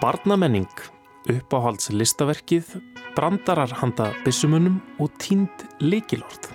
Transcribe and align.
Barnamenning, 0.00 0.70
uppáhalds 1.28 1.90
listaverkið, 1.92 2.78
brandarar 3.12 3.74
handa 3.82 4.06
bissumunum 4.24 4.78
og 4.96 5.12
tínd 5.20 5.66
leikilort. 5.84 6.48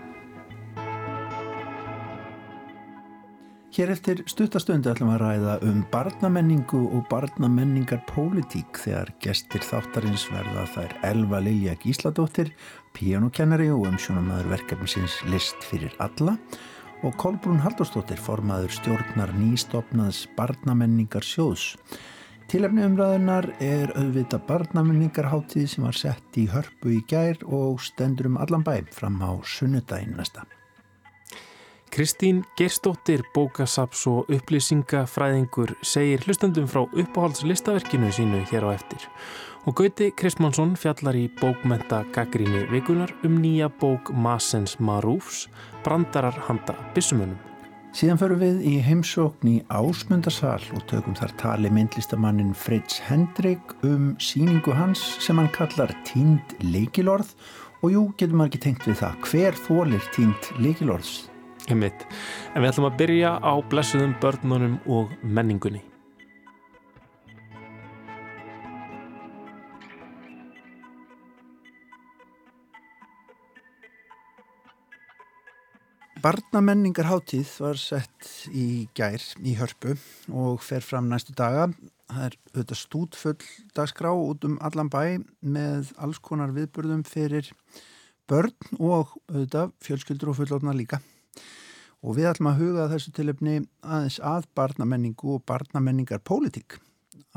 Hér 3.75 3.93
eftir 3.93 4.23
stuttastundu 4.25 4.89
ætlum 4.89 5.11
að 5.13 5.21
ræða 5.21 5.55
um 5.69 5.83
barnamenningu 5.93 6.81
og 6.97 7.05
barnamenningar 7.11 8.01
pólitík 8.09 8.81
þegar 8.81 9.13
gestir 9.21 9.61
þáttarins 9.61 10.25
verða 10.33 10.65
þær 10.73 10.95
Elva 11.11 11.43
Lilja 11.45 11.75
Gísladóttir, 11.83 12.55
píanokennari 12.97 13.69
og 13.69 13.85
umsjónamaður 13.91 14.55
verkefnisins 14.55 15.21
List 15.29 15.61
fyrir 15.67 15.93
alla 16.01 16.39
og 16.39 16.73
Kolbrún 17.19 17.59
Haldurstóttir, 17.59 18.19
formaður 18.21 18.71
stjórnar 18.71 19.31
nýstofnaðs 19.35 20.25
barnamenningar 20.37 21.25
sjóðs. 21.25 21.75
Tilefni 22.49 22.83
umræðunar 22.85 23.47
er 23.63 23.91
auðvita 23.97 24.37
barnamenningarháttíð 24.47 25.65
sem 25.71 25.85
var 25.87 25.97
sett 25.97 26.37
í 26.37 26.45
hörpu 26.51 26.93
í 26.95 26.99
gær 27.09 27.41
og 27.45 27.81
stendur 27.81 28.29
um 28.29 28.37
allan 28.37 28.65
bæ 28.65 28.85
fram 28.93 29.17
á 29.21 29.33
sunnudaginn 29.41 30.13
næsta. 30.17 30.45
Kristín 31.95 32.43
Gerstóttir, 32.59 33.21
bókasaps 33.33 34.01
og 34.11 34.27
upplýsingafræðingur 34.27 35.77
segir 35.79 36.25
hlustandum 36.25 36.67
frá 36.67 36.83
uppáhaldslistaverkinu 36.83 38.09
sínu 38.11 38.41
hér 38.51 38.67
á 38.67 38.75
eftir. 38.75 39.05
Og 39.65 39.73
Gauti 39.73 40.11
Kristmánsson 40.13 40.75
fjallar 40.77 41.17
í 41.17 41.23
bókmenta 41.39 42.03
gaggríni 42.13 42.67
vikunar 42.69 43.09
um 43.25 43.39
nýja 43.41 43.65
bók 43.81 44.11
Masens 44.13 44.75
Marúfs, 44.77 45.47
brandarar 45.81 46.37
handa 46.45 46.75
bissumunum. 46.93 47.39
Síðan 47.95 48.19
förum 48.21 48.43
við 48.43 48.59
í 48.61 48.73
heimsókn 48.85 49.49
í 49.49 49.55
Ásmundarsal 49.73 50.61
og 50.75 50.83
tökum 50.91 51.17
þar 51.17 51.33
tali 51.41 51.71
myndlistamannin 51.73 52.53
Fritz 52.53 52.99
Hendrik 53.07 53.73
um 53.87 54.11
síningu 54.21 54.75
hans 54.77 55.01
sem 55.25 55.41
hann 55.41 55.49
kallar 55.55 55.95
Tínd 56.05 56.53
leikilorð 56.61 57.33
og 57.81 57.89
jú, 57.89 58.05
getur 58.19 58.37
maður 58.37 58.53
ekki 58.53 58.63
tengt 58.67 58.85
við 58.85 59.01
það. 59.01 59.17
Hver 59.31 59.59
þólir 59.65 60.11
Tínd 60.13 60.51
leikilorðs? 60.61 61.15
Einmitt. 61.71 62.05
En 62.53 62.61
við 62.61 62.69
ætlum 62.69 62.91
að 62.91 63.01
byrja 63.01 63.35
á 63.41 63.53
blessuðum 63.65 64.13
börnunum 64.21 64.77
og 64.85 65.17
menningunni. 65.25 65.81
Barnamenningarháttíð 76.25 77.49
var 77.61 77.77
sett 77.77 78.47
í 78.49 78.87
gær 78.97 79.21
í 79.45 79.51
hörpu 79.59 79.91
og 80.33 80.63
fer 80.65 80.81
fram 80.81 81.05
næstu 81.11 81.35
daga. 81.37 81.67
Það 82.09 82.23
er 82.25 82.37
auðvitað 82.47 82.79
stútfull 82.79 83.49
dagskrá 83.77 84.09
út 84.09 84.47
um 84.47 84.55
allan 84.65 84.89
bæ 84.89 85.21
með 85.45 85.91
alls 86.01 86.17
konar 86.25 86.55
viðburðum 86.55 87.03
fyrir 87.05 87.51
börn 88.25 88.55
og 88.79 89.13
auðvitað 89.29 89.75
fjölskyldur 89.85 90.31
og 90.33 90.39
fullotna 90.39 90.73
líka. 90.73 90.97
Og 92.01 92.17
við 92.17 92.31
ætlum 92.31 92.49
að 92.55 92.63
huga 92.63 92.87
þessu 92.95 93.13
tilöfni 93.19 93.59
aðeins 93.85 94.17
að 94.17 94.49
barnamenningu 94.57 95.35
og 95.35 95.45
barnamenningar 95.45 96.25
pólitík 96.25 96.79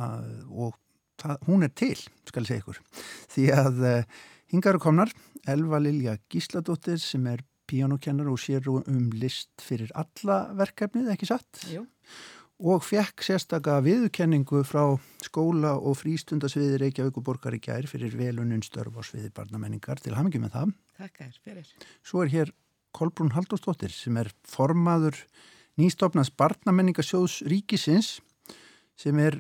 og 0.00 0.81
það, 1.20 1.44
hún 1.44 1.69
er 1.69 1.77
til, 1.77 1.98
skal 2.25 2.47
ég 2.47 2.55
segja 2.55 2.64
ykkur. 2.64 2.81
Því 3.36 3.47
að 3.53 3.84
uh, 3.84 4.19
hingaru 4.48 4.81
komnar 4.81 5.12
Elva 5.44 5.77
Lilja 5.77 6.16
Gísladóttir 6.33 6.97
sem 7.05 7.28
er 7.28 7.44
píanokennar 7.69 8.30
og 8.33 8.41
sér 8.41 8.66
um 8.72 9.08
list 9.14 9.62
fyrir 9.62 9.92
alla 9.98 10.48
verkefnið, 10.58 11.12
ekki 11.14 11.28
satt? 11.28 11.62
Jú. 11.72 11.84
Og 12.58 12.83
fekk 12.83 13.22
sérstaka 13.22 13.77
viðkenningu 13.84 14.64
frá 14.66 14.97
skóla 15.22 15.77
og 15.78 16.00
frístundasviði 16.00 16.80
Reykjavík 16.83 17.20
og 17.20 17.27
Borgar 17.28 17.54
í 17.54 17.60
gær 17.62 17.87
fyrir 17.87 18.16
velunum 18.19 18.65
störf 18.66 18.97
á 18.98 19.03
sviði 19.06 19.31
barnamenningar 19.37 20.03
til 20.03 20.16
hamingi 20.19 20.41
með 20.42 20.56
það. 20.56 20.72
Takk 20.98 21.20
er 21.28 21.37
fyrir. 21.44 21.69
Svo 22.03 22.25
er 22.25 22.32
hér 22.32 22.50
Kolbrún 22.97 23.31
Halldórsdóttir 23.37 23.92
sem 23.94 24.16
er 24.19 24.32
formaður 24.48 25.21
nýstofnans 25.78 26.32
barnamenningasjóðs 26.34 27.44
ríkisins 27.47 28.16
sem 28.98 29.19
er 29.22 29.38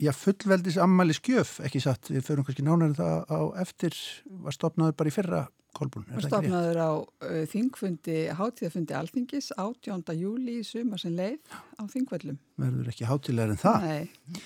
já, 0.00 0.12
fullveldis 0.16 0.78
ammali 0.80 1.16
skjöf, 1.16 1.58
ekki 1.64 1.82
satt, 1.82 2.10
við 2.12 2.24
förum 2.24 2.46
kannski 2.46 2.64
nánar 2.64 2.96
það 2.96 3.28
á 3.28 3.40
eftir, 3.62 3.96
var 4.44 4.56
stopnaður 4.56 4.96
bara 4.96 5.12
í 5.12 5.14
fyrra 5.14 5.42
Kolbrún. 5.76 6.06
Var 6.10 6.26
stopnaður 6.26 6.80
á 6.80 6.90
uh, 6.96 7.42
þingfundi, 7.52 8.18
hátíðafundi 8.38 8.96
alþingis 8.96 9.50
18. 9.56 10.04
júli 10.16 10.60
í 10.60 10.66
suma 10.66 10.98
sem 11.00 11.14
leið 11.16 11.38
á 11.76 11.82
þingvöllum. 11.92 12.38
Verður 12.62 12.92
ekki 12.92 13.08
hátíðlegar 13.08 13.54
en 13.54 13.62
það. 13.62 13.86
Nei. 13.86 14.44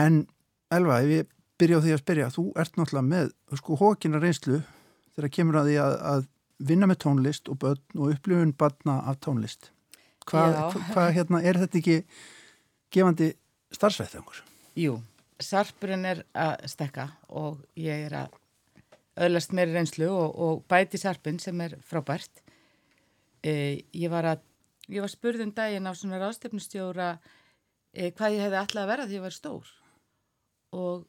En 0.00 0.20
Elva, 0.70 1.00
ef 1.02 1.10
ég 1.10 1.30
byrja 1.60 1.80
á 1.80 1.84
því 1.84 1.94
að 1.94 2.02
spyrja, 2.04 2.28
þú 2.32 2.44
ert 2.62 2.76
náttúrulega 2.78 3.08
með 3.10 3.32
sko 3.58 3.78
hókina 3.80 4.20
reynslu 4.22 4.60
þegar 5.16 5.34
kemur 5.34 5.60
að 5.60 5.70
því 5.70 5.76
að, 5.82 5.96
að 6.12 6.28
vinna 6.70 6.88
með 6.88 7.00
tónlist 7.04 7.50
og 7.50 7.60
börn 7.64 7.98
og 7.98 8.14
upplifun 8.14 8.54
barna 8.56 9.00
af 9.10 9.20
tónlist. 9.24 9.70
Hvað 10.30 10.58
hva, 10.92 11.08
hérna, 11.10 11.40
er 11.42 11.58
þetta 11.58 11.80
ekki 11.80 11.96
gefandi 12.94 13.32
starfsveitðangur? 13.74 14.42
Jú, 14.78 14.98
sarpurinn 15.42 16.06
er 16.06 16.22
að 16.36 16.66
stekka 16.70 17.08
og 17.28 17.62
ég 17.80 18.06
er 18.06 18.18
að 18.22 18.39
öðlast 19.20 19.52
meiri 19.56 19.74
reynslu 19.76 20.08
og, 20.10 20.38
og 20.40 20.62
bæti 20.70 21.00
sarpinn 21.00 21.40
sem 21.42 21.60
er 21.64 21.76
frábært. 21.86 22.42
E, 23.44 23.52
ég 23.96 24.12
var 24.12 24.28
að, 24.34 24.42
var 24.94 25.12
spurð 25.12 25.44
um 25.46 25.52
daginn 25.56 25.88
á 25.88 25.92
svona 25.96 26.20
ráðstefnustjóra 26.22 27.12
e, 27.92 28.10
hvað 28.10 28.36
ég 28.36 28.44
hefði 28.46 28.60
alltaf 28.62 28.82
að 28.84 28.90
vera 28.94 29.06
því 29.08 29.18
ég 29.18 29.26
var 29.26 29.36
stór. 29.36 29.70
Og 30.76 31.06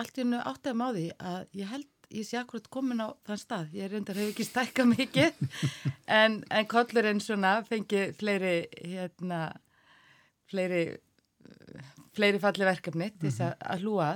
allt 0.00 0.18
í 0.18 0.24
hennu 0.24 0.42
áttæðum 0.42 0.86
á 0.86 0.88
því 0.96 1.06
að 1.18 1.58
ég 1.60 1.72
held 1.74 1.88
ég 2.10 2.26
sé 2.26 2.38
akkurat 2.40 2.66
komin 2.72 3.02
á 3.02 3.14
þann 3.26 3.38
stað, 3.38 3.74
ég 3.76 3.90
reyndar 3.90 4.18
hefur 4.18 4.32
ekki 4.32 4.46
stækka 4.46 4.86
mikið 4.88 5.36
en, 6.20 6.40
en 6.50 6.66
kollurinn 6.70 7.22
svona 7.22 7.60
fengið 7.68 8.16
fleiri 8.18 8.54
hérna 8.74 9.44
fleiri 10.50 10.82
fleiri 12.16 12.40
falli 12.42 12.66
verkefni 12.66 13.12
þess 13.20 13.44
að, 13.46 13.54
að 13.62 13.84
hlúa 13.84 14.10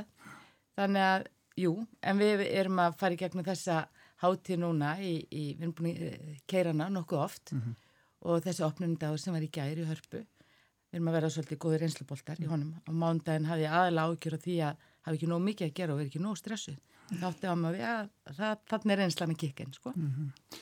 þannig 0.74 1.06
að, 1.06 1.28
jú, 1.60 1.74
en 2.02 2.18
við 2.18 2.44
erum 2.50 2.80
að 2.82 2.96
fara 3.00 3.16
í 3.16 3.20
gegnum 3.20 3.46
þessa 3.46 3.84
hátíð 4.22 4.62
núna 4.62 4.94
í, 5.00 5.16
í 5.30 5.44
við 5.54 5.62
erum 5.62 5.74
búin 5.78 5.90
að 5.92 6.38
keira 6.50 6.72
hana 6.72 6.88
nokkuð 6.92 7.24
oft 7.24 7.52
mm 7.52 7.60
-hmm. 7.60 7.74
og 8.30 8.42
þessi 8.44 8.64
opnundagur 8.64 9.20
sem 9.20 9.34
var 9.34 9.42
í 9.42 9.50
gæri 9.50 9.82
í 9.82 9.90
hörpu 9.90 10.22
við 10.24 10.98
erum 10.98 11.08
að 11.08 11.16
vera 11.18 11.30
svolítið 11.30 11.58
góði 11.58 11.78
reynsluboltar 11.78 12.40
í 12.40 12.46
honum 12.46 12.74
og 12.86 12.94
mándaginn 12.94 13.50
hafði 13.50 13.66
aðalega 13.66 14.08
ágjör 14.08 14.36
á 14.38 14.44
því 14.46 14.56
að 14.68 14.76
hafi 15.04 15.16
ekki 15.16 15.26
nóg 15.26 15.42
mikið 15.42 15.66
að 15.66 15.74
gera 15.74 15.92
og 15.92 15.98
verið 15.98 16.10
ekki 16.10 16.22
nóg 16.22 16.36
stressuð 16.38 16.78
þátti 17.12 17.50
á 17.50 17.54
maður, 17.58 17.80
já, 17.82 17.94
þannig 18.70 18.94
er 18.94 19.02
einslan 19.04 19.34
að 19.34 19.40
kikka 19.42 19.64
inn, 19.64 19.76
sko. 19.76 19.92
Mm 19.94 20.10
-hmm. 20.14 20.58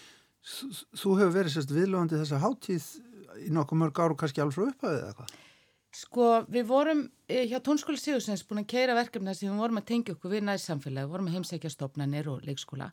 Þú 0.99 1.15
hefur 1.21 1.35
verið 1.37 1.55
sérst 1.55 1.71
viðlóðandi 1.71 2.19
þessa 2.19 2.43
háttíð 2.43 2.87
í 3.47 3.51
nokkuð 3.55 3.79
mörg 3.79 4.01
áru 4.03 4.17
kannski 4.19 4.43
alveg 4.43 4.57
frá 4.57 4.65
upphæðið 4.73 5.03
eða 5.03 5.15
hvað? 5.19 5.35
Sko, 5.93 6.29
við 6.49 6.65
vorum 6.71 7.03
eh, 7.29 7.45
hjá 7.51 7.59
Tónskóla 7.61 8.01
Sigursens 8.01 8.47
búin 8.49 8.63
að 8.63 8.71
keira 8.73 8.97
verkefna 8.97 9.35
sem 9.37 9.51
við 9.51 9.61
vorum 9.61 9.81
að 9.83 9.91
tengja 9.91 10.15
okkur 10.17 10.33
við 10.33 10.47
næst 10.47 10.71
samfélagi, 10.71 11.05
við 11.05 11.13
vorum 11.13 11.29
að 11.29 11.37
heimsækja 11.37 11.73
stopnarnir 11.75 12.31
og 12.33 12.47
leikskóla 12.49 12.89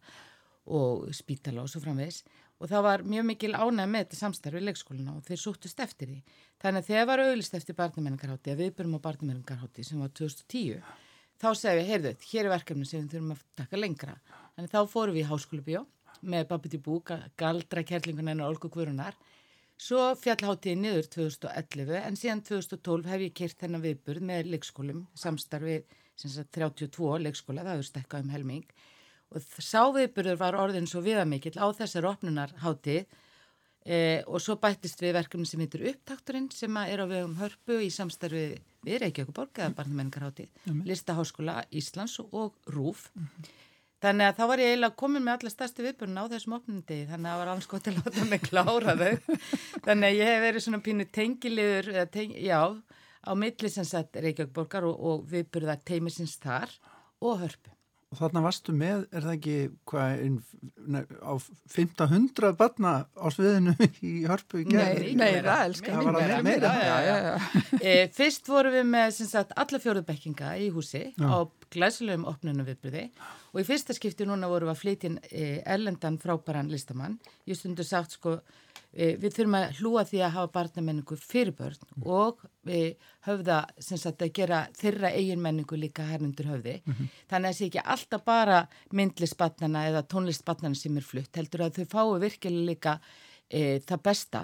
og 0.69 1.07
spítala 1.15 1.63
og 1.63 1.71
svo 1.71 1.79
framvegs 1.81 2.23
og 2.59 2.67
það 2.67 2.83
var 2.85 3.03
mjög 3.07 3.27
mikil 3.29 3.53
ánæg 3.55 3.87
með 3.87 4.03
þetta 4.03 4.19
samstarfi 4.19 4.59
í 4.59 4.65
leikskóluna 4.67 5.13
og 5.15 5.23
þeir 5.27 5.39
súttust 5.39 5.79
eftir 5.79 6.09
því. 6.11 6.17
Þannig 6.59 6.83
að 6.83 6.89
þegar 6.89 7.07
var 7.07 7.23
auðlist 7.23 7.55
eftir 7.55 7.77
barnamenningarhátti, 7.77 8.51
að 8.51 8.63
við 8.65 8.73
byrjum 8.75 8.97
á 8.99 9.05
barnamenningarhátti 9.07 9.85
sem 9.87 10.01
var 10.03 10.11
2010 10.19 10.83
þá 11.39 11.47
segum 11.55 11.79
við, 11.79 11.89
heyrðu, 11.93 12.13
hér 12.33 12.49
er 12.49 12.51
verkefni 12.51 12.87
sem 12.87 13.05
við 13.05 13.15
þurfum 13.15 13.31
að 13.37 13.43
taka 13.61 13.79
lengra. 13.79 14.17
Þannig 14.57 14.73
þá 14.73 14.79
fórum 14.91 15.15
við 15.15 15.23
í 15.23 15.29
háskólu 15.29 15.63
bjó 15.63 15.85
með 16.19 16.47
Babiti 16.49 16.79
Bú, 16.83 16.99
galdra 17.39 17.83
kærlingunar 17.87 18.35
en 18.35 18.43
Olgu 18.43 18.67
Guðrunar. 18.73 19.15
Svo 19.79 20.09
fjallháttiði 20.19 20.75
niður 20.75 21.07
2011 21.13 21.97
en 22.03 22.17
síðan 22.19 22.41
2012 22.43 23.05
hef 23.07 23.21
ég 23.23 23.35
kert 23.37 23.61
þennan 23.61 23.83
viðburð 23.85 24.25
með 24.27 24.49
leikskólum, 24.51 25.05
samstarfið 25.15 25.85
32 26.19 27.19
leikskóla, 27.23 27.63
það 27.63 27.77
hefur 27.77 27.87
stekkað 27.87 28.25
um 28.25 28.33
helming 28.33 28.65
og 29.29 29.45
sá 29.61 29.85
viðburður 29.93 30.39
var 30.41 30.57
orðin 30.57 30.89
svo 30.89 31.03
viðamikill 31.05 31.55
á 31.61 31.67
þessar 31.77 32.09
opnunarháttið 32.09 33.05
e, 33.85 33.99
og 34.25 34.41
svo 34.43 34.57
bættist 34.59 34.99
við 35.03 35.15
verkefni 35.19 35.47
sem 35.47 35.63
heitir 35.63 35.85
upptakturinn 35.93 36.49
sem 36.53 36.81
er 36.81 37.05
á 37.05 37.05
vegum 37.07 37.37
hörpu 37.39 37.79
í 37.85 37.91
samstarfið 37.93 38.57
við 38.83 39.01
Reykjavík 39.03 39.35
borg 39.35 39.59
eða 39.59 39.75
barnamenningarháttið. 39.77 40.51
Listaháskóla 40.87 41.61
Íslands 41.71 42.17
og 42.25 42.55
RÚF 42.67 43.09
mm 43.13 43.23
-hmm. 43.23 43.49
Þannig 44.03 44.29
að 44.29 44.37
þá 44.37 44.43
var 44.51 44.63
ég 44.63 44.73
eiginlega 44.73 44.99
komin 45.01 45.25
með 45.25 45.35
alla 45.35 45.53
stærsti 45.53 45.85
viðbörna 45.85 46.25
á 46.25 46.31
þessum 46.33 46.55
opnundegi 46.59 47.07
þannig 47.09 47.29
að 47.29 47.33
það 47.33 47.41
var 47.43 47.51
alls 47.53 47.69
gott 47.73 47.89
að 47.89 47.99
láta 47.99 48.27
mig 48.29 48.45
klára 48.45 48.95
þau 48.99 49.39
þannig 49.87 50.07
að 50.09 50.19
ég 50.19 50.31
hef 50.31 50.45
verið 50.45 50.65
svona 50.65 50.83
pínu 50.85 51.09
tengiliður, 51.19 51.91
teng, 52.13 52.37
já 52.39 52.61
á 53.19 53.31
milli 53.35 53.73
sem 53.73 53.87
sagt 53.87 54.19
Reykjavík 54.19 54.55
borgar 54.55 54.87
og, 54.87 54.95
og 54.95 55.27
viðbörða 55.29 55.79
teimisins 55.85 56.37
þar 56.41 56.71
og 57.19 57.43
hörpu 57.43 57.75
Og 58.09 58.17
þarna 58.17 58.41
varstu 58.41 58.73
með, 58.73 59.03
er 59.13 59.21
það 59.21 59.33
ekki 59.35 59.55
hvað, 59.91 60.21
ein, 60.25 60.37
á 61.21 61.33
1500 61.37 62.55
barna 62.57 62.93
á 63.05 63.27
sviðinu 63.29 63.75
í 64.01 64.13
hörpu 64.25 64.63
í 64.63 64.65
gerð? 64.65 65.03
Nei, 65.11 65.19
meira, 65.19 65.59
elskar. 65.67 65.99
Það 65.99 66.07
var 66.07 66.17
alveg 66.17 66.47
meira. 66.47 66.71
Já, 66.73 66.95
já, 67.05 67.17
já. 67.27 67.75
E, 67.77 67.93
fyrst 68.17 68.49
vorum 68.49 68.73
við 68.73 68.89
með 68.95 69.13
sagt, 69.19 69.53
alla 69.61 69.81
fjóruðbekkinga 69.83 70.55
í 70.57 70.71
húsi 70.73 71.03
já. 71.11 71.27
á 71.29 71.37
glæsulegum 71.73 72.25
opnunum 72.29 72.67
viðbyrði 72.67 73.05
og 73.53 73.61
í 73.61 73.67
fyrsta 73.67 73.95
skipti 73.97 74.27
núna 74.27 74.49
vorum 74.51 74.69
við 74.69 74.75
að 74.75 74.81
flytja 74.83 75.11
e, 75.29 75.45
ellendan 75.65 76.19
frábæran 76.21 76.71
listamann. 76.71 77.19
Ég 77.49 77.59
stundu 77.59 77.85
sagt 77.87 78.17
sko 78.17 78.39
við 78.89 79.33
þurfum 79.35 79.55
að 79.59 79.79
hlúa 79.79 80.03
því 80.07 80.21
að 80.25 80.31
hafa 80.33 80.51
barnamenningu 80.55 81.17
fyrir 81.21 81.53
börn 81.53 81.77
mm. 81.77 82.05
og 82.09 82.39
við 82.65 82.95
höfða 83.27 83.59
sagt, 83.77 84.23
að 84.23 84.31
gera 84.33 84.63
þeirra 84.77 85.11
eigin 85.13 85.43
menningu 85.43 85.77
líka 85.77 86.07
hernundur 86.09 86.49
höfði 86.49 86.79
mm 86.79 86.93
-hmm. 86.93 87.11
þannig 87.29 87.49
að 87.49 87.53
það 87.53 87.57
sé 87.59 87.67
ekki 87.67 87.83
alltaf 87.95 88.23
bara 88.25 88.59
myndlistbarnana 88.91 89.85
eða 89.91 90.05
tónlistbarnana 90.09 90.75
sem 90.75 90.97
er 90.97 91.05
flutt 91.05 91.37
heldur 91.37 91.67
að 91.67 91.77
þau 91.77 91.85
fái 91.93 92.19
virkilega 92.25 92.65
líka 92.71 92.99
e, 93.49 93.79
það 93.79 94.03
besta 94.03 94.43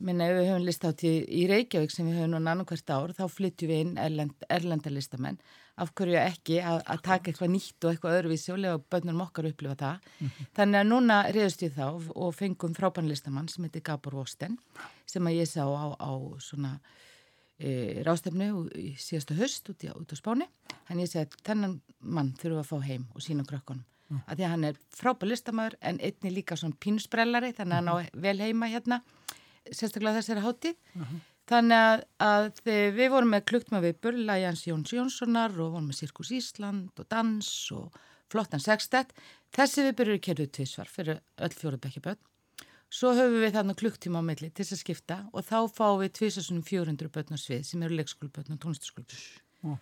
minna 0.00 0.26
ef 0.28 0.38
við 0.38 0.48
höfum 0.50 0.66
listáttið 0.66 1.16
í 1.28 1.46
Reykjavík 1.50 1.92
sem 1.92 2.06
við 2.08 2.20
höfum 2.20 2.34
núna 2.34 2.54
annarkvært 2.54 2.92
ár 2.94 3.12
þá 3.16 3.24
flyttjum 3.28 3.70
við 3.70 3.82
inn 3.84 3.98
erlend, 4.00 4.46
erlenda 4.48 4.92
listamenn 4.92 5.40
af 5.80 5.92
hverju 5.96 6.16
ekki 6.20 6.58
að, 6.60 6.80
að 6.92 7.02
taka 7.06 7.30
eitthvað 7.30 7.52
nýtt 7.54 7.84
og 7.84 7.92
eitthvað 7.92 8.16
öðruvísi 8.18 8.52
og 8.54 8.60
lega 8.60 8.80
bönnum 8.92 9.22
okkar 9.24 9.48
upplifa 9.50 9.76
það. 9.80 10.08
Mm 10.18 10.28
-hmm. 10.28 10.48
Þannig 10.56 10.80
að 10.80 10.88
núna 10.90 11.16
reyðust 11.32 11.62
ég 11.62 11.76
þá 11.76 11.86
og 12.14 12.34
fengum 12.34 12.74
frábænlistamann 12.74 13.48
sem 13.48 13.64
heitir 13.64 13.82
Gabor 13.82 14.14
Vosten 14.14 14.58
sem 15.06 15.26
að 15.26 15.38
ég 15.40 15.48
sá 15.48 15.64
á, 15.64 15.86
á 15.96 16.12
svona 16.38 16.80
e, 17.58 18.02
rástefnu 18.04 18.68
í 18.74 18.94
síðastu 18.96 19.34
höst 19.34 19.68
út, 19.70 19.84
í, 19.84 19.88
út 19.88 20.12
á 20.12 20.16
Spáni. 20.16 20.48
Þannig 20.88 21.06
ég 21.06 21.12
segi 21.12 21.24
að 21.24 21.38
þennan 21.44 21.80
mann 22.00 22.34
þurfum 22.40 22.58
að 22.60 22.70
fá 22.70 22.78
heim 22.84 23.06
og 23.14 23.22
sína 23.22 23.44
krökkunum. 23.44 23.84
Mm. 24.10 24.20
Að 24.26 24.36
því 24.36 24.44
að 24.44 24.50
hann 24.50 24.64
er 24.64 24.76
frábænlistamæður 24.90 25.74
en 25.80 26.00
einni 26.00 26.30
líka 26.34 26.56
svona 26.56 26.76
pínusbrellari 26.80 27.52
þannig 27.54 27.76
að 27.76 27.78
hann 27.78 27.92
á 27.94 27.96
vel 28.12 28.40
heima 28.40 28.66
hérna 28.66 29.02
sérstaklega 29.68 30.20
þessari 30.20 30.44
háti. 30.44 30.74
Mm 30.94 31.02
-hmm. 31.02 31.26
Þannig 31.50 31.76
að, 31.82 32.02
að 32.22 32.44
við 32.64 33.08
vorum 33.10 33.32
með 33.34 33.46
klukktum 33.50 33.78
að 33.78 33.86
við 33.88 34.00
burla 34.04 34.38
Jans 34.38 34.66
Jóns 34.66 34.92
Jónssonar 34.94 35.50
og 35.50 35.72
vorum 35.74 35.88
með 35.90 35.98
Sirkus 35.98 36.30
Ísland 36.30 37.00
og 37.00 37.08
dans 37.10 37.48
og 37.74 37.96
flottan 38.30 38.62
sextett. 38.62 39.10
Þessi 39.50 39.82
við 39.88 39.96
byrjuðum 39.98 40.24
kerjuð 40.26 40.52
tvísvar 40.54 40.88
fyrir 40.88 41.20
öll 41.42 41.50
fjóruð 41.50 41.82
bekkjaböld. 41.86 42.20
Svo 42.90 43.12
höfum 43.14 43.42
við 43.42 43.54
þannig 43.54 43.78
klukktíma 43.82 44.22
á 44.22 44.24
milli 44.26 44.48
til 44.50 44.64
þess 44.64 44.76
að 44.76 44.82
skipta 44.82 45.16
og 45.30 45.46
þá 45.46 45.58
fáum 45.70 46.00
við 46.02 46.14
tvísasunum 46.18 46.62
400 46.66 47.10
börn 47.14 47.34
á 47.34 47.38
svið 47.38 47.62
sem 47.66 47.82
eru 47.86 47.98
leikskóluböldn 47.98 48.54
og 48.54 48.62
tónlistaskóluböldn. 48.62 49.76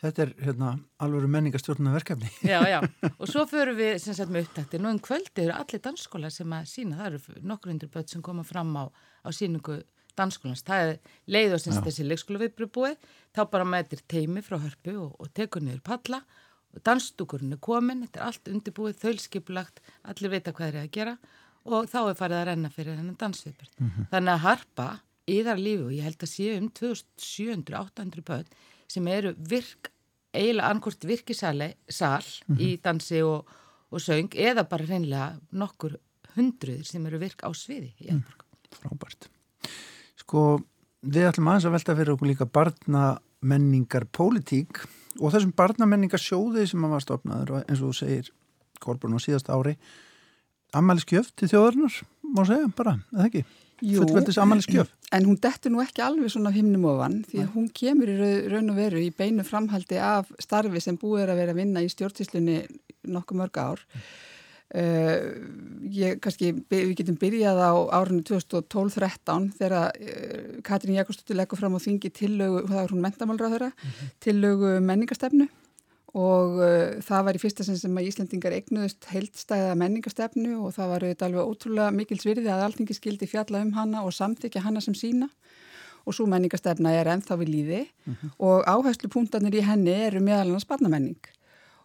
Þetta 0.00 0.22
er 0.24 0.30
hérna, 0.40 0.72
alveg 1.04 1.28
menningastjórnuna 1.28 1.92
verkefni. 1.92 2.30
Já, 2.40 2.60
já. 2.64 2.80
Og 3.20 3.28
svo 3.28 3.44
förum 3.50 3.76
við 3.76 3.98
sem 4.00 4.16
sagt 4.16 4.32
með 4.32 4.46
upptæktir. 4.48 4.80
Nú 4.80 4.88
en 4.88 4.96
um 4.96 5.04
kvöldi 5.04 5.44
eru 5.44 5.52
allir 5.52 5.82
dansskóla 5.84 6.30
sem 6.32 6.56
að 6.56 6.70
sína. 6.72 7.00
Það 7.02 7.08
eru 7.10 7.42
nokkur 7.52 7.74
hundur 7.74 7.92
börn 7.92 8.08
sem 8.08 8.22
koma 8.24 8.44
fram 8.48 8.72
á, 8.80 8.84
á 8.88 9.28
síningu 9.28 9.82
dansskólans, 10.18 10.64
það 10.66 10.86
er 10.86 11.16
leið 11.30 11.56
og 11.56 11.62
semst 11.62 11.84
þessi 11.86 12.06
leikskóla 12.06 12.42
viðbröð 12.44 12.72
búið, 12.76 13.10
þá 13.36 13.42
bara 13.52 13.68
mætir 13.68 14.02
teimi 14.10 14.42
frá 14.44 14.58
hörpu 14.60 14.96
og, 15.04 15.12
og 15.20 15.30
tekur 15.36 15.64
niður 15.64 15.82
palla 15.86 16.22
og 16.70 16.82
dansstúkurinn 16.86 17.56
er 17.56 17.62
komin, 17.62 18.04
þetta 18.06 18.20
er 18.20 18.26
allt 18.28 18.50
undirbúið, 18.50 18.98
þaulskipulagt, 19.02 19.80
allir 20.10 20.34
vita 20.34 20.54
hvað 20.54 20.74
er 20.74 20.82
að 20.84 20.90
gera 20.96 21.14
og 21.66 21.88
þá 21.90 22.00
er 22.02 22.18
farið 22.18 22.40
að 22.40 22.46
renna 22.48 22.72
fyrir 22.72 22.98
þennan 22.98 23.20
dansviðbröð. 23.20 23.72
Mm 23.78 23.88
-hmm. 23.88 24.10
Þannig 24.12 24.34
að 24.34 24.44
harpa 24.46 24.88
í 25.30 25.38
þar 25.46 25.64
lífi 25.64 25.86
og 25.86 25.94
ég 25.94 26.06
held 26.06 26.22
að 26.24 26.34
séu 26.34 26.58
um 26.58 26.68
2700-800 26.80 28.26
börn 28.30 28.54
sem 28.90 29.08
eru 29.10 29.32
virk, 29.50 29.90
eiginlega 30.34 30.70
ankort 30.70 31.06
virkisali 31.06 31.72
sal 31.88 32.22
mm 32.22 32.56
-hmm. 32.56 32.60
í 32.60 32.80
dansi 32.82 33.22
og, 33.22 33.46
og 33.90 34.00
söng 34.00 34.34
eða 34.34 34.68
bara 34.68 34.86
reynlega 34.86 35.38
nokkur 35.52 35.96
hundruður 36.36 36.86
sem 36.86 37.06
eru 37.06 37.18
virk 37.18 37.42
á 37.42 37.50
sviði 37.54 37.94
í 37.98 38.10
Edborg. 38.10 38.44
Mm, 38.44 38.78
frábært. 38.80 39.28
Sko, 40.16 40.60
við 41.02 41.28
ætlum 41.28 41.48
aðeins 41.48 41.66
að 41.66 41.72
velta 41.76 41.96
fyrir 41.96 42.12
okkur 42.14 42.28
líka 42.28 42.46
barnamenningar 42.46 44.06
pólitík 44.12 44.84
og 45.20 45.32
þessum 45.32 45.52
barnamenningar 45.56 46.20
sjóði 46.20 46.66
sem 46.66 46.84
að 46.84 46.90
var 46.90 47.02
stopnaður 47.02 47.50
og 47.50 47.64
eins 47.66 47.80
og 47.80 47.90
þú 47.90 47.94
segir 47.94 48.30
Kolbrun 48.80 49.18
á 49.18 49.20
síðast 49.20 49.50
ári 49.50 49.76
Amali 50.72 51.02
skjöf 51.02 51.32
til 51.34 51.48
þjóðarinnar, 51.50 51.96
má 52.30 52.44
segja 52.46 52.68
bara, 52.78 52.92
eða 53.10 53.26
ekki? 53.26 53.40
Fullveldis 53.80 54.38
Amali 54.40 54.64
skjöf. 54.64 54.90
En 55.12 55.26
hún 55.26 55.38
dettur 55.42 55.72
nú 55.74 55.82
ekki 55.82 56.04
alveg 56.04 56.32
svona 56.32 56.52
himnum 56.54 56.86
ofan 56.92 57.20
því 57.28 57.44
að 57.44 57.52
hún 57.56 57.68
kemur 57.74 58.10
í 58.12 58.32
raun 58.52 58.72
og 58.72 58.80
veru 58.80 59.02
í 59.02 59.12
beinu 59.16 59.44
framhaldi 59.46 60.00
af 60.02 60.30
starfi 60.42 60.82
sem 60.84 60.98
búið 61.00 61.24
er 61.24 61.32
að 61.34 61.40
vera 61.42 61.54
að 61.54 61.62
vinna 61.62 61.84
í 61.84 61.88
stjórntíslunni 61.92 62.58
nokkuð 63.10 63.40
mörg 63.40 63.62
ár. 63.62 63.86
Uh, 64.70 65.32
ég, 65.90 66.20
kannski, 66.22 66.52
við 66.70 66.92
getum 67.00 67.16
byrjað 67.18 67.58
á 67.58 67.74
árinu 67.98 68.22
2012-13 68.28 69.48
þegar 69.58 69.88
uh, 69.88 70.60
Katrín 70.62 70.94
Jakobsdóttir 70.94 71.40
leggur 71.40 71.58
fram 71.58 71.74
á 71.74 71.82
þingi 71.82 72.12
tillögu, 72.14 72.68
það 72.68 72.84
er 72.84 72.94
hún 72.94 73.02
mentamálraðara, 73.02 73.72
mm 73.72 73.88
-hmm. 73.88 74.12
tillögu 74.22 74.76
menningastefnu 74.86 75.48
og 76.16 76.58
uh, 76.58 76.98
það 77.06 77.26
var 77.26 77.38
í 77.38 77.40
fyrsta 77.42 77.66
sem 77.66 77.78
sem 77.78 77.98
að 77.98 78.08
Íslandingar 78.10 78.56
eignuðust 78.56 79.06
heildstæða 79.12 79.74
menningastefnu 79.78 80.56
og 80.58 80.74
það 80.74 80.92
var 80.92 81.06
auðvitað 81.06 81.26
alveg 81.28 81.50
ótrúlega 81.52 81.90
mikil 81.94 82.18
svirði 82.18 82.50
að 82.50 82.64
alltingi 82.66 82.96
skildi 82.96 83.30
fjalla 83.30 83.62
um 83.62 83.74
hana 83.76 84.04
og 84.06 84.14
samtykja 84.16 84.64
hana 84.64 84.82
sem 84.82 84.96
sína 84.98 85.30
og 86.08 86.16
svo 86.16 86.26
menningastefna 86.30 86.94
er 86.96 87.12
ennþá 87.12 87.36
við 87.42 87.52
líði 87.54 87.82
mm 87.84 88.14
-hmm. 88.14 88.30
og 88.38 88.64
áherslu 88.66 89.08
punktarnir 89.08 89.54
í 89.54 89.66
henni 89.66 89.92
eru 89.92 90.20
meðal 90.20 90.48
annars 90.48 90.66
barnamenning 90.66 91.20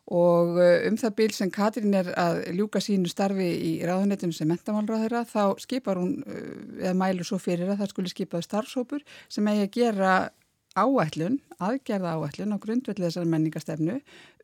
og 0.05 0.57
uh, 0.61 0.87
um 0.87 0.97
það 0.97 1.15
bíl 1.17 1.31
sem 1.33 1.51
Katrín 1.51 1.93
er 1.97 2.11
að 2.13 2.43
ljúka 2.53 2.79
sínu 2.79 3.09
starfi 3.09 3.47
í 3.57 3.71
ráðunettinu 3.85 4.33
sem 4.33 4.47
mentamálráðura 4.47 5.25
þá 5.25 5.57
skipar 5.57 5.97
hún 5.97 6.23
uh, 6.27 6.81
eða 6.81 6.93
mælur 6.93 7.25
svo 7.25 7.37
fyrir 7.41 7.69
að 7.69 7.79
það 7.81 7.89
skulle 7.89 8.09
skipað 8.13 8.45
starfsópur 8.45 9.01
sem 9.29 9.47
eigi 9.47 9.65
að 9.65 9.71
gera 9.71 10.29
áætlun, 10.75 11.39
aðgerða 11.59 12.17
áætlun 12.19 12.55
á 12.55 12.57
grundvelli 12.61 13.07
þessar 13.07 13.29
menningastefnu 13.31 13.99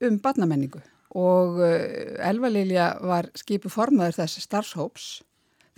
um 0.08 0.20
barnamenningu 0.24 0.82
og 1.12 1.60
uh, 1.60 1.76
Elva 2.24 2.50
Lilja 2.52 2.94
var 3.04 3.28
skipu 3.36 3.70
formaður 3.72 4.22
þess 4.22 4.46
starfshóps 4.46 5.10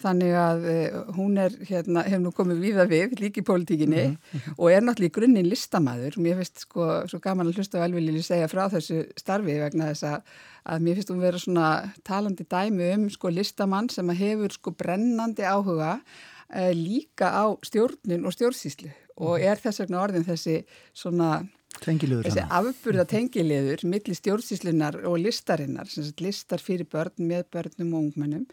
Þannig 0.01 0.33
að 0.35 0.63
uh, 0.67 0.95
hún 1.15 1.37
er, 1.39 1.53
hérna, 1.67 2.01
hefur 2.07 2.23
nú 2.23 2.31
komið 2.35 2.63
víða 2.63 2.85
við 2.89 3.13
líki 3.21 3.43
í 3.43 3.45
pólitíkinni 3.45 4.01
mm 4.07 4.15
-hmm. 4.15 4.55
og 4.57 4.71
er 4.71 4.81
náttúrulega 4.81 5.11
í 5.11 5.15
grunninn 5.17 5.49
listamæður. 5.49 6.17
Mér 6.17 6.39
finnst 6.41 6.65
sko 6.65 6.87
svo 7.07 7.19
gaman 7.21 7.47
að 7.47 7.59
hlusta 7.59 7.79
á 7.79 7.85
Elvilíli 7.85 8.23
segja 8.25 8.49
frá 8.49 8.65
þessu 8.73 9.05
starfi 9.17 9.59
vegna 9.61 9.91
þess 9.91 10.03
að, 10.03 10.19
að 10.65 10.81
mér 10.81 10.95
finnst 10.95 11.13
hún 11.13 11.21
vera 11.21 11.39
svona 11.39 11.93
talandi 12.03 12.43
dæmi 12.43 12.93
um 12.95 13.09
sko 13.09 13.29
listamann 13.29 13.89
sem 13.89 14.09
hefur 14.09 14.51
sko 14.51 14.71
brennandi 14.71 15.43
áhuga 15.43 16.01
uh, 16.01 16.71
líka 16.73 17.29
á 17.29 17.45
stjórnun 17.61 18.25
og 18.25 18.33
stjórnsýslu. 18.33 18.91
Og 19.15 19.41
er 19.41 19.59
þess 19.61 19.83
vegna 19.83 20.01
orðin 20.01 20.25
þessi 20.25 20.63
svona 20.93 21.43
þessi 21.81 22.45
afburða 22.53 23.05
tengilegur 23.09 23.83
millir 23.89 24.17
stjórnsýslunar 24.17 24.99
og 25.09 25.17
listarinnar, 25.19 25.89
listar 26.21 26.61
fyrir 26.61 26.85
börn 26.85 27.13
með 27.17 27.45
börnum 27.51 27.93
og 27.93 28.07
ungmennum 28.07 28.47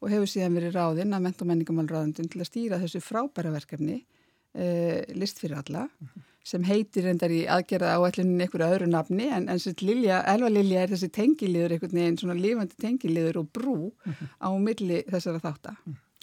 og 0.00 0.08
hefur 0.12 0.30
síðan 0.30 0.56
verið 0.56 0.76
ráðinn 0.78 1.14
að 1.14 1.24
ment- 1.26 1.42
og 1.42 1.50
menningamálráðundin 1.50 2.30
til 2.30 2.40
að 2.40 2.48
stýra 2.48 2.80
þessu 2.80 3.02
frábæra 3.04 3.52
verkefni 3.52 4.00
uh, 4.00 5.00
list 5.18 5.40
fyrir 5.42 5.58
alla 5.58 5.84
mm 5.88 6.06
-hmm. 6.06 6.22
sem 6.44 6.64
heitir 6.64 7.06
endar 7.06 7.30
í 7.30 7.46
aðgerða 7.46 7.96
áætlunin 7.98 8.40
einhverju 8.40 8.66
öðru 8.66 8.86
nafni 8.86 9.28
en, 9.28 9.48
en 9.48 9.58
Lilja, 9.80 10.22
Elva 10.26 10.48
Lilja 10.48 10.82
er 10.82 10.88
þessi 10.88 11.08
tengiliður 11.08 11.72
einhvern 11.72 11.98
veginn 12.00 12.18
svona 12.18 12.34
lifandi 12.34 12.74
tengiliður 12.80 13.36
og 13.38 13.52
brú 13.52 13.92
mm 13.92 14.12
-hmm. 14.12 14.28
á 14.40 14.48
milli 14.58 15.02
þessara 15.10 15.40
þáttar. 15.40 15.76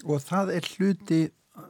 Og 0.03 0.21
það 0.21 0.55
er 0.55 0.63
hluti, 0.77 1.29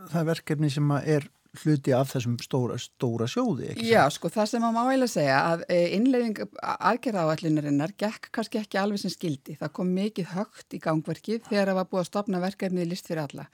það 0.09 0.19
er 0.21 0.25
verkefni 0.25 0.69
sem 0.69 0.91
er 0.91 1.29
hluti 1.61 1.95
af 1.95 2.11
þessum 2.13 2.37
stóra, 2.43 2.77
stóra 2.81 3.27
sjóði? 3.29 3.73
Já, 3.83 4.03
sko, 4.13 4.31
það 4.33 4.51
sem 4.51 4.63
maður 4.63 4.75
má 4.77 4.91
eiginlega 4.91 5.13
segja 5.13 5.39
að 5.53 5.65
eh, 5.73 5.87
innlegging 5.97 6.43
aðgerða 6.61 7.25
áallunarinnar 7.27 7.95
gekk 7.99 8.31
kannski 8.35 8.61
ekki 8.61 8.81
alveg 8.81 9.03
sem 9.03 9.13
skildi. 9.13 9.57
Það 9.59 9.73
kom 9.79 9.91
mikið 9.97 10.31
högt 10.35 10.77
í 10.77 10.83
gangverkið 10.83 11.43
þegar 11.49 11.71
það 11.71 11.79
var 11.81 11.91
búið 11.91 12.03
að 12.03 12.09
stopna 12.11 12.43
verkefnið 12.43 12.89
list 12.93 13.11
fyrir 13.11 13.25
alla 13.27 13.49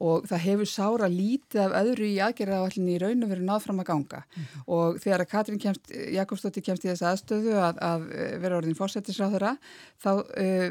og 0.00 0.26
það 0.28 0.44
hefur 0.46 0.70
sára 0.70 1.08
lítið 1.12 1.60
af 1.66 1.76
öðru 1.82 2.08
í 2.08 2.20
aðgerðaðallinni 2.24 2.94
í 2.96 3.00
raun 3.02 3.24
og 3.26 3.32
veru 3.34 3.46
náð 3.46 3.64
fram 3.66 3.82
að 3.82 3.88
ganga. 3.90 4.22
Mm 4.22 4.42
-hmm. 4.42 4.62
og 4.76 5.00
þegar 5.04 5.24
að 5.24 5.32
Katrín 5.32 5.60
kemst, 5.60 5.90
Jakobsdóttir 6.16 6.64
kemst 6.64 6.84
í 6.84 6.88
þess 6.88 7.08
aðstöðu 7.10 7.56
að, 7.60 7.82
að 7.90 8.06
vera 8.40 8.56
orðin 8.56 8.78
fórsættisráðara 8.78 9.56
þá 10.00 10.12
uh, 10.24 10.68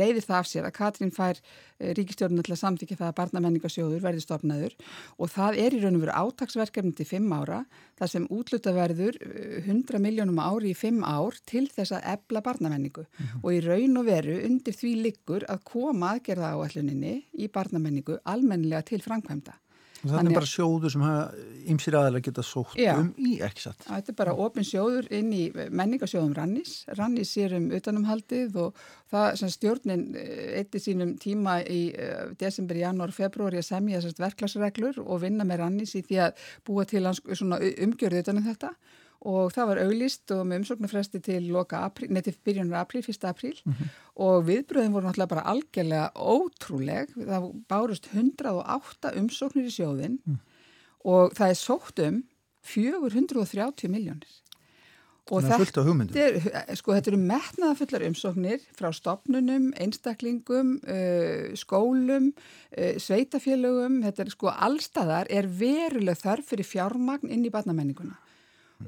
leiðir 0.00 0.24
það 0.24 0.38
af 0.38 0.46
sér 0.48 0.64
að 0.64 0.78
Katrín 0.80 1.12
fær 1.12 1.36
ríkistjórnum 1.80 2.44
til 2.44 2.54
að 2.54 2.60
samþykja 2.60 2.96
það 2.96 3.08
að 3.08 3.18
barnamenningasjóður 3.20 4.02
verði 4.04 4.24
stofnaður. 4.24 4.74
Og 5.16 5.30
það 5.32 5.60
er 5.64 5.76
í 5.76 5.80
raun 5.80 5.96
og 5.96 6.04
veru 6.04 6.16
átagsverkefni 6.24 6.92
til 6.96 7.08
fimm 7.08 7.32
ára 7.32 7.64
þar 8.00 8.10
sem 8.14 8.26
útluta 8.32 8.72
verður 8.72 9.18
100 9.20 10.00
miljónum 10.00 10.40
ári 10.40 10.72
í 10.72 10.78
fimm 10.78 11.02
ár 11.04 11.36
til 11.48 11.66
þess 11.68 11.92
að 11.98 12.06
ebla 12.14 12.40
barnamenningu 12.44 13.04
mm 13.04 13.26
-hmm. 13.26 13.42
og 13.44 13.50
í 13.52 13.60
raun 13.66 14.00
og 14.00 14.06
veru 14.06 14.36
undir 14.46 14.74
því 14.74 14.92
liggur 15.04 15.44
að 15.48 15.64
koma 15.64 16.14
aðgerða 16.14 16.54
áalluninni 16.56 17.14
í 17.36 17.48
barnamenningu 17.48 18.20
almennilega 18.24 18.82
til 18.82 19.02
framkvæmda. 19.04 19.52
Þannig 20.00 20.36
bara 20.36 20.48
sjóður 20.48 20.92
sem 20.94 21.02
ymsir 21.70 21.96
aðeins 21.98 22.24
geta 22.24 22.44
sótt 22.46 22.76
já. 22.78 22.94
um 22.96 23.10
í, 23.20 23.34
ekki 23.44 23.66
satt? 23.66 23.84
Þetta 23.88 24.12
er 24.12 24.18
bara 24.20 24.36
ofin 24.46 24.66
sjóður 24.66 25.10
inn 25.12 25.28
í 25.36 25.42
menningasjóðum 25.52 26.32
Rannís. 26.38 26.74
Rannís 26.96 27.34
sér 27.34 27.56
um 27.58 27.68
utanumhaldið 27.76 28.56
og 28.64 28.80
það 29.12 29.28
sem 29.42 29.52
stjórnin 29.52 30.06
eitti 30.16 30.80
sínum 30.82 31.16
tíma 31.20 31.60
í 31.64 31.82
uh, 31.92 32.32
desember, 32.40 32.80
janúar, 32.80 33.12
februari 33.14 33.60
að 33.60 33.68
semja 33.68 34.00
verklagsreglur 34.20 35.02
og 35.04 35.22
vinna 35.26 35.44
með 35.48 35.64
Rannís 35.64 35.94
í 35.98 36.04
því 36.06 36.24
að 36.28 36.48
búa 36.66 36.88
til 36.88 37.04
umgjörðu 37.04 38.24
utanum 38.24 38.48
þetta 38.48 38.74
og 39.28 39.52
það 39.52 39.68
var 39.70 39.80
auglist 39.84 40.32
og 40.32 40.44
með 40.48 40.62
umsóknarfresti 40.62 41.20
til 41.20 41.50
byrjunar 41.50 42.80
april, 42.80 43.04
1. 43.04 43.24
april 43.28 43.56
mm 43.64 43.72
-hmm. 43.72 43.88
og 44.16 44.46
viðbröðin 44.48 44.92
voru 44.92 45.06
náttúrulega 45.06 45.34
bara 45.34 45.48
algjörlega 45.52 46.10
ótrúleg, 46.14 47.08
það 47.16 47.52
bárust 47.68 48.08
108 48.14 49.12
umsóknir 49.16 49.66
í 49.66 49.76
sjóðin 49.76 50.18
mm. 50.24 50.38
og 51.04 51.32
það 51.34 51.48
er 51.48 51.54
sótt 51.54 51.98
um 51.98 52.24
430 52.62 53.88
miljónir 53.88 54.40
og 55.30 55.44
þetta 55.44 55.62
er, 56.26 56.76
sko, 56.76 56.94
þetta 56.96 57.10
eru 57.10 57.20
metnaðafullar 57.22 58.06
umsóknir 58.08 58.60
frá 58.74 58.90
stopnunum, 58.92 59.72
einstakling,um 59.76 60.80
uh, 60.82 61.54
skólum 61.54 62.32
uh, 62.32 62.96
sveitafélögum, 62.96 64.02
þetta 64.02 64.22
er 64.22 64.30
sko 64.30 64.48
allstaðar 64.48 65.30
er 65.30 65.46
veruleg 65.46 66.18
þarf 66.18 66.50
fyrir 66.50 66.64
fjármagn 66.64 67.30
inn 67.30 67.44
í 67.44 67.50
barnamenninguna 67.50 68.18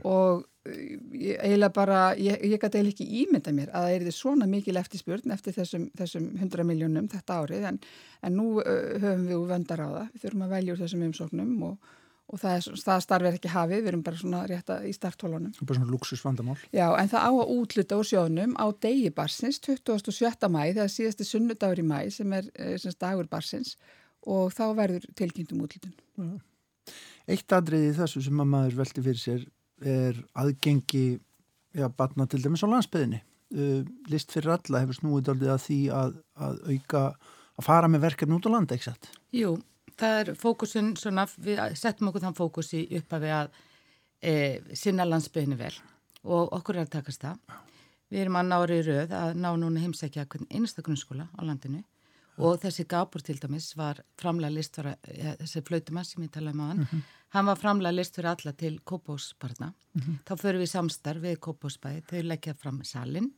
og 0.00 0.44
eh, 0.68 0.98
ég, 1.12 1.38
eiginlega 1.38 1.72
bara, 1.76 2.02
ég, 2.16 2.38
ég 2.40 2.60
gæti 2.60 2.80
eiginlega 2.80 2.94
ekki 2.96 3.22
ímynda 3.22 3.54
mér 3.54 3.72
að 3.72 3.88
það 3.88 3.96
er 3.96 4.16
svona 4.16 4.48
mikil 4.50 4.78
eftirspurn 4.80 5.34
eftir 5.34 5.56
þessum, 5.56 5.88
þessum 5.98 6.28
100 6.38 6.68
miljónum 6.68 7.08
þetta 7.12 7.40
árið 7.42 7.66
en, 7.72 7.80
en 8.22 8.38
nú 8.38 8.52
uh, 8.62 8.70
höfum 9.02 9.26
við 9.28 9.48
vöndar 9.50 9.84
á 9.84 9.88
það, 9.88 10.06
við 10.12 10.24
þurfum 10.26 10.46
að 10.46 10.54
velja 10.56 10.74
úr 10.74 10.82
þessum 10.82 11.04
umsóknum 11.08 11.56
og, 11.68 11.94
og 12.32 12.42
það, 12.42 12.58
er, 12.58 12.82
það 12.86 13.02
starfið 13.06 13.38
ekki 13.38 13.54
hafið, 13.54 13.82
við 13.82 13.92
erum 13.92 14.04
bara 14.06 14.20
svona 14.22 14.44
rétt 14.48 14.72
í 14.88 14.92
starthólunum. 14.96 15.56
Bara 15.60 15.80
svona 15.80 15.92
luxusvandamál. 15.92 16.58
Já, 16.72 16.86
en 16.96 17.10
það 17.12 17.26
á 17.28 17.32
að 17.32 17.56
útluta 17.56 17.98
úr 18.00 18.08
sjónum 18.08 18.54
á 18.56 18.66
degi 18.86 19.10
barsins, 19.14 19.60
27. 19.66 20.48
mæ, 20.48 20.62
þegar 20.72 20.94
síðasti 20.94 21.28
sunnudagur 21.28 21.82
í 21.82 21.86
mæ 21.86 21.98
sem 22.14 22.38
er 22.38 22.48
eh, 22.54 22.78
sem 22.80 22.94
dagur 22.96 23.28
barsins 23.30 23.76
og 24.22 24.54
þá 24.54 24.64
verður 24.78 25.06
tilkynntum 25.18 25.64
útlutun. 25.66 25.94
Eitt 27.30 27.54
aðriði 27.54 27.92
þessu 27.98 28.22
sem 28.24 28.40
að 28.42 28.50
maður 28.54 28.78
velti 28.80 29.04
fyrir 29.04 29.20
sér 29.20 29.44
er 29.88 30.18
aðgengi 30.38 31.06
já, 31.74 31.86
batna 31.96 32.26
til 32.30 32.42
dæmis 32.44 32.64
á 32.64 32.68
landsbyðinni 32.70 33.20
uh, 33.56 33.82
list 34.12 34.32
fyrir 34.34 34.56
alla 34.56 34.82
hefur 34.82 34.98
snúið 34.98 35.32
aldrei 35.32 35.52
að 35.52 35.62
því 35.66 35.78
að, 35.96 36.16
að 36.48 36.60
auka 36.70 37.04
að 37.58 37.66
fara 37.66 37.90
með 37.90 38.06
verkefni 38.06 38.38
út 38.38 38.48
á 38.48 38.54
landa, 38.54 38.76
ekki 38.76 38.88
satt? 38.90 39.10
Jú, 39.36 39.56
það 40.00 40.18
er 40.20 40.32
fókusun 40.40 40.94
svona, 41.00 41.26
við 41.44 41.60
settum 41.78 42.10
okkur 42.10 42.26
þann 42.26 42.38
fókus 42.38 42.72
í 42.76 42.86
uppafi 42.98 43.32
að 43.34 43.52
e, 44.22 44.34
sinna 44.78 45.06
landsbyðinni 45.08 45.58
vel 45.60 45.74
og 46.22 46.52
okkur 46.58 46.78
er 46.78 46.86
að 46.86 46.94
takast 46.96 47.24
það. 47.24 47.40
Við 48.12 48.24
erum 48.24 48.38
að 48.38 48.50
nári 48.50 48.78
í 48.78 48.84
rauð 48.86 49.14
að 49.18 49.38
ná 49.40 49.48
núna 49.56 49.82
heimsækja 49.82 50.26
einasta 50.52 50.84
grunnskóla 50.84 51.28
á 51.32 51.40
landinu 51.44 51.82
og 52.42 52.60
þessi 52.62 52.86
Gabur 52.90 53.24
til 53.24 53.38
dæmis 53.40 53.72
var 53.78 54.02
framlega 54.20 54.56
list 54.56 54.78
fyrir 54.78 54.96
þessi 55.40 55.62
flautumann 55.66 56.08
sem 56.08 56.24
ég 56.26 56.32
talaði 56.34 56.58
um 56.58 56.64
á 56.64 56.66
hann 56.68 56.78
mm 56.78 56.86
-hmm. 56.90 57.02
hann 57.36 57.46
var 57.46 57.56
framlega 57.56 57.96
list 57.96 58.16
fyrir 58.16 58.30
alla 58.30 58.52
til 58.52 58.80
Kópásbarna 58.80 59.72
mm 59.72 60.00
-hmm. 60.02 60.16
þá 60.26 60.34
förum 60.36 60.62
við 60.62 60.70
samstarf 60.74 61.20
við 61.22 61.38
Kópásbæði 61.38 62.02
þau 62.10 62.22
leggja 62.22 62.54
fram 62.54 62.84
salin 62.84 63.32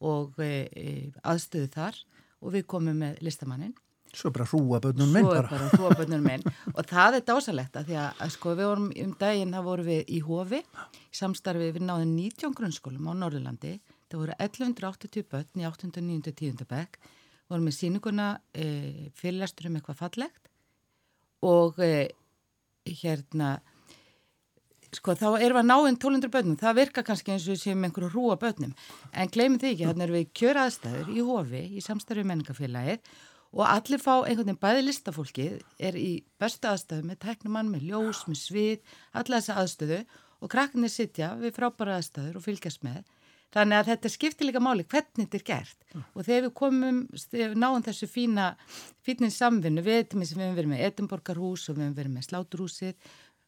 og 0.00 0.38
e, 0.38 0.68
e, 0.76 1.12
aðstöðu 1.24 1.68
þar 1.68 1.94
og 2.40 2.52
við 2.52 2.66
komum 2.66 2.98
með 2.98 3.20
listamannin 3.20 3.74
Svo 4.10 4.32
bara 4.34 4.44
hrúa 4.44 4.80
bönnum 4.80 5.12
minn 5.12 5.26
bara. 5.26 5.46
Svo 5.48 5.56
bara 5.56 5.68
hrúa 5.70 5.90
bönnum 5.94 6.24
minn 6.24 6.42
og 6.76 6.86
það 6.90 7.20
er 7.20 7.24
dásalegt 7.28 7.76
að 7.76 7.90
því 7.90 7.96
að, 8.02 8.10
að 8.24 8.32
sko 8.34 8.54
við 8.58 8.66
vorum 8.70 8.90
um 9.04 9.14
daginn 9.20 9.54
það 9.54 9.68
vorum 9.68 9.86
við 9.86 10.02
í 10.08 10.20
Hófi 10.26 10.60
í 10.60 11.14
samstarfi 11.20 11.70
við 11.76 11.86
náðum 11.86 12.16
19 12.16 12.56
grunnskólum 12.58 13.06
á 13.06 13.12
Norðurlandi 13.14 13.80
það 14.10 14.18
voru 14.18 14.36
1180 14.38 15.26
bönn 15.30 15.62
í 15.62 15.68
8. 15.68 15.92
og 15.94 16.02
9. 16.02 16.34
tíundabæk 16.40 16.98
vorum 17.50 17.66
með 17.68 17.76
síninguna 17.78 18.30
e, 18.54 19.10
fyrirlastur 19.18 19.68
um 19.70 19.78
eitthvað 19.78 20.00
fallegt 20.00 20.50
og 21.46 21.80
e, 21.82 22.08
hérna 22.86 23.58
sko 24.96 25.14
þá 25.14 25.26
erum 25.38 25.56
við 25.56 25.60
að 25.60 25.68
ná 25.68 25.74
einn 25.76 25.96
1200 25.96 26.32
börnum. 26.34 26.58
Það 26.58 26.78
virka 26.80 27.04
kannski 27.06 27.34
eins 27.34 27.46
og 27.50 27.58
sem 27.60 27.84
einhverju 27.86 28.10
hrúa 28.10 28.36
börnum. 28.40 28.72
En 29.14 29.30
gleymið 29.30 29.62
því 29.62 29.72
ekki, 29.74 29.86
þannig 29.86 30.06
erum 30.06 30.18
við 30.18 30.32
kjöraðstæður 30.40 31.12
í 31.14 31.26
hofi, 31.28 31.62
í 31.78 31.84
samstarfi 31.84 32.24
menningafélagið 32.26 33.12
og 33.50 33.64
allir 33.66 34.02
fá 34.02 34.12
einhvern 34.14 34.46
veginn 34.46 34.60
bæði 34.62 34.82
listafólkið 34.86 35.54
er 35.82 35.96
í 35.98 36.10
bestu 36.38 36.70
aðstöðu 36.70 37.06
með 37.08 37.22
teknumann, 37.24 37.70
með 37.70 37.88
ljós, 37.88 38.24
með 38.30 38.38
svið 38.44 38.92
alla 39.10 39.40
þessa 39.40 39.56
aðstöðu 39.62 40.02
og 40.40 40.52
krakkinni 40.52 40.90
sitja 40.90 41.32
við 41.40 41.56
frábæra 41.56 41.98
aðstöður 41.98 42.38
og 42.38 42.46
fylgjast 42.46 42.84
með 42.86 43.02
Þannig 43.50 43.80
að 43.80 43.88
þetta 43.90 44.10
skiptir 44.14 44.46
líka 44.46 44.62
máli 44.62 44.84
hvernig 44.86 45.26
þetta 45.26 45.38
er 45.40 45.46
gert 45.48 45.94
mm. 45.94 46.04
og 46.14 46.26
þegar 46.26 46.44
við 46.44 46.52
komum, 46.60 47.00
þegar 47.18 47.54
við 47.54 47.62
náum 47.64 47.86
þessu 47.86 48.08
fína, 48.10 48.44
fínins 49.06 49.38
samvinnu 49.42 49.82
við 49.86 50.14
sem 50.14 50.38
við 50.38 50.60
verið 50.60 50.70
með 50.70 50.84
Edinborgarhús 50.86 51.66
og 51.66 51.78
við 51.78 51.86
hefum 51.86 51.96
verið 51.98 52.14
með 52.14 52.28
Sláturhúsið 52.28 52.92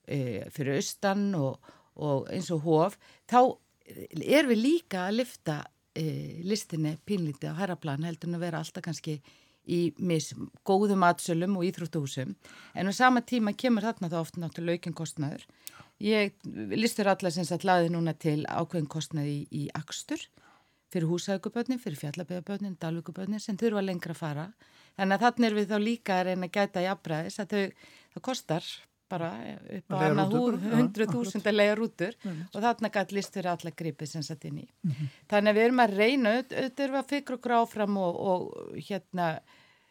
e, 0.07 0.19
fyrir 0.51 0.81
austan 0.81 1.29
og, 1.39 1.71
og 2.03 2.27
eins 2.35 2.51
og 2.55 2.67
hóf, 2.67 2.99
þá 3.31 3.39
er 3.87 4.51
við 4.51 4.63
líka 4.65 5.07
að 5.07 5.21
lifta 5.21 5.61
e, 5.95 6.43
listinni 6.47 6.97
pínlítið 7.07 7.55
á 7.55 7.61
herraplan 7.63 8.07
heldur 8.07 8.31
en 8.31 8.41
að 8.41 8.47
vera 8.47 8.63
alltaf 8.63 8.85
kannski 8.85 9.21
í 9.63 9.93
mis, 10.03 10.33
góðum 10.67 11.05
atsölum 11.07 11.59
og 11.61 11.67
íþróttuhúsum 11.69 12.35
en 12.75 12.91
á 12.91 12.93
sama 12.95 13.23
tíma 13.23 13.55
kemur 13.55 13.87
þarna 13.87 14.11
þá 14.11 14.19
oft 14.19 14.39
náttúrulega 14.41 14.81
aukinn 14.81 14.97
kostnaður 14.99 15.47
Ég 16.03 16.35
listur 16.75 17.11
alla 17.13 17.31
sem 17.31 17.47
sagt 17.47 17.67
laði 17.69 17.93
núna 17.95 18.15
til 18.19 18.43
ákveðin 18.51 18.91
kostnaði 18.91 19.35
í, 19.35 19.43
í 19.63 19.69
Akstur 19.79 20.23
fyrir 20.93 21.09
húsækubötnin, 21.09 21.81
fyrir 21.81 22.01
fjallaböðabötnin, 22.01 22.77
dalvíkubötnin 22.81 23.41
sem 23.41 23.57
þurfa 23.57 23.85
lengra 23.85 24.13
að 24.13 24.19
fara. 24.21 24.47
Þannig 24.99 25.17
að 25.17 25.23
þannig 25.25 25.47
er 25.49 25.55
við 25.57 25.71
þá 25.71 25.79
líka 25.81 26.17
að 26.19 26.27
reyna 26.29 26.49
að 26.49 26.57
gæta 26.59 26.83
jafnbræðis 26.85 27.39
að 27.41 27.55
þau, 27.55 27.87
það 28.15 28.25
kostar 28.29 28.67
bara 29.13 29.31
upp 29.79 29.93
á 29.93 29.97
annað 30.09 30.37
100.000 30.37 31.49
að 31.49 31.57
lega 31.57 31.79
rútur 31.79 32.15
og 32.25 32.59
þarna 32.65 32.91
gæti 32.93 33.17
listur 33.17 33.49
alla 33.53 33.73
gripið 33.77 34.13
sem 34.13 34.27
satt 34.27 34.47
inn 34.49 34.63
í. 34.63 34.67
Mm 34.67 34.93
-hmm. 34.93 35.17
Þannig 35.33 35.51
að 35.51 35.59
við 35.59 35.67
erum 35.69 35.83
að 35.85 35.97
reyna, 36.03 36.35
erum 36.51 36.95
við 36.97 37.01
að 37.01 37.11
fikra 37.15 37.39
okkur 37.39 37.57
áfram 37.61 37.99
og, 38.01 38.21
og 38.33 38.79
hérna 38.89 39.27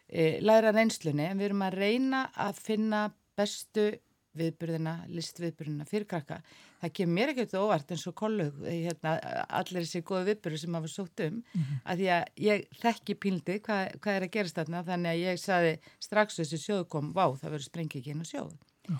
e, 0.08 0.40
læra 0.40 0.72
reynslunni 0.74 1.26
en 1.28 1.38
við 1.38 1.50
erum 1.50 1.66
að 1.66 1.78
reyna 1.78 2.24
að 2.34 2.62
finna 2.66 3.02
bestu 3.38 3.92
viðburðina, 4.38 4.94
listviðburðina 5.12 5.86
fyrir 5.88 6.06
krakka. 6.08 6.38
Það 6.80 6.92
kemur 6.98 7.16
mér 7.18 7.32
ekkert 7.32 7.54
óvart 7.60 7.92
eins 7.92 8.06
og 8.08 8.16
kollug, 8.18 8.58
hérna, 8.64 9.14
allir 9.60 9.84
þessi 9.84 10.02
góðu 10.08 10.28
viðburðu 10.30 10.60
sem 10.62 10.76
hafa 10.78 10.90
sótt 10.90 11.22
um, 11.26 11.38
mm 11.38 11.62
-hmm. 11.62 11.80
að 11.84 12.02
því 12.02 12.08
að 12.16 12.24
ég 12.46 12.66
þekki 12.82 13.14
píldi 13.14 13.58
hvað, 13.60 13.82
hvað 14.00 14.16
er 14.16 14.26
að 14.26 14.34
gerast 14.36 14.58
þarna, 14.58 14.84
þannig 14.88 15.10
að 15.12 15.22
ég 15.22 15.40
saði 15.40 15.72
strax 16.00 16.40
þessi 16.40 16.58
sjóðu 16.58 16.88
kom, 16.88 17.12
vá 17.12 17.26
það 17.30 17.50
verður 17.50 17.68
sprengið 17.68 18.00
ekki 18.00 18.14
inn 18.14 18.24
á 18.24 18.32
sjóðu. 18.32 18.58
Já. 18.88 18.96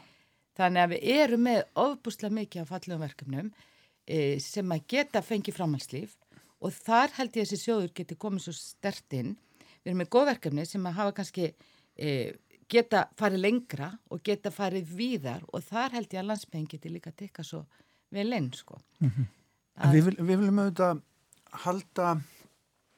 Þannig 0.59 0.83
að 0.83 0.93
við 0.93 1.21
erum 1.23 1.47
með 1.49 1.63
ofbúslega 1.75 2.35
mikið 2.35 2.63
af 2.63 2.69
fallegum 2.69 3.01
verkefnum 3.07 3.53
e, 4.07 4.39
sem 4.39 4.75
að 4.75 4.87
geta 4.87 5.23
fengið 5.25 5.57
framhalslíf 5.57 6.17
og 6.61 6.73
þar 6.77 7.15
held 7.17 7.37
ég 7.37 7.43
að 7.43 7.49
þessi 7.49 7.65
sjóður 7.65 7.93
geti 7.97 8.19
komið 8.21 8.47
svo 8.47 8.53
stert 8.53 9.17
inn. 9.17 9.37
Við 9.83 9.91
erum 9.91 10.03
með 10.03 10.13
góð 10.13 10.29
verkefni 10.31 10.67
sem 10.69 10.87
að 10.87 10.99
hafa 11.01 11.15
kannski 11.17 11.49
e, 11.97 12.11
geta 12.73 13.05
farið 13.19 13.45
lengra 13.45 13.91
og 14.11 14.23
geta 14.25 14.53
farið 14.55 14.93
víðar 14.97 15.45
og 15.53 15.65
þar 15.67 15.99
held 15.99 16.15
ég 16.15 16.23
að 16.23 16.29
landsbygðin 16.31 16.69
geti 16.71 16.93
líka 16.93 17.13
tekka 17.13 17.45
svo 17.47 17.65
vel 18.13 18.33
einn 18.33 18.51
sko. 18.57 18.81
Mm 19.01 19.11
-hmm. 19.11 19.27
við, 19.93 20.05
vil, 20.05 20.17
við 20.19 20.39
viljum 20.39 20.59
auðvitað 20.59 21.03
halda 21.65 22.17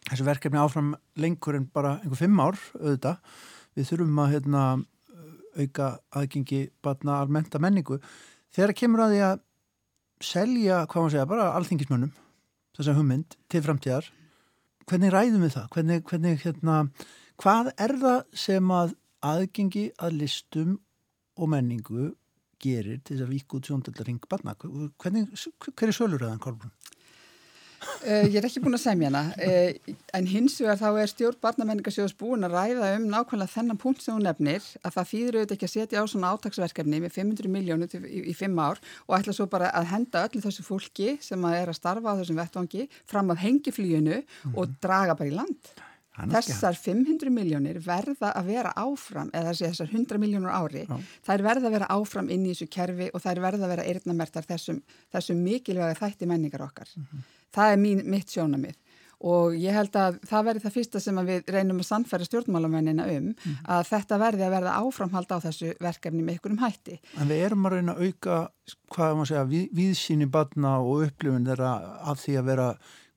þessu 0.09 0.25
verkefni 0.25 0.59
áfram 0.59 0.95
lengur 1.17 1.57
en 1.57 1.67
bara 1.67 1.99
einhver 2.01 2.19
fimm 2.19 2.41
ár 2.41 2.59
auðvitað. 2.81 3.17
Við 3.75 3.89
þurfum 3.89 4.19
að 4.19 4.33
hérna, 4.33 4.85
auka 5.59 5.99
aðgengi 6.11 6.71
batna 6.83 7.21
almenta 7.21 7.59
menningu. 7.59 8.01
Þegar 8.55 8.73
kemur 8.73 9.01
að 9.01 9.11
því 9.15 9.23
að 9.23 9.41
selja, 10.21 10.87
hvað 10.87 11.03
maður 11.03 11.11
segja, 11.11 11.27
bara 11.27 11.55
alþingismönnum 11.55 12.13
þess 12.77 12.89
að 12.89 12.99
hugmynd 12.99 13.37
til 13.49 13.63
framtíðar 13.63 14.13
hvernig 14.89 15.13
ræðum 15.15 15.45
við 15.45 15.57
það? 15.57 15.67
Hvernig, 15.75 16.05
hvernig 16.09 16.45
hérna, 16.45 16.77
hvað 17.41 17.73
er 17.81 17.97
það 18.03 18.21
sem 18.45 18.75
að 18.75 18.95
aðgengi 19.25 19.89
að 19.99 20.19
listum 20.23 20.77
og 21.41 21.51
menningu 21.51 22.13
gerir 22.63 23.01
til 23.05 23.17
þess 23.17 23.27
að 23.27 23.35
vík 23.35 23.57
út 23.57 23.69
sjóndöldar 23.69 24.09
hring 24.09 24.27
barna. 24.31 24.55
Hver 24.57 25.89
er 25.89 25.97
söluröðan, 25.97 26.43
Kolbrún? 26.43 26.73
Uh, 28.05 28.25
ég 28.29 28.39
er 28.39 28.47
ekki 28.49 28.63
búin 28.65 28.77
að 28.77 28.83
semja 28.85 29.09
hana, 29.11 29.23
uh, 29.45 29.95
en 30.17 30.27
hins 30.29 30.57
vegar 30.61 30.79
þá 30.81 31.01
er 31.03 31.11
stjórn 31.11 31.39
barnamenningasjóðs 31.45 32.15
búin 32.21 32.47
að 32.47 32.57
ræða 32.57 32.91
um 32.99 33.07
nákvæmlega 33.13 33.53
þennan 33.55 33.81
punkt 33.81 34.05
sem 34.05 34.17
hún 34.17 34.25
nefnir 34.25 34.65
að 34.81 34.97
það 34.97 35.11
þýður 35.11 35.39
auðvitað 35.39 35.57
ekki 35.57 35.69
að 35.69 35.73
setja 35.75 36.05
á 36.05 36.05
svona 36.09 36.33
átagsverkefni 36.33 37.01
með 37.05 37.17
500 37.19 37.53
miljónu 37.55 37.89
í, 37.89 38.23
í 38.33 38.37
fimm 38.37 38.61
ár 38.61 38.81
og 39.07 39.17
ætla 39.19 39.37
svo 39.37 39.49
bara 39.53 39.73
að 39.77 39.91
henda 39.93 40.25
öllu 40.29 40.45
þessu 40.45 40.65
fólki 40.67 41.17
sem 41.25 41.49
að 41.49 41.59
er 41.61 41.73
að 41.73 41.81
starfa 41.81 42.15
á 42.17 42.19
þessum 42.21 42.41
vettvangi 42.41 42.87
fram 43.11 43.35
af 43.35 43.43
hengiflíunu 43.45 44.21
mm 44.21 44.25
-hmm. 44.25 44.57
og 44.57 44.79
draga 44.81 45.19
bara 45.19 45.29
í 45.29 45.37
land. 45.37 45.75
Þessar 46.15 46.77
500 46.79 47.31
miljónir 47.35 47.81
verða 47.83 48.31
að 48.39 48.51
vera 48.53 48.71
áfram, 48.79 49.33
eða 49.35 49.55
þessar 49.59 49.89
100 49.91 50.21
miljónur 50.23 50.53
ári, 50.55 50.85
Já. 50.87 50.99
þær 51.27 51.43
verða 51.43 51.67
að 51.67 51.75
vera 51.75 51.89
áfram 51.91 52.31
inn 52.31 52.45
í 52.47 52.53
þessu 52.53 52.69
kerfi 52.71 53.09
og 53.11 53.25
þær 53.25 53.41
verða 53.43 53.67
að 53.67 53.73
vera 53.75 53.87
eirnamertar 53.91 54.47
þessum, 54.47 54.79
þessum 55.11 55.43
mikilvæga 55.43 55.99
þætti 55.99 56.31
menningar 56.31 56.63
okkar. 56.69 56.93
Mm 56.95 57.07
-hmm. 57.11 57.25
Það 57.55 57.73
er 57.73 57.83
mín, 57.83 58.05
mitt 58.07 58.31
sjónamið 58.31 58.79
og 59.25 59.55
ég 59.57 59.73
held 59.75 59.95
að 59.97 60.19
það 60.29 60.47
verði 60.49 60.63
það 60.65 60.75
fyrsta 60.75 61.01
sem 61.01 61.21
við 61.27 61.53
reynum 61.55 61.81
að 61.81 61.89
sannfæra 61.89 62.27
stjórnmálamennina 62.29 63.07
um 63.09 63.29
mm 63.29 63.35
-hmm. 63.35 63.55
að 63.77 63.87
þetta 63.89 64.19
verði 64.21 64.45
að 64.45 64.55
verða 64.57 64.75
áframhald 64.81 65.31
á 65.33 65.39
þessu 65.47 65.73
verkefni 65.81 66.23
með 66.23 66.35
ykkurum 66.39 66.59
hætti. 66.61 66.99
En 67.21 67.29
við 67.29 67.45
erum 67.47 67.67
að 67.67 67.73
reyna 67.73 67.95
að 67.95 68.03
auka, 68.05 68.51
hvað 68.91 69.09
er 69.09 69.15
maður 69.15 69.25
að 69.25 69.29
segja, 69.29 69.45
við, 69.45 69.65
viðsýni 69.79 70.27
badna 70.27 70.79
og 70.81 71.07
upplifun 71.07 71.47
þeirra 71.47 71.73
af 72.05 72.21
því 72.21 72.37
að 72.39 72.45
vera 72.45 72.69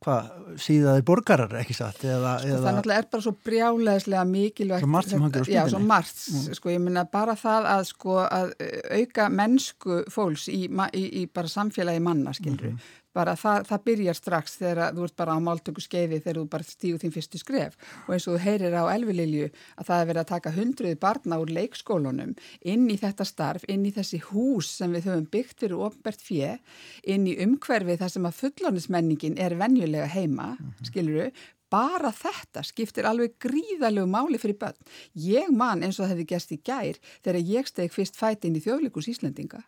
hvað, 0.08 0.28
síðaði 0.64 1.06
borgarar 1.08 1.56
ekki 1.62 1.76
satt? 1.78 2.04
Eða, 2.08 2.38
sko, 2.42 2.52
eða... 2.52 2.62
það 2.64 2.78
náttúrulega 2.78 3.04
er 3.04 3.10
bara 3.14 3.26
svo 3.28 3.34
brjálegislega 3.50 4.28
mikilvægt 4.32 4.86
svo 4.86 4.92
margt 4.94 5.14
sem 5.14 5.26
hangir 5.26 5.44
á 5.44 5.46
spilinu 5.46 5.60
já, 5.60 5.74
svo 5.74 5.82
margt, 5.84 6.22
mm. 6.32 6.60
sko, 6.60 6.72
ég 6.74 6.86
minna 6.86 7.04
bara 7.18 7.36
það 7.40 7.72
að 7.74 7.90
sko, 7.92 8.22
að 8.26 8.54
auka 9.00 9.28
mennsku 9.42 10.00
fólks 10.14 10.48
í, 10.54 10.62
í, 10.68 11.04
í 11.22 11.26
bara 11.28 11.52
samfélagi 11.52 12.04
manna, 12.04 12.36
skilru 12.38 12.72
mm 12.72 12.80
-hmm 12.80 12.96
bara 13.18 13.34
það, 13.40 13.66
það 13.72 13.84
byrjar 13.90 14.20
strax 14.20 14.58
þegar 14.62 14.96
þú 14.96 15.08
ert 15.08 15.18
bara 15.22 15.36
á 15.36 15.40
máltöku 15.48 15.84
skeiði 15.84 16.22
þegar 16.22 16.40
þú 16.42 16.46
bara 16.54 16.68
stígu 16.68 17.02
þín 17.02 17.16
fyrstu 17.16 17.42
skref 17.42 17.78
og 18.06 18.14
eins 18.16 18.28
og 18.28 18.38
þú 18.38 18.44
heyrir 18.46 18.78
á 18.78 18.84
Elvililju 18.94 19.50
að 19.50 19.90
það 19.90 20.02
er 20.02 20.10
verið 20.12 20.22
að 20.24 20.32
taka 20.34 20.56
hundruði 20.58 21.00
barna 21.02 21.42
úr 21.42 21.54
leikskólunum 21.58 22.34
inn 22.74 22.88
í 22.94 22.98
þetta 23.02 23.28
starf, 23.28 23.68
inn 23.68 23.86
í 23.88 23.94
þessi 23.96 24.22
hús 24.30 24.72
sem 24.80 24.94
við 24.96 25.10
höfum 25.10 25.28
byggt 25.34 25.64
fyrir 25.64 25.86
ofnbært 25.88 26.24
fjö, 26.24 26.56
inn 27.04 27.28
í 27.30 27.38
umhverfi 27.44 27.98
þar 28.00 28.14
sem 28.14 28.28
að 28.30 28.42
fullónismenningin 28.42 29.38
er 29.42 29.58
venjulega 29.60 30.10
heima, 30.12 30.54
mm 30.56 30.66
-hmm. 30.68 30.90
skiluru, 30.90 31.30
bara 31.70 32.12
þetta 32.16 32.64
skiptir 32.64 33.08
alveg 33.08 33.36
gríðalegu 33.44 34.08
máli 34.08 34.40
fyrir 34.40 34.60
börn. 34.60 34.78
Ég 35.14 35.50
man 35.52 35.84
eins 35.84 36.00
og 36.00 36.06
það 36.06 36.14
hefði 36.14 36.30
gæst 36.32 36.54
í 36.56 36.62
gær 36.64 37.00
þegar 37.24 37.42
ég 37.56 37.68
steg 37.68 37.92
fyrst 37.92 38.16
fæti 38.16 38.48
inn 38.48 38.56
í 38.56 38.64
þjóðleikus 38.64 39.10
Íslandinga 39.12 39.64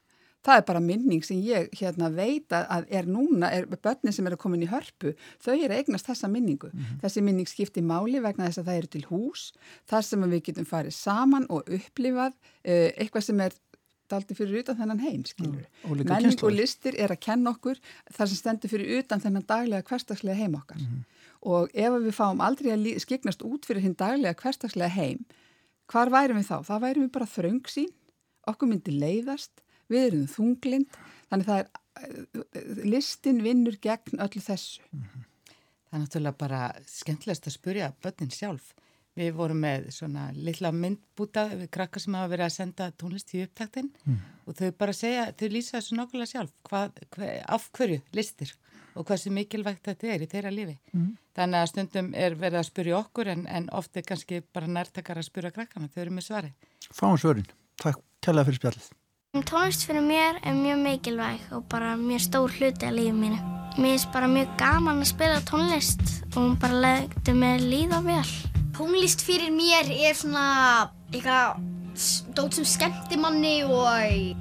það 0.45 0.59
er 0.61 0.65
bara 0.67 0.81
minning 0.83 1.23
sem 1.25 1.39
ég 1.43 1.69
hérna 1.79 2.09
veit 2.13 2.53
að 2.55 2.87
er 2.95 3.07
núna, 3.09 3.51
er 3.51 3.67
börnin 3.69 4.15
sem 4.15 4.27
eru 4.29 4.37
komin 4.39 4.63
í 4.63 4.69
hörpu, 4.71 5.13
þau 5.43 5.55
eru 5.55 5.75
eignast 5.75 6.07
þessa 6.07 6.29
minningu. 6.31 6.69
Mm 6.71 6.79
-hmm. 6.79 6.99
Þessi 7.03 7.23
minning 7.23 7.49
skiptir 7.49 7.83
máli 7.83 8.21
vegna 8.23 8.47
þess 8.47 8.61
að 8.61 8.69
það 8.69 8.77
eru 8.77 8.87
til 8.87 9.05
hús, 9.09 9.51
þar 9.89 10.03
sem 10.03 10.29
við 10.31 10.43
getum 10.43 10.65
farið 10.65 10.95
saman 10.95 11.45
og 11.49 11.67
upplifað 11.67 12.33
uh, 12.33 12.89
eitthvað 12.95 13.23
sem 13.23 13.39
er 13.39 13.57
daldi 14.09 14.33
fyrir 14.33 14.63
utan 14.63 14.77
þennan 14.77 15.03
heim, 15.03 15.23
skilur. 15.25 15.65
Mm, 15.85 16.03
Menning 16.09 16.43
og 16.43 16.51
listir 16.51 16.95
er 16.97 17.11
að 17.13 17.21
kenna 17.21 17.53
okkur 17.53 17.77
þar 18.09 18.27
sem 18.27 18.39
stendur 18.39 18.71
fyrir 18.71 18.99
utan 18.99 19.21
þennan 19.21 19.45
daglega 19.45 19.85
hverstagslega 19.85 20.39
heim 20.39 20.55
okkar. 20.55 20.81
Mm. 20.81 21.03
Og 21.49 21.69
ef 21.73 21.93
við 21.93 22.15
fáum 22.17 22.41
aldrei 22.41 22.73
að 22.73 22.99
skiknast 23.03 23.45
út 23.45 23.65
fyrir 23.69 23.85
hinn 23.85 23.95
daglega 23.99 24.33
hverstagslega 24.33 24.89
heim, 24.89 25.25
hvar 25.85 26.09
værum 26.09 26.37
við 26.37 26.49
þá? 26.49 26.57
Það 26.65 26.83
værum 26.85 27.05
við 27.05 27.11
bara 27.11 27.25
þröngsín, 27.25 27.93
okkur 28.49 28.71
myndi 28.71 28.97
leiðast 28.97 29.61
við 29.89 30.05
erum 30.09 30.27
þunglind, 30.31 30.99
þannig 31.29 31.49
það 31.49 31.63
er 31.63 32.85
listin 32.87 33.41
vinnur 33.43 33.79
gegn 33.81 34.21
öllu 34.23 34.41
þessu. 34.43 34.81
-hmm. 34.91 35.25
Það 35.89 35.97
er 35.97 36.03
náttúrulega 36.03 36.37
bara 36.37 36.61
skemmtilegast 36.85 37.47
að 37.49 37.55
spurja 37.55 37.93
börnin 38.03 38.29
sjálf. 38.33 38.75
Við 39.17 39.31
vorum 39.35 39.57
með 39.63 39.87
svona 39.91 40.27
litla 40.35 40.69
myndbúta 40.71 41.47
við 41.49 41.71
krakkar 41.73 42.03
sem 42.03 42.13
hafa 42.13 42.29
verið 42.29 42.45
að 42.45 42.53
senda 42.55 42.91
tónlist 42.91 43.33
í 43.33 43.41
upptaktin 43.43 43.89
mm. 44.05 44.19
og 44.45 44.55
þau 44.59 44.69
bara 44.79 44.93
segja, 44.93 45.25
þau 45.33 45.47
lýsa 45.49 45.79
þessu 45.79 45.97
nokkulega 45.97 46.29
sjálf, 46.29 46.53
hvað, 46.69 47.01
hvað, 47.15 47.33
af 47.57 47.65
hverju 47.75 47.97
listir 48.15 48.53
og 48.93 49.09
hversu 49.09 49.33
mikilvægt 49.33 49.89
þetta 49.89 50.13
er 50.13 50.23
í 50.23 50.29
þeirra 50.29 50.53
lífi. 50.53 50.77
Mm. 50.93 51.09
Þannig 51.35 51.59
að 51.59 51.69
stundum 51.73 52.13
er 52.13 52.37
verið 52.37 52.61
að 52.61 52.69
spurja 52.69 53.01
okkur 53.01 53.33
en, 53.33 53.43
en 53.49 53.67
oft 53.81 53.97
er 53.97 54.05
kannski 54.07 54.43
bara 54.53 54.69
nærtakar 54.77 55.19
að 55.19 55.27
spurja 55.31 55.51
krakkarna, 55.57 55.89
þau 55.89 56.01
eru 56.05 56.15
með 56.15 56.29
svari. 56.29 56.53
Fáum 56.93 57.17
svörin. 57.19 57.49
Takk 57.81 57.99
kærlega 58.23 58.51
fyrir 58.51 58.61
spjallið. 58.61 58.89
Tónlist 59.29 59.83
fyrir 59.85 60.01
mér 60.01 60.39
er 60.41 60.55
mjög 60.57 60.79
mikilvæg 60.81 61.41
og 61.53 61.67
bara 61.69 61.91
mjög 61.95 62.21
stór 62.23 62.49
hluti 62.49 62.87
af 62.87 62.95
lífið 62.97 63.13
mínu. 63.13 63.35
Mér 63.77 63.91
finnst 63.91 64.07
bara 64.09 64.25
mjög 64.27 64.55
gaman 64.57 65.03
að 65.03 65.09
spila 65.11 65.43
tónlist 65.45 66.01
og 66.31 66.37
hún 66.39 66.55
bara 66.57 66.79
legði 66.81 67.35
mig 67.37 67.61
líða 67.61 67.99
vel. 68.07 68.31
Tónlist 68.73 69.21
fyrir 69.21 69.53
mér 69.53 69.85
er 69.85 70.17
svona 70.17 70.89
eitthvað 71.13 71.61
dót 72.33 72.57
sem 72.57 72.65
skemmtir 72.65 73.21
manni 73.21 73.53
og 73.69 73.85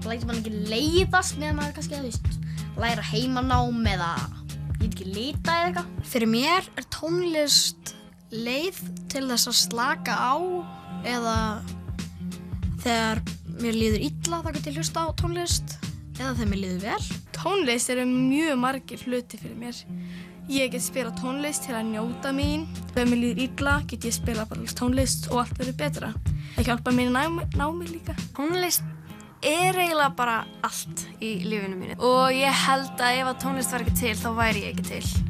lætir 0.09 0.25
mann 0.25 0.40
ekki 0.40 0.57
leiðast 0.73 1.37
með 1.37 1.59
maður 1.59 1.75
kannski 1.76 1.99
að 1.99 2.07
þú 2.07 2.09
veist 2.09 2.80
læra 2.80 3.09
heimanám 3.12 3.92
eða 3.92 4.12
ég 4.24 4.81
veit 4.81 4.88
ekki 4.88 5.11
lita 5.12 5.59
eða 5.59 5.66
eitthvað. 5.66 5.90
Fyrir 6.14 6.33
mér 6.33 6.72
er 6.81 6.88
tónlist 6.96 7.92
leið 8.33 8.81
til 9.12 9.29
þess 9.29 9.53
að 9.53 9.61
slaka 9.66 10.16
á 10.16 10.33
eða 11.05 11.37
þegar 12.81 13.22
mér 13.62 13.77
líður 13.77 14.05
illa 14.09 14.40
þá 14.44 14.51
get 14.55 14.68
ég 14.71 14.79
hlusta 14.79 15.05
á 15.05 15.09
tónlist 15.18 15.77
eða 16.18 16.35
þegar 16.38 16.51
mér 16.51 16.62
líður 16.62 16.81
vel. 16.87 17.05
Tónlist 17.38 17.92
eru 17.94 18.07
mjög 18.09 18.59
margir 18.62 19.05
hluti 19.07 19.40
fyrir 19.40 19.59
mér. 19.59 19.81
Ég 20.49 20.73
get 20.73 20.85
spila 20.85 21.12
tónlist 21.18 21.66
til 21.66 21.77
að 21.77 21.90
njóta 21.92 22.33
mín. 22.35 22.66
Þegar 22.94 23.11
mér 23.12 23.23
líður 23.25 23.42
illa 23.47 23.75
get 23.90 24.09
ég 24.09 24.16
spila 24.16 24.47
bara 24.49 24.77
tónlist 24.81 25.31
og 25.33 25.42
allt 25.44 25.59
verður 25.61 25.81
betra. 25.83 26.12
Það 26.57 26.71
hjálpa 26.73 26.94
mér 26.97 27.18
að 27.23 27.42
ná 27.59 27.66
mig 27.75 27.92
líka. 27.92 28.16
Tónlist 28.37 28.87
er 29.42 29.77
eiginlega 29.79 30.11
bara 30.18 30.38
allt 30.66 31.07
í 31.23 31.38
lífinu 31.47 31.79
mínu 31.79 31.99
og 32.03 32.35
ég 32.35 32.62
held 32.66 32.99
að 32.99 33.21
ef 33.21 33.33
að 33.33 33.40
tónlist 33.44 33.75
var 33.75 33.87
ekki 33.87 33.99
til 34.01 34.14
þá 34.18 34.31
væri 34.35 34.64
ég 34.66 34.73
ekki 34.75 34.88
til 34.88 35.28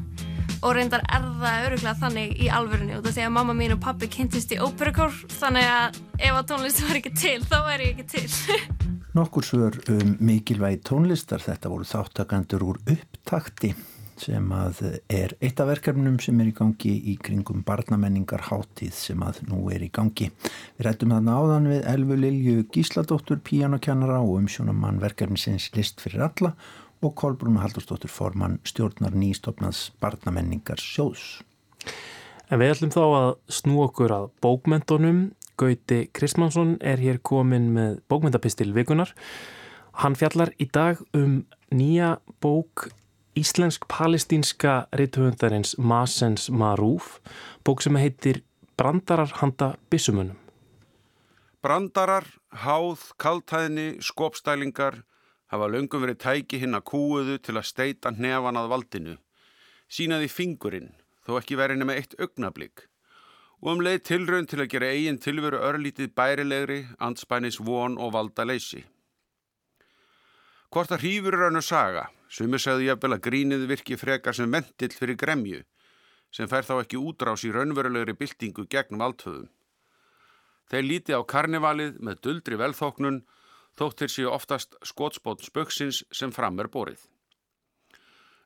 og 0.62 0.74
reyndar 0.76 1.04
er 1.06 1.26
það 1.40 1.66
öruglega 1.68 1.94
þannig 2.02 2.32
í 2.38 2.48
alvörunni 2.52 2.96
út 2.98 3.06
af 3.06 3.14
því 3.16 3.26
að 3.26 3.34
mamma 3.36 3.54
mín 3.56 3.74
og 3.76 3.82
pappi 3.84 4.08
kynntist 4.10 4.54
í 4.54 4.60
óperukór 4.62 5.14
þannig 5.38 5.68
að 5.70 6.00
ef 6.18 6.38
að 6.40 6.48
tónlist 6.52 6.82
var 6.86 6.98
ekki 7.00 7.12
til 7.18 7.38
þá 7.44 7.58
er 7.74 7.84
ég 7.84 7.92
ekki 7.94 8.08
til. 8.16 8.58
Nokkur 9.18 9.46
svör 9.46 9.78
um 9.90 10.16
mikilvægi 10.20 10.82
tónlistar. 10.86 11.42
Þetta 11.42 11.70
voru 11.72 11.86
þáttakandur 11.88 12.66
úr 12.66 12.82
upptakti 12.86 13.72
sem 14.18 14.50
að 14.50 14.80
er 15.14 15.36
eitt 15.38 15.60
af 15.62 15.68
verkefnum 15.70 16.16
sem 16.22 16.40
er 16.42 16.50
í 16.50 16.54
gangi 16.56 16.94
í 17.12 17.14
kringum 17.22 17.62
barnamenningar 17.66 18.48
hátíð 18.48 18.96
sem 18.98 19.22
að 19.22 19.44
nú 19.50 19.62
er 19.70 19.84
í 19.86 19.90
gangi. 19.94 20.32
Við 20.74 20.88
rættum 20.88 21.14
þarna 21.14 21.38
áðan 21.38 21.70
við 21.70 21.86
Elfu 21.94 22.18
Lilju 22.18 22.66
Gísladóttur, 22.74 23.38
píjanokennara 23.46 24.18
og 24.24 24.40
umsjónamann 24.40 24.98
verkefnisins 25.02 25.70
List 25.78 26.02
fyrir 26.02 26.26
alla. 26.28 26.54
og 26.56 26.87
Kolbrún 27.02 27.60
Haldurstóttur 27.62 28.10
formann 28.10 28.58
stjórnar 28.66 29.14
nýstofnads 29.14 29.92
barnamenningar 30.02 30.80
sjóðs. 30.82 31.40
En 32.50 32.58
við 32.58 32.74
ætlum 32.74 32.92
þá 32.94 33.02
að 33.04 33.30
snú 33.52 33.82
okkur 33.84 34.14
að 34.14 34.30
bókmentunum. 34.42 35.20
Gauti 35.58 36.04
Kristmansson 36.14 36.76
er 36.80 37.00
hér 37.02 37.18
komin 37.22 37.72
með 37.74 37.98
bókmentapistil 38.10 38.70
vikunar. 38.74 39.14
Hann 40.02 40.14
fjallar 40.18 40.52
í 40.58 40.68
dag 40.70 41.00
um 41.14 41.44
nýja 41.74 42.16
bók 42.42 42.88
íslensk-palestínska 43.38 44.88
reytuhundarins 44.98 45.76
Masens 45.78 46.48
Marúf, 46.50 47.18
bók 47.64 47.82
sem 47.82 47.98
heitir 47.98 48.42
Brandarar 48.78 49.30
handa 49.40 49.72
bissumunum. 49.90 50.36
Brandarar, 51.62 52.26
háð, 52.54 53.10
kaltæðni, 53.18 53.98
skopstælingar, 53.98 55.02
hafa 55.52 55.68
löngum 55.72 56.04
verið 56.04 56.20
tæki 56.24 56.60
hinn 56.62 56.76
að 56.76 56.86
kúuðu 56.90 57.38
til 57.40 57.56
að 57.56 57.68
steita 57.70 58.12
hnefan 58.12 58.60
að 58.60 58.70
valdinu, 58.72 59.16
sínaði 59.88 60.28
fingurinn, 60.32 60.92
þó 61.24 61.38
ekki 61.40 61.58
verið 61.60 61.80
nema 61.80 61.96
eitt 61.96 62.16
augnablík, 62.20 62.84
og 63.64 63.72
um 63.74 63.82
leið 63.84 64.04
tilraun 64.10 64.46
til 64.48 64.60
að 64.62 64.70
gera 64.74 64.92
eigin 64.92 65.20
tilveru 65.22 65.62
örlítið 65.70 66.12
bærilegri, 66.16 66.82
anspænis 67.00 67.58
von 67.60 67.96
og 67.98 68.12
valda 68.14 68.44
leysi. 68.44 68.84
Hvort 70.68 70.92
að 70.92 71.00
hrífur 71.06 71.38
hannu 71.40 71.62
saga, 71.64 72.10
sumi 72.28 72.60
segðu 72.60 72.90
jafnvel 72.90 73.16
að 73.16 73.24
grínið 73.24 73.64
virki 73.70 73.96
frekar 73.96 74.36
sem 74.36 74.52
vendill 74.52 74.92
fyrir 74.92 75.16
gremju, 75.16 75.62
sem 76.30 76.48
fær 76.50 76.66
þá 76.68 76.74
ekki 76.82 77.00
útrás 77.00 77.44
í 77.48 77.52
raunverulegri 77.54 78.12
byltingu 78.18 78.66
gegn 78.68 79.00
valdhöfum. 79.00 79.48
Þeir 80.68 80.84
líti 80.84 81.16
á 81.16 81.24
karnivalið 81.24 81.96
með 82.04 82.20
duldri 82.26 82.58
velþóknun 82.60 83.22
þóttir 83.78 84.10
séu 84.10 84.32
oftast 84.32 84.74
skótspót 84.82 85.44
spöksins 85.46 86.02
sem 86.10 86.32
fram 86.34 86.58
er 86.58 86.70
borið. 86.72 86.98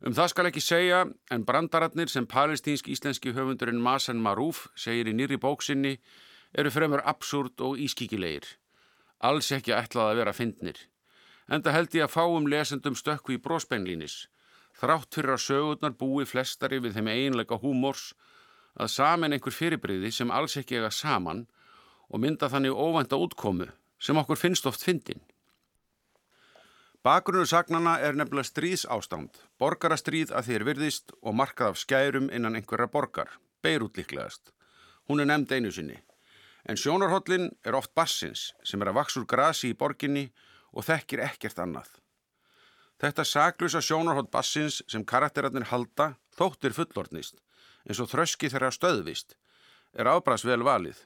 Um 0.02 0.14
það 0.16 0.32
skal 0.32 0.48
ekki 0.48 0.60
segja, 0.60 1.04
en 1.30 1.44
brandararnir 1.46 2.10
sem 2.10 2.26
palestínsk-íslenski 2.26 3.32
höfundurinn 3.36 3.80
Masen 3.80 4.18
Marúf 4.18 4.66
segir 4.74 5.08
í 5.08 5.14
nýri 5.14 5.38
bóksinni 5.38 5.94
eru 6.58 6.72
fremur 6.74 7.04
absúrt 7.06 7.62
og 7.62 7.78
ískikilegir. 7.78 8.48
Alls 9.22 9.52
ekki 9.54 9.72
ætlað 9.76 10.10
að 10.10 10.18
vera 10.20 10.34
fyndnir. 10.34 10.80
Enda 11.48 11.72
held 11.72 11.94
ég 11.94 12.08
að 12.08 12.16
fáum 12.16 12.48
lesendum 12.50 12.98
stökku 12.98 13.36
í 13.36 13.40
bróspenglínis. 13.42 14.26
Þrátt 14.74 15.14
fyrir 15.14 15.36
að 15.36 15.44
sögurnar 15.46 15.94
búi 15.94 16.26
flestari 16.26 16.80
við 16.82 16.98
þeim 16.98 17.12
einleika 17.12 17.60
húmors 17.62 18.10
að 18.74 18.90
saman 18.96 19.36
einhver 19.36 19.54
fyrirbriði 19.54 20.10
sem 20.10 20.32
alls 20.34 20.56
ekki 20.58 20.80
ega 20.80 20.90
saman 20.90 21.46
og 22.10 22.24
mynda 22.24 22.50
þannig 22.50 22.74
óvænta 22.74 23.20
útkomu 23.20 23.68
sem 24.02 24.18
okkur 24.18 24.40
finnst 24.40 24.66
oft 24.66 24.82
fyndin. 24.82 25.22
Bakgrunnu 27.02 27.46
sagnana 27.46 27.96
er 27.98 28.18
nefnilega 28.18 28.46
stríðs 28.46 28.84
ástand, 28.90 29.38
borgarastríð 29.58 30.34
að 30.34 30.50
þér 30.50 30.64
virðist 30.68 31.14
og 31.22 31.38
markað 31.38 31.72
af 31.72 31.80
skærum 31.82 32.28
innan 32.30 32.58
einhverja 32.58 32.90
borgar, 32.90 33.30
beirút 33.62 33.98
líklegast, 33.98 34.52
Hún 35.08 35.20
er 35.20 35.26
nefnd 35.26 35.52
einu 35.52 35.70
sinni. 35.74 35.98
En 36.62 36.78
sjónarhollin 36.78 37.48
er 37.66 37.74
oft 37.74 37.90
bassins 37.98 38.52
sem 38.62 38.82
er 38.82 38.92
að 38.92 39.00
vaks 39.00 39.18
úr 39.18 39.26
grasi 39.26 39.72
í 39.72 39.78
borginni 39.78 40.28
og 40.72 40.86
þekkir 40.86 41.24
ekkert 41.26 41.58
annað. 41.58 41.88
Þetta 43.02 43.24
saklusa 43.26 43.82
sjónarholl 43.82 44.30
bassins 44.30 44.78
sem 44.86 45.02
karakterarnir 45.02 45.66
halda 45.72 46.12
þóttir 46.38 46.76
fullornist 46.76 47.40
eins 47.82 47.98
og 47.98 48.12
þröski 48.12 48.50
þeirra 48.52 48.70
stöðvist 48.70 49.34
er 49.98 50.06
ábras 50.06 50.46
vel 50.46 50.62
valið. 50.62 51.00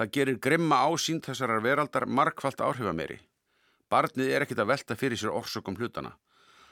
Það 0.00 0.12
gerir 0.16 0.38
grimma 0.40 0.78
ásýnd 0.88 1.26
þessarar 1.26 1.60
veraldar 1.60 2.06
markvallt 2.08 2.62
áhrifameri. 2.64 3.18
Barnið 3.92 4.30
er 4.32 4.46
ekkit 4.46 4.62
að 4.62 4.70
velta 4.70 4.94
fyrir 4.96 5.18
sér 5.20 5.34
orsökum 5.36 5.74
hlutana. 5.76 6.14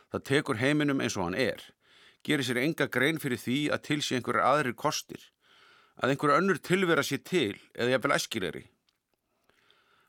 Það 0.08 0.22
tekur 0.30 0.56
heiminum 0.56 1.02
eins 1.04 1.18
og 1.18 1.26
hann 1.26 1.36
er. 1.36 1.60
Gerir 2.24 2.46
sér 2.48 2.62
enga 2.62 2.86
grein 2.88 3.20
fyrir 3.20 3.36
því 3.42 3.56
að 3.74 3.82
til 3.84 3.98
sé 4.00 4.16
einhverjar 4.16 4.48
aðrir 4.48 4.76
kostir. 4.80 5.20
Að 6.00 6.14
einhverja 6.14 6.38
önnur 6.40 6.60
tilvera 6.70 7.04
sé 7.04 7.18
til 7.20 7.58
eða 7.76 7.98
jafnvel 7.98 8.16
æskilegri. 8.16 8.64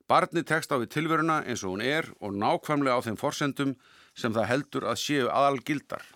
Barnið 0.08 0.47
tekst 0.53 0.71
á 0.71 0.79
við 0.79 0.93
tilveruna 0.95 1.41
eins 1.43 1.65
og 1.67 1.75
hún 1.75 1.84
er 1.84 2.08
og 2.23 2.39
nákvæmlega 2.39 3.03
á 3.03 3.03
þeim 3.03 3.19
forsendum 3.19 3.75
sem 4.15 4.32
það 4.32 4.49
heldur 4.53 4.88
að 4.88 5.01
séu 5.03 5.27
aðalgildar. 5.27 6.08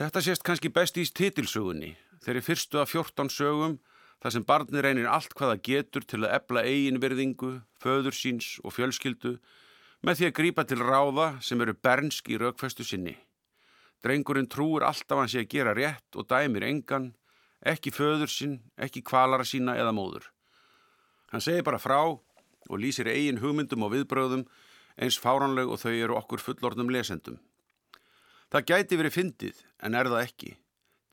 Þetta 0.00 0.24
sést 0.24 0.48
kannski 0.48 0.72
best 0.72 0.96
í 0.96 1.04
titilsögunni. 1.04 1.92
Þeirri 2.24 2.46
fyrstu 2.48 2.80
af 2.80 2.96
14 2.96 3.28
sögum 3.36 3.76
þar 4.20 4.34
sem 4.34 4.44
barnið 4.46 4.84
reynir 4.84 5.08
allt 5.08 5.32
hvaða 5.36 5.56
getur 5.64 6.04
til 6.04 6.22
að 6.24 6.34
ebla 6.36 6.64
eigin 6.68 7.00
virðingu, 7.00 7.60
föður 7.80 8.16
síns 8.16 8.58
og 8.64 8.76
fjölskyldu 8.76 9.38
með 10.04 10.20
því 10.20 10.28
að 10.28 10.36
grípa 10.36 10.64
til 10.68 10.80
ráða 10.80 11.30
sem 11.44 11.60
eru 11.60 11.74
bernsk 11.76 12.28
í 12.32 12.38
raukfestu 12.40 12.84
sinni. 12.84 13.16
Drengurinn 14.04 14.48
trúur 14.48 14.84
alltaf 14.88 15.20
hans 15.20 15.36
í 15.36 15.42
að 15.42 15.50
gera 15.52 15.76
rétt 15.76 16.16
og 16.16 16.28
dæmir 16.28 16.64
engan, 16.68 17.10
ekki 17.60 17.92
föður 17.92 18.32
sinn, 18.32 18.60
ekki 18.76 19.04
kvalara 19.04 19.44
sína 19.44 19.76
eða 19.76 19.92
móður. 19.96 20.30
Hann 21.32 21.44
segir 21.44 21.64
bara 21.64 21.80
frá 21.80 22.00
og 22.08 22.80
lýsir 22.80 23.08
eigin 23.08 23.40
hugmyndum 23.40 23.84
og 23.84 23.92
viðbröðum 23.94 24.46
eins 25.00 25.20
fáránleg 25.20 25.68
og 25.68 25.80
þau 25.80 25.92
eru 25.92 26.16
okkur 26.16 26.42
fullornum 26.44 26.90
lesendum. 26.92 27.38
Það 28.50 28.66
gæti 28.72 28.98
verið 28.98 29.16
fyndið 29.16 29.60
en 29.84 29.94
er 29.94 30.08
það 30.10 30.24
ekki, 30.24 30.56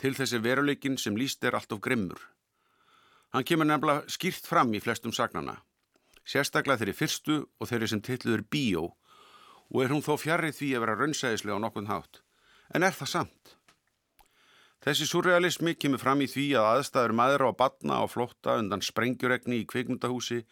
til 0.02 0.16
þessi 0.18 0.40
veruleikin 0.42 0.98
sem 0.98 1.20
líst 1.20 1.44
er 1.46 1.56
allt 1.60 1.76
of 1.76 1.84
grimmur. 1.84 2.20
Hann 3.36 3.46
kemur 3.48 3.68
nefnilega 3.68 4.08
skýrt 4.12 4.48
fram 4.48 4.72
í 4.76 4.82
flestum 4.84 5.14
sagnana. 5.16 5.58
Sérstaklega 6.28 6.82
þeirri 6.82 6.96
fyrstu 6.96 7.38
og 7.60 7.70
þeirri 7.70 7.92
sem 7.92 8.04
tilluður 8.04 8.44
bíó 8.52 8.86
og 9.68 9.84
er 9.84 9.92
hún 9.92 10.04
þó 10.04 10.16
fjarrið 10.20 10.56
því 10.60 10.70
að 10.76 10.84
vera 10.86 10.98
raunsæðislega 11.02 11.60
á 11.60 11.64
nokkun 11.64 11.90
hátt. 11.92 12.22
En 12.76 12.84
er 12.84 12.96
það 12.96 13.12
samt? 13.14 13.58
Þessi 14.84 15.08
surrealismi 15.10 15.74
kemur 15.76 16.00
fram 16.00 16.22
í 16.24 16.30
því 16.32 16.46
að 16.60 16.70
aðstæður 16.76 17.16
maður 17.20 17.44
á 17.50 17.60
batna 17.60 18.00
og 18.06 18.14
flotta 18.14 18.56
undan 18.62 18.84
sprengjuregni 18.86 19.64
í 19.64 19.68
kvikmyndahúsi 19.68 20.44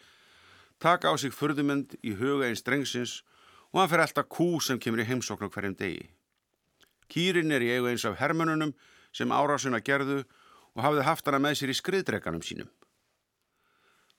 taka 0.82 1.12
á 1.12 1.14
sig 1.16 1.32
fyrðumend 1.32 1.96
í 2.04 2.12
huga 2.18 2.48
einn 2.48 2.58
strengsins 2.58 3.22
og 3.72 3.80
hann 3.80 3.92
fer 3.92 4.02
alltaf 4.04 4.28
kú 4.28 4.58
sem 4.60 4.80
kemur 4.82 5.00
í 5.00 5.08
heimsokna 5.08 5.48
hverjum 5.52 5.76
degi. 5.78 6.10
Kýrin 7.08 7.54
er 7.54 7.62
í 7.62 7.70
eigu 7.76 7.88
eins 7.88 8.04
af 8.04 8.18
hermönunum 8.20 8.74
sem 9.14 9.32
árásuna 9.32 9.80
gerðu 9.80 10.24
og 10.76 10.84
hafði 10.84 11.06
haft 11.08 11.26
hana 11.26 11.40
með 11.40 11.60
sér 11.60 11.72
í 11.72 11.78
skriðdreganum 11.78 12.44
sínum. 12.44 12.68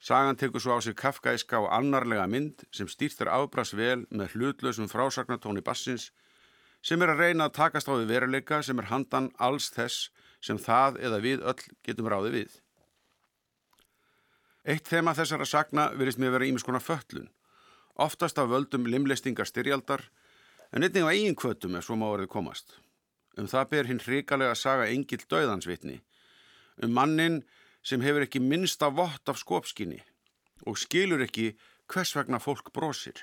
Sagan 0.02 0.38
tekur 0.38 0.62
svo 0.62 0.78
á 0.78 0.80
sig 0.82 0.96
kafkæska 0.98 1.60
og 1.62 1.72
annarlega 1.74 2.28
mynd 2.30 2.66
sem 2.74 2.90
stýrtir 2.90 3.30
afbras 3.34 3.74
vel 3.74 4.06
með 4.10 4.36
hlutlausum 4.36 4.90
frásagnartóni 4.90 5.64
bassins 5.66 6.12
sem 6.86 7.02
er 7.02 7.14
að 7.14 7.24
reyna 7.24 7.48
að 7.48 7.58
takast 7.58 7.90
á 7.90 7.98
við 7.98 8.12
veruleika 8.14 8.62
sem 8.62 8.78
er 8.78 8.90
handan 8.92 9.32
alls 9.42 9.72
þess 9.74 10.10
sem 10.42 10.58
það 10.62 11.00
eða 11.02 11.22
við 11.22 11.46
öll 11.50 11.64
getum 11.86 12.10
ráði 12.10 12.34
við. 12.36 12.52
Eitt 14.68 14.90
þema 14.90 15.16
þessara 15.18 15.48
sagna 15.50 15.90
verist 15.98 16.20
með 16.20 16.30
að 16.30 16.38
vera 16.38 16.50
ímiskona 16.52 16.82
föllun, 16.84 17.30
oftast 17.96 18.38
af 18.38 18.50
völdum 18.52 18.86
limlistingar 18.86 19.50
styrjaldar 19.50 20.04
en 20.72 20.84
einnig 20.84 21.06
á 21.06 21.10
eigin 21.10 21.38
kvötum 21.38 21.78
ef 21.80 21.88
svo 21.88 21.98
má 21.98 22.06
verið 22.12 22.30
komast. 22.30 22.78
Um 23.38 23.50
það 23.50 23.70
ber 23.72 23.90
hinn 23.90 24.04
hrikalega 24.04 24.54
saga 24.56 24.90
engil 24.92 25.24
döðansvitni 25.26 26.02
um 26.84 26.94
mannin 26.94 27.42
sem 27.84 28.02
hefur 28.04 28.26
ekki 28.26 28.42
minnsta 28.44 28.90
vott 28.94 29.30
af 29.30 29.40
skopskinni 29.42 30.00
og 30.66 30.78
skilur 30.78 31.24
ekki 31.24 31.54
hvers 31.88 32.14
vegna 32.18 32.40
fólk 32.44 32.72
brosir. 32.76 33.18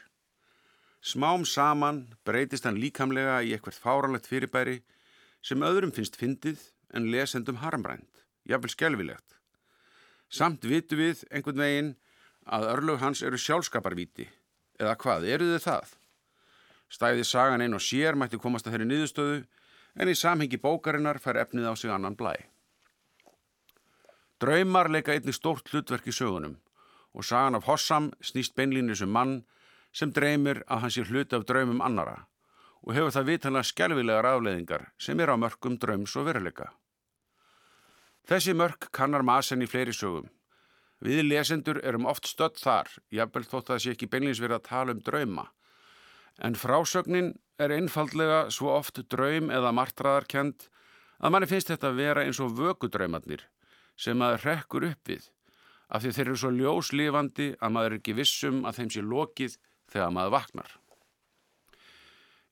Smám 1.05 1.45
saman 1.45 2.07
breytist 2.25 2.65
hann 2.65 2.81
líkamlega 2.81 3.43
í 3.45 3.53
eitthvað 3.53 3.81
fáranlegt 3.83 4.29
fyrirbæri 4.31 4.79
sem 5.45 5.61
öðrum 5.61 5.93
finnst 5.93 6.17
fyndið 6.17 6.63
en 6.97 7.11
lesendum 7.13 7.61
harmrænt, 7.61 8.23
jafnvel 8.49 8.73
skjálfilegt. 8.73 9.37
Samt 10.33 10.65
vitu 10.65 10.97
við 10.97 11.27
einhvern 11.31 11.61
veginn 11.61 11.93
að 12.49 12.71
örlög 12.71 13.03
hans 13.03 13.21
eru 13.23 13.37
sjálfskaparvíti, 13.41 14.31
eða 14.81 14.97
hvað, 15.01 15.29
eru 15.29 15.51
þið 15.53 15.63
það? 15.67 15.93
Stæðið 16.95 17.29
sagan 17.29 17.65
einn 17.65 17.77
og 17.77 17.85
sér 17.85 18.17
mætti 18.17 18.41
komast 18.41 18.67
að 18.69 18.77
þeirri 18.77 18.89
niðurstöðu 18.89 19.39
en 20.01 20.11
í 20.11 20.17
samhengi 20.17 20.61
bókarinnar 20.63 21.21
fær 21.21 21.43
efnið 21.45 21.69
á 21.69 21.75
sig 21.77 21.93
annan 21.93 22.17
blæ. 22.17 22.33
Draumar 24.43 24.91
leika 24.91 25.15
einni 25.15 25.33
stórt 25.33 25.69
hlutverk 25.71 26.09
í 26.11 26.15
sögunum 26.15 26.57
og 27.15 27.25
sagan 27.25 27.55
af 27.55 27.69
Hossam 27.69 28.11
snýst 28.19 28.57
beinlínu 28.59 28.97
sem 28.99 29.11
mann 29.11 29.45
sem 29.95 30.11
dreymir 30.11 30.65
að 30.67 30.81
hann 30.83 30.95
sé 30.95 31.05
hlut 31.07 31.37
af 31.37 31.45
draumum 31.47 31.83
annara 31.87 32.25
og 32.83 32.97
hefur 32.97 33.15
það 33.15 33.29
vitanlega 33.31 33.69
skjálfilegar 33.71 34.29
afleðingar 34.33 34.89
sem 34.99 35.21
er 35.21 35.31
á 35.31 35.37
mörgum 35.39 35.79
draums 35.79 36.17
og 36.19 36.27
veruleika. 36.27 36.73
Þessi 38.29 38.57
mörg 38.59 38.91
kannar 38.91 39.23
masen 39.23 39.63
í 39.63 39.69
fleiri 39.71 39.95
sögum. 39.95 40.27
Við 41.05 41.23
lesendur 41.29 41.81
erum 41.85 42.07
oft 42.09 42.27
stödd 42.27 42.59
þar, 42.59 42.91
jafnvel 43.13 43.45
þótt 43.45 43.71
að 43.71 43.73
það 43.73 43.83
sé 43.85 43.95
ekki 43.95 44.11
beinlins 44.11 44.43
verið 44.43 44.59
að 44.59 44.69
tala 44.69 44.95
um 44.97 45.03
drauma. 45.05 45.47
En 46.43 46.59
frásögnin 46.59 47.35
er 47.61 47.73
einfaldlega 47.73 48.49
svo 48.51 48.75
oft 48.75 48.99
draum 49.13 49.51
eða 49.55 49.75
martraðarkend 49.77 50.69
að 51.21 51.35
manni 51.35 51.49
finnst 51.49 51.71
þetta 51.71 51.93
að 51.93 52.01
vera 52.03 52.25
eins 52.25 52.41
og 52.43 52.57
vökudraumarnir 52.59 53.45
sem 53.97 54.19
maður 54.19 54.47
rekkur 54.49 54.89
upp 54.91 55.11
við 55.11 55.31
af 55.95 56.03
því 56.03 56.13
þeir 56.17 56.27
eru 56.27 56.39
svo 56.41 56.51
ljóslifandi 56.55 57.51
að 57.61 57.75
maður 57.75 57.93
er 57.93 58.01
ekki 58.01 58.17
vissum 58.19 58.65
að 58.67 58.81
þeim 58.81 58.91
sé 58.95 59.03
lokið 59.05 59.59
þegar 59.93 60.15
maður 60.17 60.35
vaknar. 60.35 60.73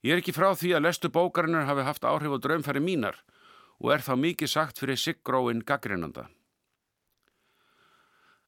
Ég 0.03 0.15
er 0.15 0.23
ekki 0.23 0.35
frá 0.35 0.51
því 0.59 0.75
að 0.77 0.85
lestu 0.87 1.11
bókarinnar 1.15 1.69
hafi 1.69 1.87
haft 1.87 2.07
áhrif 2.07 2.35
á 2.35 2.39
draumfæri 2.43 2.83
mínar 2.83 3.19
og 3.83 3.93
er 3.95 4.05
þá 4.05 4.15
mikið 4.19 4.51
sagt 4.51 4.83
fyrir 4.83 4.99
siggróin 4.99 5.63
gaggrinanda. 5.67 6.29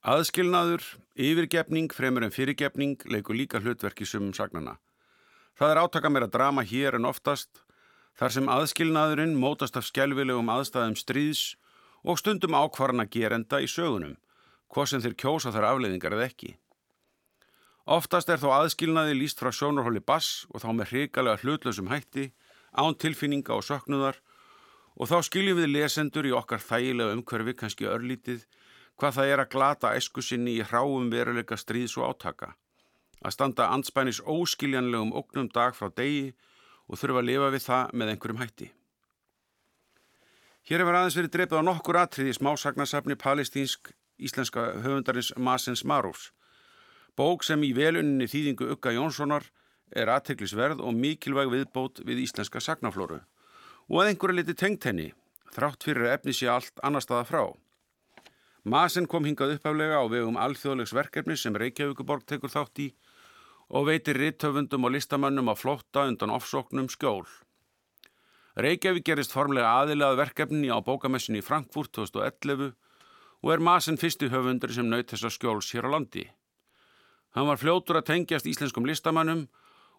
Aðskilnaður, 0.05 0.85
yfirgefning, 1.17 1.89
fremur 1.89 2.27
en 2.27 2.35
fyrirgefning 2.35 3.07
leikur 3.09 3.39
líka 3.39 3.63
hlutverki 3.63 4.05
sumum 4.05 4.35
sagnana. 4.37 4.77
Það 5.57 5.71
er 5.71 5.81
átaka 5.81 6.11
meira 6.13 6.29
drama 6.29 6.63
hér 6.67 6.99
en 6.99 7.09
oftast, 7.09 7.63
þar 8.19 8.35
sem 8.35 8.51
aðskilnaðurinn 8.53 9.39
mótast 9.41 9.79
af 9.81 9.87
skjálfilegum 9.89 10.51
aðstæðum 10.53 10.99
stríðs 10.99 11.55
og 12.05 12.21
stundum 12.21 12.55
ákvarna 12.55 13.07
gerenda 13.09 13.61
í 13.65 13.69
sögunum, 13.71 14.19
hvað 14.69 14.91
sem 14.91 15.03
þeir 15.05 15.17
kjósa 15.23 15.53
þar 15.55 15.71
afleiðingar 15.71 16.17
eða 16.17 16.29
ekki. 16.29 16.51
Oftast 17.85 18.31
er 18.33 18.41
þó 18.41 18.51
aðskilnaði 18.61 19.17
líst 19.19 19.41
frá 19.41 19.51
sjónarhóli 19.53 20.01
bass 20.01 20.45
og 20.53 20.63
þá 20.63 20.71
með 20.73 20.93
hrigalega 20.93 21.41
hlutlösum 21.43 21.91
hætti, 21.93 22.31
án 22.73 22.97
tilfinninga 22.97 23.57
og 23.57 23.65
söknuðar 23.65 24.21
og 24.97 25.11
þá 25.11 25.17
skiljum 25.27 25.59
við 25.61 25.73
lesendur 25.75 26.29
í 26.29 26.33
okkar 26.33 26.63
þægilega 26.65 27.17
umhverfi 27.19 27.57
kannski 27.59 27.89
örlítið 27.91 28.47
hvað 29.01 29.17
það 29.19 29.33
er 29.33 29.43
að 29.43 29.51
glata 29.55 29.93
esku 29.99 30.23
sinni 30.23 30.59
í 30.59 30.65
hráum 30.65 31.11
veruleika 31.13 31.59
stríðs 31.59 31.97
og 31.99 32.15
átaka. 32.15 32.55
Að 33.25 33.37
standa 33.37 33.71
anspænis 33.75 34.21
óskiljanlegum 34.21 35.15
ógnum 35.17 35.51
dag 35.53 35.77
frá 35.77 35.91
degi 35.91 36.35
og 36.89 37.01
þurfa 37.01 37.23
að 37.23 37.29
lifa 37.31 37.53
við 37.55 37.67
það 37.69 37.95
með 37.95 38.13
einhverjum 38.13 38.43
hætti. 38.45 38.71
Hér 40.65 40.81
hefur 40.81 40.97
aðeins 40.97 41.17
verið 41.19 41.33
dreipið 41.35 41.61
á 41.61 41.69
nokkur 41.69 41.97
atrið 42.01 42.31
í 42.31 42.35
smásagnasafni 42.39 43.19
palestínsk 43.21 43.91
íslenska 44.17 44.63
höfundarins 44.81 45.35
Masens 45.37 45.83
Marús. 45.85 46.31
Bók 47.13 47.45
sem 47.45 47.61
í 47.69 47.75
veluninni 47.77 48.25
þýðingu 48.33 48.71
Ukka 48.73 48.95
Jónssonar 48.97 49.45
er 49.93 50.09
aðteglisverð 50.15 50.81
og 50.81 50.97
mikilvæg 50.97 51.53
viðbót 51.53 52.01
við 52.09 52.25
íslenska 52.25 52.65
sagnaflóru 52.65 53.21
og 53.93 54.01
að 54.01 54.15
einhverja 54.15 54.39
liti 54.39 54.57
tengt 54.57 54.89
henni, 54.89 55.11
þrátt 55.53 55.85
fyrir 55.85 56.09
að 56.09 56.17
efni 56.17 56.33
sé 56.33 56.49
allt 56.49 56.81
annar 56.81 57.05
staða 57.05 57.29
frá. 57.29 57.45
Masen 58.65 59.05
kom 59.05 59.29
hingað 59.29 59.59
upphaflega 59.59 60.01
á 60.01 60.05
vegum 60.09 60.41
alþjóðlegs 60.41 60.97
verkefni 60.97 61.37
sem 61.37 61.53
Reykjavíkuborg 61.61 62.25
tekur 62.25 62.49
þátt 62.49 62.81
í 62.81 62.93
og 63.69 63.91
veitir 63.93 64.17
rittöfundum 64.17 64.89
og 64.89 64.97
listamannum 64.97 65.53
að 65.53 65.61
flotta 65.61 66.09
undan 66.09 66.33
ofsóknum 66.33 66.89
skjól. 66.89 67.29
Reykjavík 68.55 69.03
gerist 69.03 69.33
formlega 69.35 69.73
aðilað 69.81 70.21
verkefni 70.21 70.69
á 70.71 70.79
bókamessinni 70.79 71.41
í 71.43 71.45
Frankfurt 71.45 71.91
2011 71.97 72.69
og 73.43 73.51
er 73.51 73.63
Masen 73.67 73.99
fyrstu 73.99 74.29
höfundur 74.31 74.71
sem 74.71 74.87
naut 74.87 75.11
þessa 75.11 75.31
skjóls 75.35 75.73
hér 75.75 75.89
á 75.91 75.95
landi. 75.97 76.29
Hann 77.35 77.49
var 77.51 77.59
fljótur 77.59 77.99
að 77.99 78.13
tengjast 78.13 78.47
íslenskum 78.47 78.87
listamannum 78.87 79.49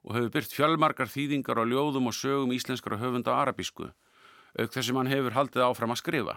og 0.07 0.15
hefur 0.15 0.31
byrt 0.37 0.55
fjölmarkar 0.55 1.11
þýðingar 1.11 1.59
á 1.59 1.67
ljóðum 1.67 2.07
og 2.07 2.15
sögum 2.15 2.53
íslenskara 2.55 3.01
höfunda 3.01 3.35
arabísku, 3.35 3.89
auk 4.55 4.71
þess 4.71 4.87
sem 4.87 4.99
hann 5.01 5.11
hefur 5.11 5.35
haldið 5.35 5.65
áfram 5.65 5.91
að 5.91 5.99
skrifa. 5.99 6.35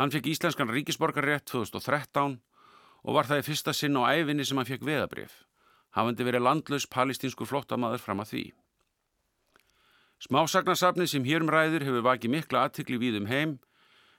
Hann 0.00 0.14
fekk 0.14 0.30
íslenskan 0.32 0.72
ríkisborgarrétt 0.72 1.44
2013 1.52 2.38
og 3.04 3.18
var 3.18 3.28
það 3.28 3.42
í 3.42 3.46
fyrsta 3.50 3.76
sinn 3.76 4.00
á 4.00 4.08
æfinni 4.08 4.48
sem 4.48 4.56
hann 4.56 4.70
fekk 4.70 4.88
veðabrif. 4.88 5.44
Hafandi 5.92 6.24
verið 6.24 6.46
landlaus 6.46 6.88
palestinsku 6.88 7.44
flottamaður 7.44 8.00
fram 8.00 8.24
að 8.24 8.32
því. 8.32 8.44
Smásagnasafnið 10.18 11.10
sem 11.12 11.26
hérum 11.26 11.50
ræður 11.52 11.84
hefur 11.86 12.06
vakið 12.06 12.34
mikla 12.34 12.64
aðtikli 12.66 12.98
við 12.98 13.20
um 13.20 13.28
heim, 13.30 13.58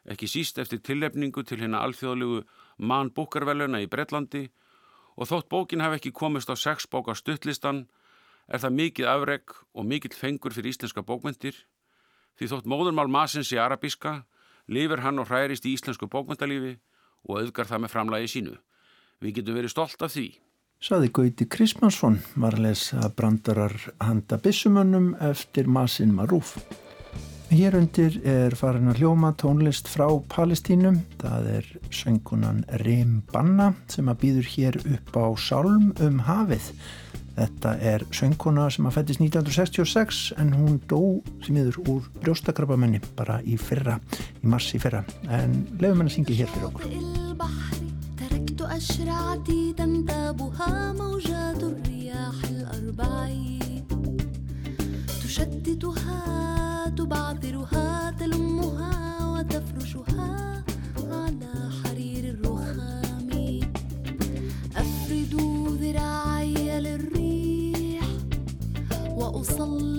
ekki 0.07 0.29
síst 0.31 0.59
eftir 0.61 0.79
tillefningu 0.79 1.43
til 1.43 1.59
hérna 1.59 1.81
alþjóðlugu 1.83 2.45
mann 2.77 3.11
búkarveluna 3.11 3.81
í 3.83 3.89
Breitlandi 3.91 4.45
og 5.19 5.27
þótt 5.27 5.49
bókin 5.51 5.83
hafi 5.83 5.99
ekki 5.99 6.15
komist 6.15 6.49
á 6.49 6.55
sex 6.55 6.87
bóka 6.87 7.17
stuttlistan 7.19 7.87
er 8.47 8.63
það 8.63 8.77
mikið 8.79 9.11
afreg 9.11 9.55
og 9.75 9.85
mikill 9.85 10.15
fengur 10.15 10.55
fyrir 10.55 10.71
íslenska 10.71 11.03
bókmyndir 11.03 11.57
því 12.39 12.47
þótt 12.53 12.69
móðurmál 12.71 13.11
masins 13.11 13.51
í 13.51 13.59
arabíska 13.59 14.21
lifir 14.69 15.03
hann 15.03 15.19
og 15.19 15.27
hræðist 15.27 15.65
í 15.67 15.73
íslensku 15.75 16.07
bókmyndalífi 16.07 16.77
og 17.27 17.41
auðgar 17.41 17.67
það 17.67 17.83
með 17.83 17.93
framlægi 17.93 18.31
sínu. 18.33 18.55
Við 19.19 19.39
getum 19.39 19.57
verið 19.57 19.73
stolt 19.73 20.05
af 20.05 20.13
því. 20.13 20.27
Saði 20.79 21.09
Gauti 21.11 21.43
Krismansson 21.51 22.13
var 22.39 22.55
að 22.55 22.69
lesa 22.69 23.09
brandarar 23.11 23.73
handa 23.99 24.37
bissumönnum 24.39 25.09
eftir 25.27 25.67
Masin 25.67 26.13
Marúf. 26.15 26.53
Hér 27.51 27.75
undir 27.75 28.15
er 28.23 28.55
farin 28.55 28.87
að 28.87 29.01
hljóma 29.01 29.33
tónlist 29.35 29.89
frá 29.91 30.05
Palestínum. 30.31 31.01
Það 31.19 31.49
er 31.57 31.67
söngunan 31.91 32.61
Rim 32.85 33.17
Banna 33.33 33.73
sem 33.91 34.07
að 34.07 34.21
býður 34.21 34.47
hér 34.53 34.79
upp 34.85 35.19
á 35.19 35.27
Sálm 35.35 35.89
um 35.99 36.23
hafið. 36.29 36.71
Þetta 37.35 37.75
er 37.91 38.07
söngkona 38.15 38.69
sem 38.71 38.87
að 38.87 39.01
fættist 39.01 39.23
1966 39.25 40.21
en 40.39 40.55
hún 40.55 40.79
dó 40.87 41.01
sem 41.43 41.59
yfir 41.59 41.81
úr 41.91 42.07
brjóstakrabamenni 42.23 43.03
bara 43.19 43.41
í 43.43 43.59
fyrra, 43.59 43.99
í 44.39 44.47
mars 44.47 44.71
í 44.71 44.79
fyrra. 44.79 45.03
En 45.27 45.59
lefum 45.75 46.05
henn 46.05 46.07
að 46.07 46.15
syngja 46.15 46.39
hér 46.39 46.55
fyrir 46.55 46.71
okkur. 46.71 47.78
أشرعتي 48.61 49.73
تنتابها 49.73 50.93
موجات 50.93 51.63
الرياح 51.63 52.35
الأربعين. 52.49 53.87
تشتتها 55.23 56.89
تبعثرها 56.97 58.11
تلمها 58.19 58.93
وتفرشها 59.33 60.63
على 60.97 61.53
حرير 61.83 62.23
الرخام. 62.33 63.29
أفرد 64.75 65.33
ذراعي 65.81 66.79
للرياح 66.81 68.09
وأصلي 69.09 69.98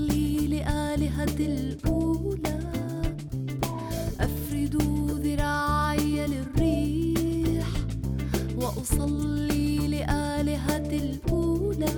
أصلي 8.80 9.88
لآلهتي 9.88 10.96
الأولى 10.96 11.90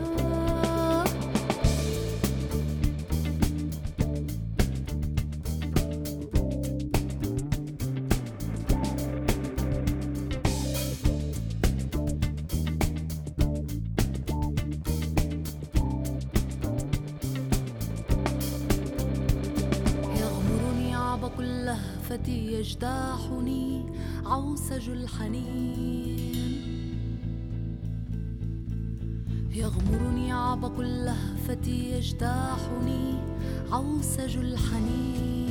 كل 21.37 21.65
لهفتي 21.65 22.53
يجتاحني 22.53 23.87
عوسج 24.27 24.91
الحنين. 24.91 26.52
يغمرني 30.53 30.67
عبق 30.67 30.81
اللهفة 30.81 31.67
يجتاحني 31.67 33.15
عوسج 33.73 34.37
الحنين. 34.37 35.42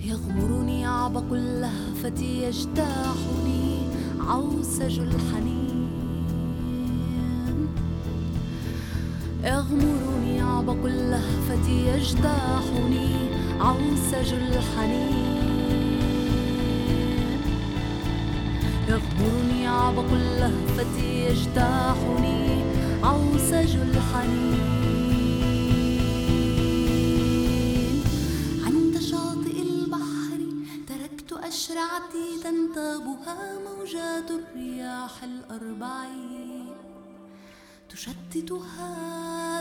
يغمرني 0.00 0.86
عبق 0.86 1.32
اللهفة 1.32 2.20
يجتاحني 2.22 3.78
عوسج 4.20 4.98
الحنين. 4.98 5.88
يغمرني 9.44 10.40
عبق 10.40 10.84
اللهفة 10.84 11.68
يجتاحني 11.70 13.08
عوسج 13.60 14.34
الحنين. 14.34 15.33
يغمرني 18.94 19.66
عبق 19.66 20.10
اللهفة 20.12 20.96
يجتاحني 21.02 22.64
عوسج 23.02 23.76
الحنين. 23.76 24.54
عند 28.66 28.94
شاطئ 29.10 29.62
البحر 29.62 30.40
تركت 30.88 31.32
أشرعتي 31.32 32.26
تنتابها 32.44 33.38
موجات 33.66 34.30
الرياح 34.30 35.14
الأربعين. 35.24 36.66
تشتتها 37.90 38.92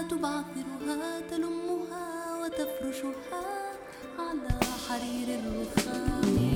تبعثرها 0.02 1.20
تلمها 1.30 2.08
وتفرشها 2.42 3.46
على 4.20 4.60
حرير 4.88 5.28
الرخام 5.40 6.53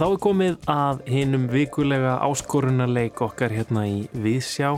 En 0.00 0.06
þá 0.06 0.14
er 0.14 0.20
komið 0.24 0.54
að 0.72 1.00
hinnum 1.12 1.42
vikulega 1.52 2.14
áskorunarleik 2.24 3.18
okkar 3.20 3.52
hérna 3.52 3.82
í 3.84 3.98
Viðsjá. 4.16 4.70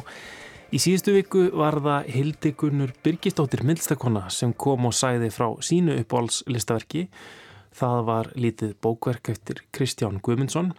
Í 0.75 0.81
síðustu 0.83 1.13
viku 1.15 1.43
var 1.55 1.77
það 1.85 2.09
Hildi 2.11 2.51
Gunnur 2.59 2.91
Birgistóttir 3.07 3.61
Mildstakonna 3.63 4.25
sem 4.35 4.51
kom 4.51 4.89
og 4.89 4.97
sæði 4.99 5.29
frá 5.31 5.45
sínu 5.63 5.95
uppáhaldslistaverki. 6.03 7.05
Það 7.71 8.03
var 8.09 8.31
lítið 8.35 8.73
bókverk 8.83 9.31
eftir 9.31 9.61
Kristján 9.71 10.19
Guðmundsson 10.19 10.73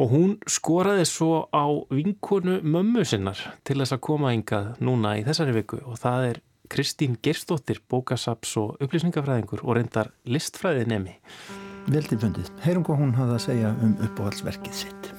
og 0.00 0.08
hún 0.14 0.32
skoraði 0.48 1.04
svo 1.10 1.42
á 1.52 1.68
vinkonu 1.92 2.62
mömmu 2.64 3.04
sinnar 3.04 3.42
til 3.68 3.82
þess 3.82 3.98
að 3.98 4.04
koma 4.08 4.32
yngað 4.32 4.80
núna 4.80 5.18
í 5.20 5.26
þessari 5.28 5.58
viku 5.58 5.82
og 5.84 6.00
það 6.00 6.30
er 6.30 6.40
Kristín 6.72 7.20
Gerstóttir, 7.20 7.84
bókasaps 7.84 8.56
og 8.64 8.80
upplýsningafræðingur 8.80 9.60
og 9.60 9.76
reyndar 9.76 10.14
listfræði 10.24 10.88
nemi. 11.86 11.96
Veltilfundið. 11.96 12.50
Heyrum 12.64 12.84
hvað 12.84 13.00
hún 13.00 13.14
hafði 13.14 13.34
að 13.34 13.44
segja 13.44 13.70
um 13.82 13.94
uppáhaldsverkið 14.02 14.74
sitt. 14.74 15.10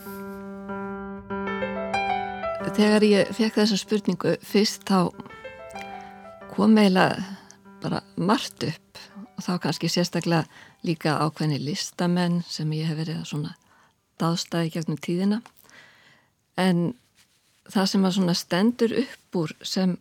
Þegar 2.75 3.04
ég 3.08 3.30
fekk 3.32 3.56
þessa 3.56 3.78
spurningu 3.80 4.36
fyrst 4.43 4.84
þá 4.84 5.12
kom 6.56 6.78
eiginlega 6.78 7.23
bara 7.82 8.01
margt 8.17 8.63
upp 8.63 8.99
og 9.38 9.43
þá 9.43 9.60
kannski 9.63 9.88
sérstaklega 9.88 10.45
líka 10.84 11.17
ákveðni 11.19 11.60
listamenn 11.60 12.43
sem 12.47 12.71
ég 12.73 12.89
hef 12.89 12.97
verið 12.97 13.21
að 13.21 13.30
svona 13.30 13.56
dástæði 14.19 14.73
gegnum 14.73 14.99
tíðina 14.99 15.41
en 16.58 16.95
það 17.67 17.89
sem 17.91 18.06
að 18.06 18.15
svona 18.17 18.36
stendur 18.36 18.95
upp 19.01 19.39
úr 19.39 19.56
sem 19.63 19.97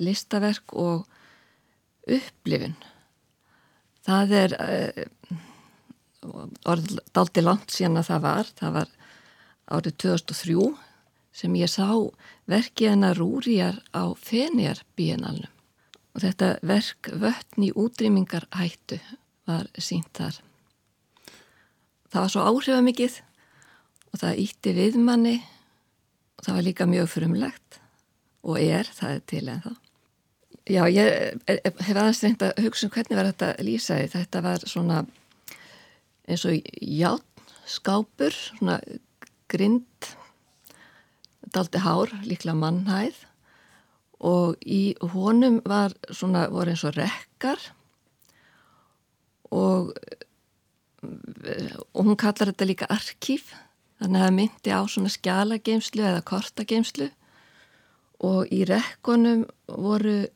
listaverk 0.00 0.74
og 0.76 1.06
upplifin 2.08 2.76
það 4.06 4.34
er 4.42 4.56
uh, 4.58 5.38
orðaldi 6.68 7.44
langt 7.44 7.72
síðan 7.74 8.00
að 8.02 8.10
það 8.10 8.24
var. 8.26 8.50
Það 8.58 8.74
var 8.78 8.92
árið 9.68 9.96
2003 10.04 10.66
sem 11.38 11.54
ég 11.60 11.70
sá 11.70 11.88
verkið 12.50 12.92
hennar 12.94 13.18
Rúriar 13.18 13.80
á 13.94 14.10
Fenjar 14.16 14.82
bíenalnum 14.98 15.52
og 16.16 16.24
þetta 16.24 16.54
verk 16.66 17.10
vöttn 17.14 17.68
í 17.68 17.72
útrýmingar 17.78 18.48
hættu 18.56 18.98
var 19.46 19.68
sínt 19.78 20.10
þar. 20.18 20.40
Það 22.08 22.24
var 22.24 22.32
svo 22.32 22.46
áhrifamikið 22.48 23.20
og 24.12 24.22
það 24.22 24.40
ítti 24.44 24.72
viðmanni 24.74 25.36
og 26.38 26.46
það 26.46 26.56
var 26.56 26.66
líka 26.66 26.88
mjög 26.88 27.12
frumlegt 27.12 27.78
og 28.48 28.58
er, 28.62 28.88
það 28.88 29.14
er 29.14 29.22
til 29.28 29.44
en 29.52 29.62
þá 29.66 29.76
Já, 30.68 30.82
ég 30.92 31.38
hef 31.48 31.96
aðeins 31.96 32.18
reynd 32.20 32.42
að 32.44 32.58
hugsa 32.66 32.84
um 32.84 32.90
hvernig 32.92 33.16
var 33.16 33.28
þetta 33.30 33.64
lýsaði 33.64 34.08
þetta 34.12 34.42
var 34.44 34.64
svona 34.68 34.98
eins 36.28 36.44
og 36.48 36.58
játn, 36.82 37.24
skápur, 37.68 38.34
svona 38.34 38.78
grind, 39.48 40.12
daldi 41.54 41.80
hár, 41.82 42.12
líklega 42.28 42.56
mannhæð. 42.58 43.24
Og 44.28 44.58
í 44.66 44.96
honum 45.14 45.60
var 45.68 45.94
svona, 46.10 46.48
voru 46.52 46.74
eins 46.74 46.84
og 46.84 46.96
rekkar. 46.98 47.60
Og, 49.54 49.94
og 51.02 52.02
hún 52.02 52.18
kallar 52.18 52.50
þetta 52.50 52.68
líka 52.68 52.90
arkíf, 52.92 53.54
þannig 54.02 54.20
að 54.20 54.26
það 54.26 54.36
myndi 54.40 54.74
á 54.74 54.80
svona 54.90 55.12
skjalageimslu 55.14 56.04
eða 56.04 56.26
kortageimslu 56.26 57.08
og 58.26 58.50
í 58.54 58.64
rekkonum 58.66 59.44
voru 59.70 60.26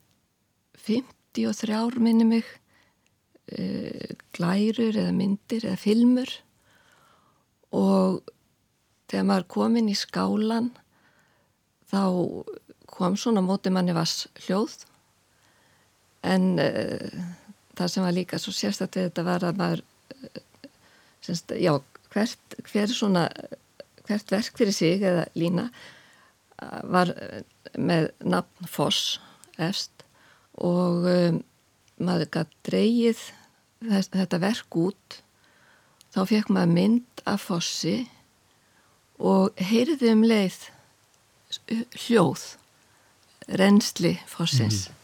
53 0.86 1.98
minni 2.02 2.26
mig 2.26 2.48
uh, 3.58 4.14
glærur 4.36 4.96
eða 4.96 5.12
myndir 5.16 5.66
eða 5.66 5.80
filmur. 5.80 6.32
Og 7.72 8.22
þegar 9.10 9.28
maður 9.28 9.48
kom 9.54 9.78
inn 9.80 9.92
í 9.92 9.98
skálan 9.98 10.72
þá 11.92 12.02
kom 12.92 13.16
svona 13.16 13.44
mótið 13.44 13.76
manni 13.76 13.94
vass 13.96 14.26
hljóð 14.46 14.82
en 16.28 16.52
uh, 16.60 17.22
það 17.76 17.92
sem 17.92 18.04
var 18.04 18.16
líka 18.16 18.40
svo 18.40 18.52
sérstaklega 18.56 19.10
þetta 19.10 19.24
var 19.26 19.48
að 19.48 19.58
maður 19.60 19.82
uh, 19.82 20.42
semst, 21.24 21.52
já, 21.56 21.74
hvert, 22.12 22.56
hver 22.68 22.92
svona 22.92 23.26
hvert 24.06 24.32
verk 24.32 24.58
fyrir 24.58 24.76
sig 24.76 25.02
eða 25.02 25.26
lína 25.38 25.68
var 26.92 27.12
með 27.78 28.10
nafn 28.22 28.68
Foss 28.70 29.18
efst. 29.60 30.04
Og 30.62 31.06
um, 31.08 31.40
maður 32.02 32.30
gætt 32.36 32.56
dreyið 32.68 33.22
þetta 33.82 34.40
verk 34.42 34.78
út 34.78 35.22
þá 36.12 36.24
fekk 36.28 36.50
maður 36.52 36.74
mynd 36.76 37.22
af 37.28 37.46
fossi 37.48 37.96
og 39.22 39.54
heyrði 39.60 40.12
um 40.12 40.24
leið 40.26 40.58
hljóð 42.06 42.44
reynsli 43.60 44.14
fossins 44.30 44.86
mm. 44.88 44.98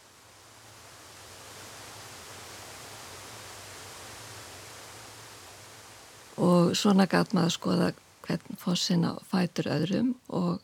og 6.45 6.71
svona 6.79 7.07
gæt 7.09 7.35
maður 7.35 7.55
skoða 7.57 7.91
hvern 8.25 8.59
fossin 8.61 9.05
á 9.05 9.13
fætur 9.29 9.69
öðrum 9.73 10.15
og 10.27 10.59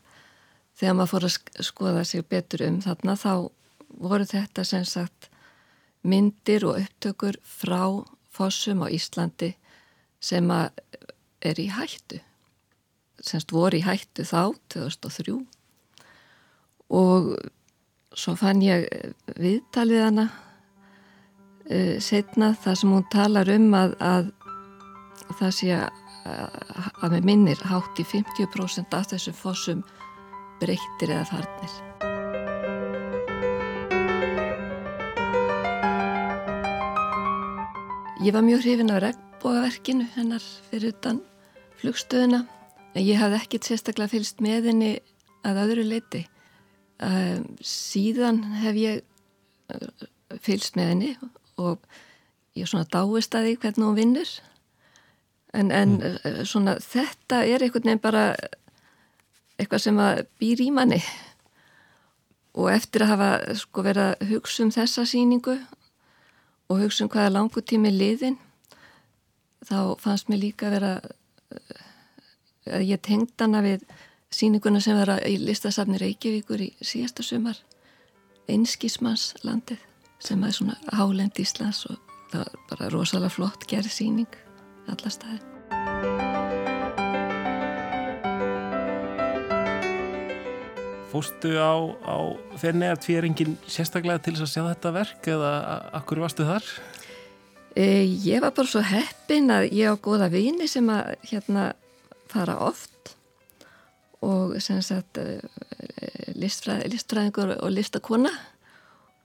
þegar 0.79 0.97
maður 0.97 1.13
fór 1.13 1.27
að 1.29 1.65
skoða 1.69 2.03
sig 2.07 2.25
betur 2.29 2.65
um 2.67 2.81
þarna 2.83 3.15
þá 3.19 3.31
voru 3.95 4.27
þetta 4.27 4.65
sem 4.67 4.85
sagt 4.87 5.29
myndir 6.05 6.65
og 6.67 6.79
upptökur 6.83 7.39
frá 7.43 7.81
fossum 8.35 8.83
á 8.85 8.87
Íslandi 8.91 9.53
sem 10.21 10.49
er 10.51 11.59
í 11.61 11.67
hættu 11.73 12.21
semst 13.25 13.53
voru 13.53 13.79
í 13.79 13.85
hættu 13.85 14.25
þá 14.27 14.53
2003 14.73 15.37
og 16.95 17.31
svo 18.15 18.35
fann 18.39 18.63
ég 18.63 18.85
viðtalið 19.39 20.03
hana 20.05 20.27
uh, 20.29 21.95
setna 22.03 22.53
þar 22.61 22.79
sem 22.81 22.95
hún 22.95 23.07
talar 23.13 23.51
um 23.55 23.67
að, 23.77 23.97
að 23.99 24.31
það 25.39 25.57
sé 25.59 25.73
að, 25.79 25.89
að 27.01 27.17
með 27.17 27.27
minnir 27.31 27.67
hátt 27.71 27.99
í 28.01 28.07
50% 28.13 28.95
af 28.97 29.11
þessum 29.13 29.41
fossum 29.41 29.83
breyttir 30.61 31.11
eða 31.11 31.27
farnir 31.33 31.84
Ég 38.25 38.33
var 38.33 38.41
mjög 38.41 38.61
hrifin 38.63 38.89
af 38.89 39.01
regnbógaverkinu 39.03 40.05
hennar 40.15 40.41
fyrir 40.69 40.95
utan 40.95 41.19
flugstöðuna 41.77 42.39
en 42.95 43.03
ég 43.05 43.19
hafði 43.21 43.37
ekkit 43.37 43.67
sérstaklega 43.67 44.09
fylst 44.15 44.41
með 44.41 44.69
henni 44.71 44.87
að 45.45 45.59
öðru 45.61 45.83
leiti. 45.85 46.23
Uh, 46.97 47.43
síðan 47.61 48.39
hef 48.63 48.79
ég 48.81 49.03
uh, 49.69 50.07
fylst 50.41 50.73
með 50.73 50.89
henni 50.93 51.11
og 51.61 51.85
ég 52.57 52.65
er 52.65 52.73
svona 52.73 52.89
dáist 52.89 53.37
að 53.37 53.51
því 53.51 53.53
hvernig 53.61 53.85
hún 53.91 53.99
vinnur 54.01 54.33
en, 55.53 55.69
en 55.69 55.95
mm. 55.99 56.17
uh, 56.25 56.41
svona 56.49 56.79
þetta 56.81 57.45
er 57.45 57.61
einhvern 57.61 57.91
veginn 57.91 58.05
bara 58.09 58.27
eitthvað 59.59 59.85
sem 59.85 60.03
býr 60.41 60.65
í 60.65 60.71
manni 60.73 61.03
og 62.57 62.73
eftir 62.73 63.05
að 63.05 63.13
hafa 63.13 63.31
sko 63.61 63.85
verið 63.85 64.15
að 64.15 64.29
hugsa 64.33 64.65
um 64.65 64.73
þessa 64.73 65.05
síningu 65.13 65.59
og 66.69 66.81
hugsa 66.81 67.05
um 67.05 67.11
hvaða 67.13 67.33
langu 67.35 67.61
tími 67.61 67.91
liðin 67.93 68.37
þá 69.65 69.95
fannst 70.01 70.29
mér 70.29 70.43
líka 70.43 70.71
vera 70.73 70.97
eh, 71.01 72.75
að 72.77 72.87
ég 72.89 73.01
tengd 73.05 73.33
hana 73.41 73.63
við 73.65 73.85
síninguna 74.33 74.81
sem 74.83 74.97
vera 74.97 75.19
í 75.27 75.37
listasafni 75.41 75.99
Reykjavíkur 76.01 76.65
í 76.65 76.71
síðasta 76.81 77.25
sumar 77.25 77.59
Einskísmanns 78.49 79.33
landið 79.45 79.81
sem 80.21 80.43
er 80.45 80.53
svona 80.53 80.77
hálend 80.93 81.39
Íslands 81.41 81.85
og 81.89 81.99
það 82.31 82.45
var 82.45 82.63
bara 82.71 82.93
rosalega 82.93 83.33
flott 83.37 83.67
gerð 83.69 83.93
síning 83.93 84.41
alla 84.91 85.13
staði 85.13 86.34
Fóstu 91.15 91.53
á, 91.55 91.71
á 92.03 92.17
því 92.59 93.13
er 93.15 93.23
enginn 93.23 93.53
sérstaklega 93.71 94.19
til 94.19 94.33
þess 94.35 94.43
að 94.43 94.49
sjá 94.51 94.63
þetta 94.67 94.89
verk 94.91 95.27
eða 95.31 95.51
akkur 95.95 96.19
varstu 96.19 96.43
þar? 96.43 96.65
E, 97.71 98.03
ég 98.03 98.43
var 98.43 98.51
bara 98.57 98.67
svo 98.67 98.81
heppin 98.83 99.47
að 99.47 99.69
ég 99.77 99.95
á 99.95 99.95
goða 99.95 100.27
vini 100.33 100.67
sem 100.67 100.89
að 100.91 101.13
hérna 101.29 101.69
fara 102.27 102.57
oft 102.67 103.13
og 104.27 104.57
sem 104.59 104.81
sagt 104.83 105.21
e, 105.21 105.39
listfræð, 106.35 106.83
listfræðingur 106.91 107.55
og 107.61 107.71
listakona 107.71 108.33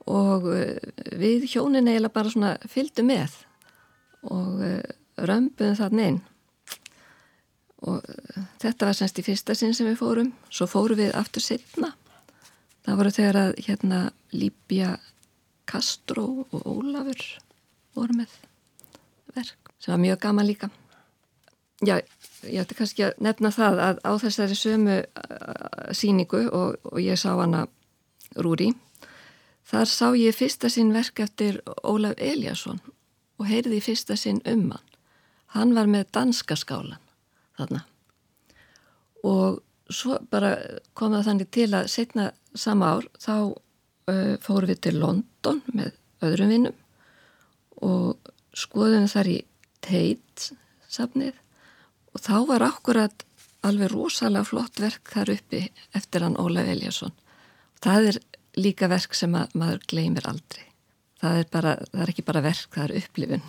og 0.07 0.47
e, 0.47 0.63
við 1.19 1.49
hjónin 1.57 1.91
eiginlega 1.91 2.15
bara 2.15 2.31
svona 2.31 2.53
fylgdu 2.71 3.03
með 3.03 3.35
og 4.31 4.63
e, 4.63 4.75
römbuðum 5.19 5.79
þarna 5.83 6.07
inn 6.13 6.23
og 7.81 8.05
þetta 8.61 8.89
var 8.89 8.97
semst 8.97 9.19
í 9.19 9.25
fyrsta 9.25 9.55
sinn 9.57 9.73
sem 9.73 9.87
við 9.89 9.97
fórum. 10.01 10.33
Svo 10.53 10.67
fórum 10.69 10.99
við 10.99 11.15
aftur 11.17 11.43
setna 11.43 11.93
það 12.85 12.99
voru 12.99 13.13
þegar 13.15 13.39
að 13.41 13.51
hérna 13.65 14.01
Líbja 14.33 14.91
Kastró 15.69 16.27
og 16.49 16.61
Ólafur 16.65 17.25
voru 17.95 18.17
með 18.21 18.37
verk 19.35 19.73
sem 19.81 19.93
var 19.93 20.01
mjög 20.01 20.21
gaman 20.21 20.47
líka. 20.47 20.69
Já, 21.81 21.97
ég 22.45 22.61
ætti 22.61 22.77
kannski 22.77 23.07
að 23.07 23.21
nefna 23.25 23.49
það 23.53 23.79
að 23.87 24.01
á 24.05 24.11
þessari 24.21 24.57
sömu 24.57 24.97
uh, 25.01 25.93
síningu 25.97 26.43
og, 26.49 26.77
og 26.85 26.99
ég 27.01 27.17
sá 27.17 27.31
hana 27.33 27.65
Rúri, 28.37 28.69
þar 29.67 29.89
sá 29.89 30.11
ég 30.15 30.37
fyrsta 30.37 30.69
sinn 30.69 30.93
verk 30.93 31.19
eftir 31.19 31.59
Ólaf 31.83 32.15
Eliasson 32.21 32.79
og 33.41 33.49
heyrði 33.49 33.81
fyrsta 33.83 34.15
sinn 34.15 34.43
um 34.45 34.69
hann. 34.71 34.87
Hann 35.51 35.73
var 35.75 35.89
með 35.89 36.11
danska 36.15 36.55
skálan 36.55 37.00
þarna 37.61 37.83
og 39.27 39.61
svo 39.91 40.17
bara 40.31 40.55
kom 40.97 41.15
það 41.15 41.27
þannig 41.29 41.51
til 41.53 41.69
að 41.77 41.89
setna 41.91 42.29
sama 42.57 42.95
ár 42.95 43.07
þá 43.21 43.35
uh, 43.51 44.35
fórum 44.43 44.71
við 44.71 44.81
til 44.87 44.97
London 44.99 45.61
með 45.73 45.93
öðrum 46.25 46.53
vinnum 46.53 46.77
og 47.81 48.31
skoðum 48.57 49.07
þar 49.11 49.31
í 49.31 49.37
Tate 49.81 50.57
safnið 50.91 51.37
og 52.13 52.21
þá 52.21 52.35
var 52.49 52.65
akkurat 52.65 53.23
alveg 53.65 53.91
rosalega 53.93 54.45
flott 54.45 54.81
verk 54.81 55.13
þar 55.13 55.33
uppi 55.35 55.63
eftir 55.97 56.25
hann 56.25 56.37
Ólaf 56.41 56.69
Eliasson. 56.69 57.13
Það 57.81 58.11
er 58.11 58.19
líka 58.59 58.89
verk 58.91 59.15
sem 59.17 59.33
að, 59.37 59.53
maður 59.57 59.85
gleymir 59.89 60.27
aldrei. 60.29 60.65
Það 61.21 61.39
er, 61.39 61.49
bara, 61.53 61.73
það 61.91 62.03
er 62.03 62.11
ekki 62.13 62.25
bara 62.27 62.43
verk, 62.45 62.69
það 62.73 62.83
er 62.87 62.95
upplifun 63.01 63.43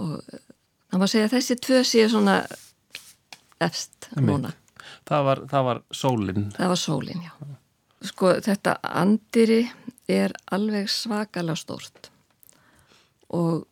og 0.00 0.14
það 0.32 1.00
má 1.00 1.06
segja 1.10 1.28
að 1.28 1.34
þessi 1.36 1.56
tvö 1.62 1.80
séu 1.86 2.06
svona 2.10 2.38
efst 3.64 4.08
núna. 4.20 4.52
Það 5.08 5.28
var, 5.28 5.42
það 5.50 5.68
var 5.68 5.82
sólinn. 5.94 6.48
Það 6.56 6.72
var 6.72 6.80
sólinn, 6.80 7.22
já. 7.24 7.34
Sko 8.04 8.32
þetta 8.44 8.74
andiri 8.84 9.62
er 10.12 10.34
alveg 10.52 10.90
svakalega 10.92 11.56
stórt 11.56 12.10
og 13.32 13.64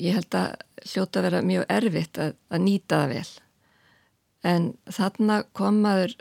ég 0.00 0.18
held 0.18 0.36
að 0.36 0.50
hljóta 0.90 1.20
að 1.20 1.26
vera 1.28 1.40
mjög 1.44 1.64
erfitt 1.72 2.20
að, 2.20 2.34
að 2.52 2.62
nýta 2.66 3.00
það 3.00 3.14
vel. 3.14 3.30
En 4.50 4.66
þarna 4.88 5.38
komaður 5.56 6.14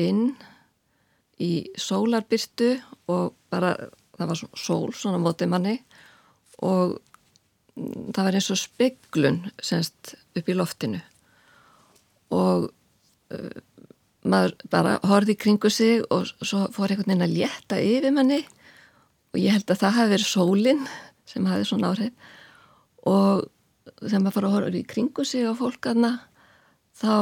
inn 0.00 0.22
í 1.40 1.52
sólarbyrtu 1.80 2.74
og 3.10 3.34
bara 3.52 3.74
það 4.20 4.32
var 4.32 4.42
sól 4.60 4.90
svona 4.96 5.20
mótið 5.20 5.52
manni 5.52 5.76
og 6.64 6.98
það 8.12 8.24
var 8.26 8.36
eins 8.36 8.50
og 8.52 8.60
speglun 8.60 9.40
semst 9.62 10.14
upp 10.36 10.48
í 10.48 10.56
loftinu 10.56 11.00
og 12.34 12.70
uh, 13.34 13.60
maður 14.24 14.56
bara 14.72 14.98
horfið 15.06 15.34
í 15.34 15.40
kringu 15.44 15.70
sig 15.72 16.02
og 16.12 16.28
svo 16.40 16.66
fór 16.74 16.92
einhvern 16.92 17.08
veginn 17.08 17.26
að 17.26 17.36
létta 17.38 17.80
yfir 17.80 18.12
manni 18.14 18.42
og 19.30 19.40
ég 19.40 19.54
held 19.54 19.70
að 19.70 19.82
það 19.84 19.96
hafi 19.96 20.14
verið 20.14 20.28
sólinn 20.28 20.84
sem 21.30 21.46
hafi 21.48 21.68
svona 21.68 21.92
áhrif 21.94 22.28
og 23.08 23.46
þegar 24.00 24.22
maður 24.22 24.36
fór 24.36 24.48
að 24.48 24.54
horfa 24.56 24.80
í 24.80 24.86
kringu 24.94 25.24
sig 25.24 25.48
á 25.48 25.52
fólkarna 25.56 26.12
þá 27.00 27.14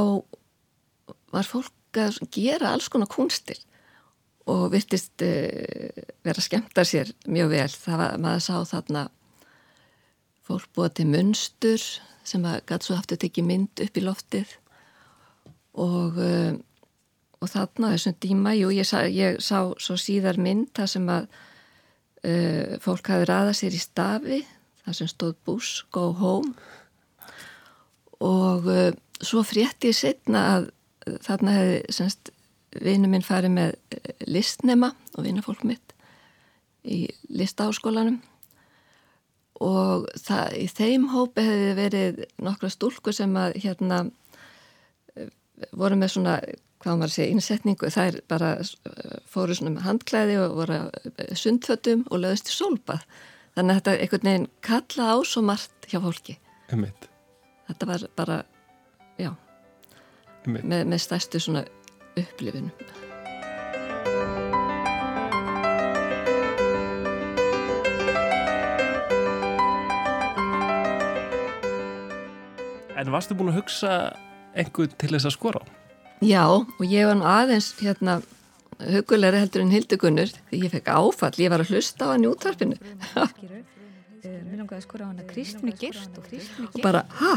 var 1.34 1.46
fólk 1.46 1.98
að 1.98 2.20
gera 2.34 2.72
alls 2.74 2.88
konar 2.92 3.10
kunstir 3.10 3.60
og 4.48 4.70
virtist 4.72 5.22
uh, 5.24 6.02
vera 6.24 6.44
skemmt 6.44 6.78
að 6.78 6.90
sér 6.92 7.12
mjög 7.28 7.52
vel. 7.52 7.68
Það 7.68 8.00
var, 8.00 8.14
maður 8.24 8.44
sá 8.46 8.54
þarna 8.72 9.02
fólk 10.48 10.70
búið 10.76 10.94
til 10.96 11.08
munstur 11.12 11.84
sem 12.28 12.44
að 12.48 12.72
svo 12.84 12.96
aftur 12.96 13.20
tekið 13.20 13.48
mynd 13.48 13.84
upp 13.84 14.00
í 14.00 14.04
loftið 14.04 14.54
og, 15.78 16.18
uh, 16.18 16.54
og 17.38 17.52
þarna 17.52 17.92
þessum 17.94 18.16
díma, 18.22 18.54
jú, 18.58 18.70
ég 18.74 18.88
sá, 18.88 19.04
ég 19.06 19.38
sá 19.44 19.70
svo 19.78 19.98
síðar 20.00 20.40
mynd 20.42 20.72
það 20.76 20.92
sem 20.94 21.10
að 21.14 21.28
uh, 21.28 22.78
fólk 22.84 23.12
hafi 23.12 23.28
ræðað 23.28 23.58
sér 23.60 23.76
í 23.78 23.82
stafi 23.82 24.40
það 24.84 24.98
sem 24.98 25.12
stóð 25.12 25.36
Bush, 25.46 25.84
Go 25.92 26.10
Home. 26.18 26.54
Og 28.24 28.66
uh, 28.66 28.90
svo 29.22 29.44
frétti 29.46 29.92
ég 29.92 29.98
setna 29.98 30.44
að 30.56 30.70
uh, 30.70 31.20
þarna 31.26 31.54
hefði 31.58 32.16
vinnu 32.84 33.08
minn 33.10 33.24
farið 33.24 33.54
með 33.54 34.00
listnema 34.28 34.92
og 35.16 35.24
vinnafólk 35.24 35.62
mitt 35.66 35.94
í 36.84 37.06
listaháskólanum. 37.32 38.20
Og 39.64 40.06
það, 40.22 40.52
í 40.62 40.66
þeim 40.70 41.08
hópi 41.12 41.42
hefði 41.42 41.70
verið 41.78 42.20
nokkra 42.44 42.70
stúlku 42.70 43.14
sem 43.14 43.32
að 43.40 43.56
hérna 43.64 44.04
voru 45.76 45.98
með 45.98 46.14
svona, 46.14 46.38
hvað 46.82 47.00
maður 47.00 47.14
sé, 47.14 47.28
innsetningu, 47.32 47.90
það 47.94 48.10
er 48.12 48.20
bara 48.30 48.50
fóru 49.30 49.56
svona 49.56 49.76
með 49.76 49.88
handklæði 49.88 50.38
og 50.42 50.58
voru 50.60 50.80
sundfötum 51.38 52.06
og 52.10 52.22
löðist 52.24 52.52
í 52.52 52.56
sólbað. 52.56 53.06
Þannig 53.58 53.74
að 53.74 53.80
þetta 53.80 53.96
einhvern 54.02 54.28
veginn 54.28 54.50
kalla 54.62 55.12
á 55.12 55.16
svo 55.26 55.42
margt 55.42 55.88
hjá 55.90 55.98
fólki. 56.04 56.38
Einmitt. 56.68 57.08
þetta 57.68 57.88
var 57.88 58.06
bara 58.16 58.38
já 59.20 59.32
með, 60.48 60.84
með 60.88 60.98
stærstu 61.04 61.40
svona 61.42 61.64
upplifinu 62.18 62.72
En 72.98 73.12
varstu 73.14 73.36
búin 73.38 73.52
að 73.52 73.60
hugsa 73.60 73.90
einhvern 74.58 74.96
til 74.98 75.12
þess 75.14 75.28
að 75.30 75.36
skora 75.36 75.62
á? 75.62 75.64
Já, 76.24 76.44
og 76.50 76.82
ég 76.82 77.06
var 77.06 77.18
nú 77.18 77.26
aðeins 77.30 77.70
hérna 77.78 78.18
hugulegri 78.78 79.42
heldur 79.42 79.64
en 79.64 79.72
hildugunnur 79.74 80.32
því 80.50 80.62
ég 80.64 80.74
fekk 80.74 80.90
áfall, 80.94 81.34
ég 81.38 81.50
var 81.52 81.62
að 81.62 81.72
hlusta 81.74 82.10
á 82.10 82.12
hann 82.14 82.26
í 82.26 82.30
útvarpinu 82.30 82.78
Mér 84.28 84.58
langaði 84.58 84.80
að 84.80 84.84
skora 84.84 85.06
á 85.06 85.10
hann 85.10 85.22
að 85.22 85.30
Kristni 85.32 85.72
Girst 85.78 86.18
og, 86.18 86.26
og 86.68 86.78
bara, 86.82 87.04
hæ? 87.18 87.32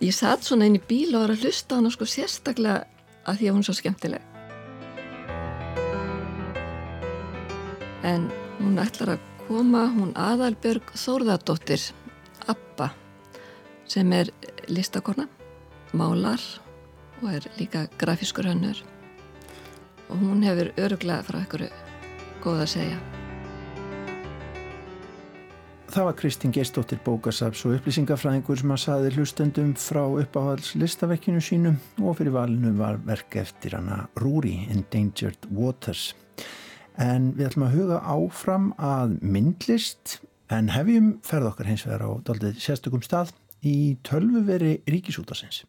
Ég 0.00 0.14
satt 0.16 0.46
svona 0.46 0.68
inn 0.70 0.78
í 0.78 0.82
bíl 0.82 1.12
og 1.14 1.26
var 1.26 1.34
að 1.34 1.46
hlusta 1.46 1.76
á 1.76 1.78
hann 1.78 1.92
sko 1.94 2.08
sérstaklega 2.08 2.86
að 3.28 3.40
því 3.40 3.50
að 3.50 3.56
hún 3.56 3.64
er 3.64 3.68
svo 3.68 3.76
skemmtileg 3.78 4.22
en 8.10 8.30
hún 8.60 8.78
ætlar 8.80 9.16
að 9.16 9.26
koma 9.46 9.84
hún 9.92 10.14
Aðalbjörg 10.18 10.94
Þórðardóttir 10.98 11.90
Abba 12.50 12.90
sem 13.90 14.12
er 14.16 14.30
listakorna 14.70 15.26
málar 15.96 16.40
og 17.20 17.32
er 17.34 17.46
líka 17.58 17.86
grafískur 17.98 18.46
hönnur 18.48 18.78
og 20.10 20.18
hún 20.18 20.42
hefur 20.42 20.72
öruglega 20.76 21.22
frá 21.22 21.38
einhverju 21.40 21.70
góð 22.42 22.62
að 22.64 22.70
segja. 22.74 23.00
Það 25.90 26.06
var 26.06 26.14
Kristín 26.14 26.52
Geistóttir 26.54 27.00
bókasaps 27.02 27.64
og 27.66 27.74
upplýsingafræðingur 27.74 28.60
sem 28.60 28.70
að 28.70 28.82
saði 28.84 29.10
hlustendum 29.16 29.72
frá 29.74 30.04
uppáhalds 30.06 30.76
listavekkinu 30.78 31.42
sínum 31.42 31.80
og 31.98 32.20
fyrir 32.20 32.36
valinu 32.36 32.70
var 32.78 33.00
verk 33.02 33.34
eftir 33.42 33.74
hana 33.74 34.04
Rúri, 34.22 34.68
Endangered 34.70 35.48
Waters. 35.50 36.12
En 36.94 37.32
við 37.34 37.48
ætlum 37.48 37.66
að 37.66 37.74
huga 37.74 37.98
áfram 38.06 38.70
að 38.78 39.16
myndlist 39.18 40.20
en 40.54 40.70
hefjum 40.70 41.16
ferð 41.26 41.50
okkar 41.50 41.72
hins 41.72 41.86
vegar 41.88 42.06
á 42.06 42.10
daldið 42.28 42.62
sérstökum 42.62 43.02
stað 43.02 43.34
í 43.66 43.96
tölvuveri 44.06 44.80
ríkisútasins. 44.88 45.64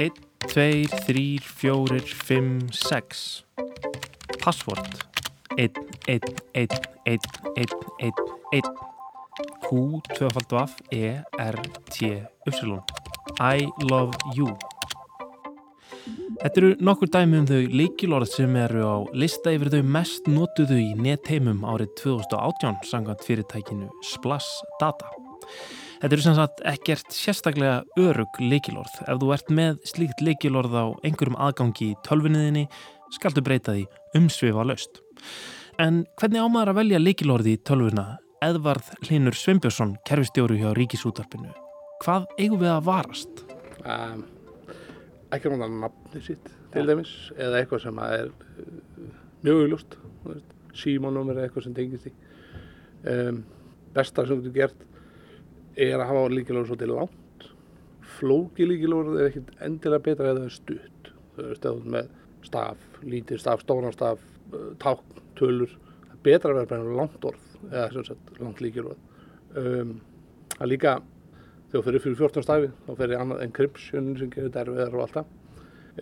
1, 0.00 0.10
2, 0.48 0.86
3, 1.06 1.38
4, 1.46 2.00
5, 2.26 2.72
6 2.72 3.44
Password. 4.42 5.04
1, 5.56 5.70
1, 6.08 6.20
1, 6.54 6.68
1, 7.04 7.20
1, 7.56 7.68
1, 8.00 8.12
1 8.52 8.62
Q, 9.62 10.00
2 10.18 10.28
F, 10.52 10.76
E, 10.90 11.20
R, 11.38 11.62
T, 11.90 12.22
Y. 12.46 12.78
I 13.40 13.68
love 13.90 14.12
you. 14.34 14.48
Þetta 16.42 16.58
eru 16.58 16.70
nokkur 16.82 17.10
dæmi 17.14 17.38
um 17.38 17.46
þau 17.46 17.60
leikilorð 17.70 18.32
sem 18.32 18.56
eru 18.58 18.82
á 18.82 18.96
lista 19.14 19.52
yfir 19.54 19.70
þau 19.70 19.82
mest 19.96 20.26
notuðu 20.26 20.80
í 20.82 20.88
netheimum 20.98 21.62
árið 21.62 21.92
2018 22.02 22.82
sangant 22.90 23.22
fyrirtækinu 23.22 23.88
Splash 24.02 24.50
Data. 24.82 25.12
Þetta 26.02 26.16
eru 26.16 26.22
sem 26.24 26.34
sagt 26.34 26.60
ekkert 26.66 27.14
sérstaklega 27.14 27.74
örug 28.02 28.38
leikilorð. 28.42 28.96
Ef 29.06 29.20
þú 29.22 29.28
ert 29.36 29.52
með 29.54 29.76
slíkt 29.86 30.24
leikilorð 30.26 30.74
á 30.74 30.84
einhverjum 31.06 31.38
aðgangi 31.38 31.92
í 31.92 31.98
tölvunniðinni 32.02 32.64
skaldu 33.14 33.44
breyta 33.46 33.76
því 33.76 33.84
umsvifa 34.18 34.64
löst. 34.66 34.98
En 35.78 36.02
hvernig 36.18 36.42
ámaður 36.42 36.72
að 36.72 36.80
velja 36.80 37.02
leikilorði 37.04 37.54
í 37.54 37.62
tölvuna? 37.62 38.06
Edvard 38.42 39.06
Linur 39.06 39.38
Sveinbjörnsson, 39.38 39.94
kerfistjóru 40.08 40.58
hjá 40.58 40.72
Ríkisútarpinu. 40.74 41.54
Hvað 42.02 42.26
eigum 42.34 42.58
við 42.64 42.74
að 42.74 42.84
varast? 42.90 43.46
Um, 43.86 44.26
ekki 45.30 45.52
náttúrulega 45.52 45.72
nafni 45.86 46.26
sitt 46.26 46.54
til 46.74 46.88
dæmis 46.90 47.16
eða 47.38 47.62
eitthvað 47.62 47.86
sem 47.86 48.06
er 48.10 48.32
uh, 48.32 49.10
mjög 49.46 49.66
augljóst. 49.68 50.00
Símónum 50.82 51.30
er 51.30 51.44
eitthvað 51.44 51.68
sem 51.68 51.78
tengist 51.78 52.10
í. 52.10 52.18
Um, 53.06 53.44
besta 53.94 54.26
sem 54.26 54.42
þú 54.42 54.58
gert 54.58 54.88
er 55.76 55.98
að 55.98 56.08
hafa 56.10 56.32
líkilóður 56.32 56.72
svolítið 56.72 56.94
langt 56.96 57.46
flóki 58.18 58.66
líkilóður 58.68 59.20
er 59.20 59.30
ekkert 59.30 59.54
endilega 59.64 60.06
betra 60.08 60.34
eða 60.34 60.50
stutt 60.52 61.12
þau 61.36 61.44
eru 61.46 61.58
stöðun 61.60 61.94
með 61.94 62.10
staf, 62.42 62.82
lítið 63.06 63.40
staf, 63.40 63.62
stóran 63.62 63.94
staf 63.94 64.20
ták, 64.82 65.00
tölur 65.38 65.70
það 65.70 66.16
er 66.16 66.22
betra 66.26 66.52
að 66.52 66.60
vera 66.60 66.72
bara 66.74 66.98
langt 67.00 67.24
orð 67.30 67.48
eða 67.70 67.88
sem 67.94 68.10
sagt 68.10 68.42
langt 68.42 68.60
líkilóð 68.64 68.98
um, 69.56 69.96
það 70.52 70.66
er 70.66 70.72
líka 70.72 70.98
þegar 71.72 71.84
þú 71.84 71.88
fyrir 71.88 72.02
fyrir 72.04 72.18
14 72.20 72.44
stafi 72.44 72.70
þá 72.84 73.02
ég 73.06 73.14
annað 73.16 73.42
encryption 73.46 74.08
sem 74.20 74.30
gerir 74.32 74.50
þetta 74.50 74.64
erfiðar 74.66 74.96
og 74.96 75.04
allt 75.06 75.14
það. 75.16 75.30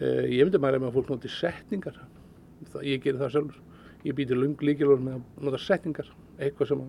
Uh, 0.01 0.25
ég 0.27 0.47
myndi 0.47 0.61
mæla 0.63 0.81
með 0.81 0.89
að 0.89 0.97
fólk 0.97 1.13
noti 1.13 1.31
setningar. 1.31 2.01
Það, 2.73 2.87
ég 2.89 3.05
gerir 3.05 3.21
það 3.21 3.31
sjálfur. 3.37 3.61
Ég 4.03 4.17
býti 4.19 4.39
lung 4.39 4.65
líkilor 4.67 5.05
með 5.05 5.21
að 5.21 5.47
nota 5.47 5.61
setningar. 5.63 6.11
Eitthvað 6.41 6.73
sem 6.73 6.83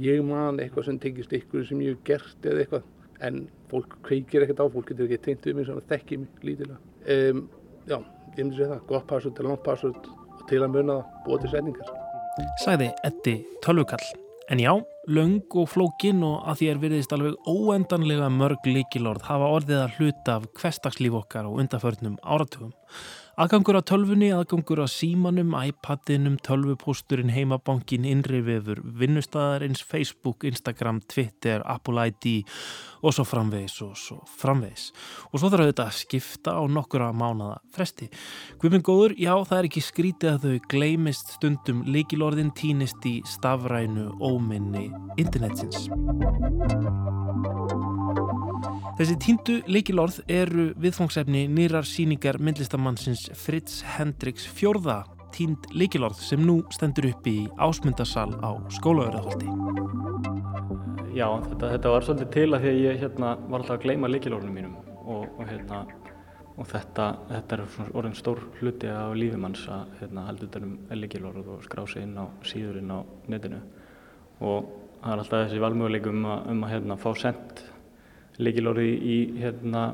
ég 0.00 0.22
man, 0.26 0.58
eitthvað 0.62 0.88
sem 0.88 0.98
tengist 1.02 1.34
ykkur 1.36 1.66
sem 1.68 1.82
ég 1.84 1.94
hef 1.94 2.04
gert 2.08 2.48
eða 2.48 2.64
eitthvað. 2.64 2.88
En 3.24 3.44
fólk 3.70 3.94
kveikir 4.06 4.44
ekkert 4.44 4.64
á, 4.64 4.66
fólk 4.72 4.90
getur 4.90 5.06
ekki 5.08 5.20
tengt 5.28 5.46
við 5.48 5.60
mig 5.60 5.68
sem 5.68 5.84
þekkir 5.92 6.24
mig 6.24 6.42
lítilega. 6.48 6.80
Um, 7.14 7.46
já, 7.86 7.98
ég 8.34 8.42
myndi 8.42 8.58
segja 8.58 8.72
það. 8.74 8.82
Gott 8.90 9.06
password 9.10 9.38
til 9.38 9.48
langt 9.48 9.64
password 9.66 10.10
og 10.10 10.44
til 10.50 10.60
að 10.64 10.74
muna 10.74 10.98
það, 10.98 11.22
búið 11.28 11.46
til 11.46 11.54
setningar. 11.54 11.94
Sæði 12.64 12.90
Eddi 13.06 13.38
Tölvukall. 13.64 14.06
En 14.52 14.60
já, 14.60 14.74
löng 15.08 15.40
og 15.56 15.70
flókin 15.72 16.20
og 16.26 16.42
að 16.50 16.58
því 16.60 16.66
er 16.68 16.80
virðist 16.82 17.12
alveg 17.16 17.46
óendanlega 17.48 18.26
mörg 18.28 18.66
líkilorð 18.68 19.24
hafa 19.30 19.52
orðið 19.56 19.78
að 19.80 19.94
hluta 19.98 20.34
af 20.36 20.48
hverstagslíf 20.60 21.16
okkar 21.22 21.48
og 21.48 21.62
undaförnum 21.62 22.18
áratugum. 22.20 22.74
Aðgangur 23.34 23.74
á 23.74 23.82
tölfunni, 23.82 24.28
aðgangur 24.30 24.84
á 24.84 24.86
símanum, 24.86 25.56
iPadinum, 25.58 26.36
tölvupósturinn, 26.46 27.32
heimabankin, 27.34 28.04
innrifefur, 28.06 28.78
vinnustæðarins, 28.94 29.82
Facebook, 29.82 30.46
Instagram, 30.46 31.00
Twitter, 31.10 31.64
Apple 31.66 32.04
ID 32.12 32.44
og 33.02 33.16
svo 33.16 33.24
framvegis 33.26 33.80
og 33.82 33.96
svo 33.98 34.20
framvegis. 34.38 34.92
Og 35.32 35.42
svo 35.42 35.50
þarf 35.50 35.66
þetta 35.72 35.88
að 35.88 35.98
skipta 35.98 36.54
á 36.54 36.62
nokkura 36.70 37.10
mánada 37.10 37.58
fresti. 37.74 38.06
Guðminn 38.62 38.86
góður, 38.86 39.16
já 39.18 39.34
það 39.34 39.58
er 39.58 39.68
ekki 39.72 39.82
skrítið 39.82 40.30
að 40.36 40.46
þau 40.46 40.70
gleimist 40.70 41.34
stundum 41.34 41.82
líkilorðin 41.90 42.54
týnist 42.54 43.02
í 43.10 43.16
stafrænu 43.34 44.12
óminni 44.22 44.92
internetsins. 45.18 45.88
Þessi 48.94 49.14
tíndu 49.18 49.54
leikilorð 49.66 50.20
eru 50.30 50.68
viðfóngsefni 50.78 51.48
nýrar 51.50 51.82
síningar 51.82 52.36
myndlistamannsins 52.38 53.24
Fritz 53.34 53.80
Hendriks 53.96 54.44
fjórða 54.46 55.00
tínd 55.34 55.66
leikilorð 55.74 56.20
sem 56.22 56.38
nú 56.46 56.60
stendur 56.70 57.08
upp 57.08 57.26
í 57.26 57.40
ásmundarsal 57.58 58.28
á 58.38 58.54
skólaverðarhaldi. 58.76 59.50
Já, 61.18 61.26
þetta, 61.48 61.72
þetta 61.72 61.96
var 61.96 62.06
svolítið 62.06 62.30
til 62.36 62.46
að 62.52 62.62
því 62.62 62.70
að 62.70 62.80
ég 62.84 63.02
hérna, 63.02 63.34
var 63.48 63.64
alltaf 63.64 63.80
að 63.80 63.82
gleyma 63.88 64.12
leikilorðunum 64.14 64.56
mínum 64.60 64.78
og, 65.02 65.26
og, 65.26 65.42
hérna, 65.50 65.82
og 66.54 66.70
þetta, 66.70 67.10
þetta 67.34 67.58
er 67.58 67.66
orðin 67.98 68.16
stór 68.22 68.46
hluti 68.60 68.94
á 68.94 69.10
lífimanns 69.10 69.66
að 69.74 69.98
hérna, 70.04 70.28
halda 70.30 70.46
þetta 70.46 70.66
um 70.70 71.02
leikilorð 71.02 71.52
og 71.58 71.66
skrá 71.66 71.82
sig 71.90 72.06
inn 72.06 72.14
á 72.14 72.30
síðurinn 72.46 72.94
á 72.94 73.02
netinu 73.26 73.62
og 74.38 74.70
það 75.02 75.12
er 75.12 75.26
alltaf 75.26 75.48
þessi 75.48 75.62
valmöguleikum 75.66 76.22
um 76.22 76.34
að, 76.38 76.50
um 76.54 76.66
að 76.68 76.76
hérna, 76.78 77.02
fá 77.02 77.10
sendt 77.18 77.70
leikilorði 78.42 78.86
í 78.90 79.18
hérna, 79.38 79.84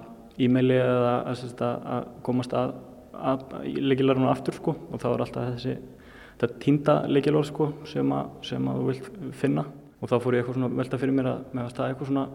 e-maili 0.40 0.78
eða 0.80 1.16
að, 1.30 1.42
að 1.60 2.06
komast 2.26 2.54
að, 2.56 2.74
að 3.12 3.42
leikilorðinu 3.76 4.30
aftur 4.30 4.56
sko. 4.56 4.76
Og 4.90 5.02
þá 5.02 5.08
er 5.12 5.24
alltaf 5.26 5.50
þessi 5.54 5.74
þetta 6.40 6.60
týnda 6.62 6.94
leikilorð 7.10 7.50
sko 7.50 7.68
sem, 7.88 8.14
sem 8.46 8.70
að 8.70 8.80
þú 8.80 8.86
vilt 8.88 9.10
finna. 9.42 9.66
Og 10.00 10.08
þá 10.08 10.16
fór 10.22 10.36
ég 10.36 10.42
eitthvað 10.42 10.56
svona 10.56 10.78
velta 10.78 11.00
fyrir 11.00 11.16
mér 11.16 11.28
að 11.34 11.42
með 11.52 11.66
að 11.66 11.74
staða 11.74 11.92
eitthvað 11.92 12.10
svona 12.10 12.26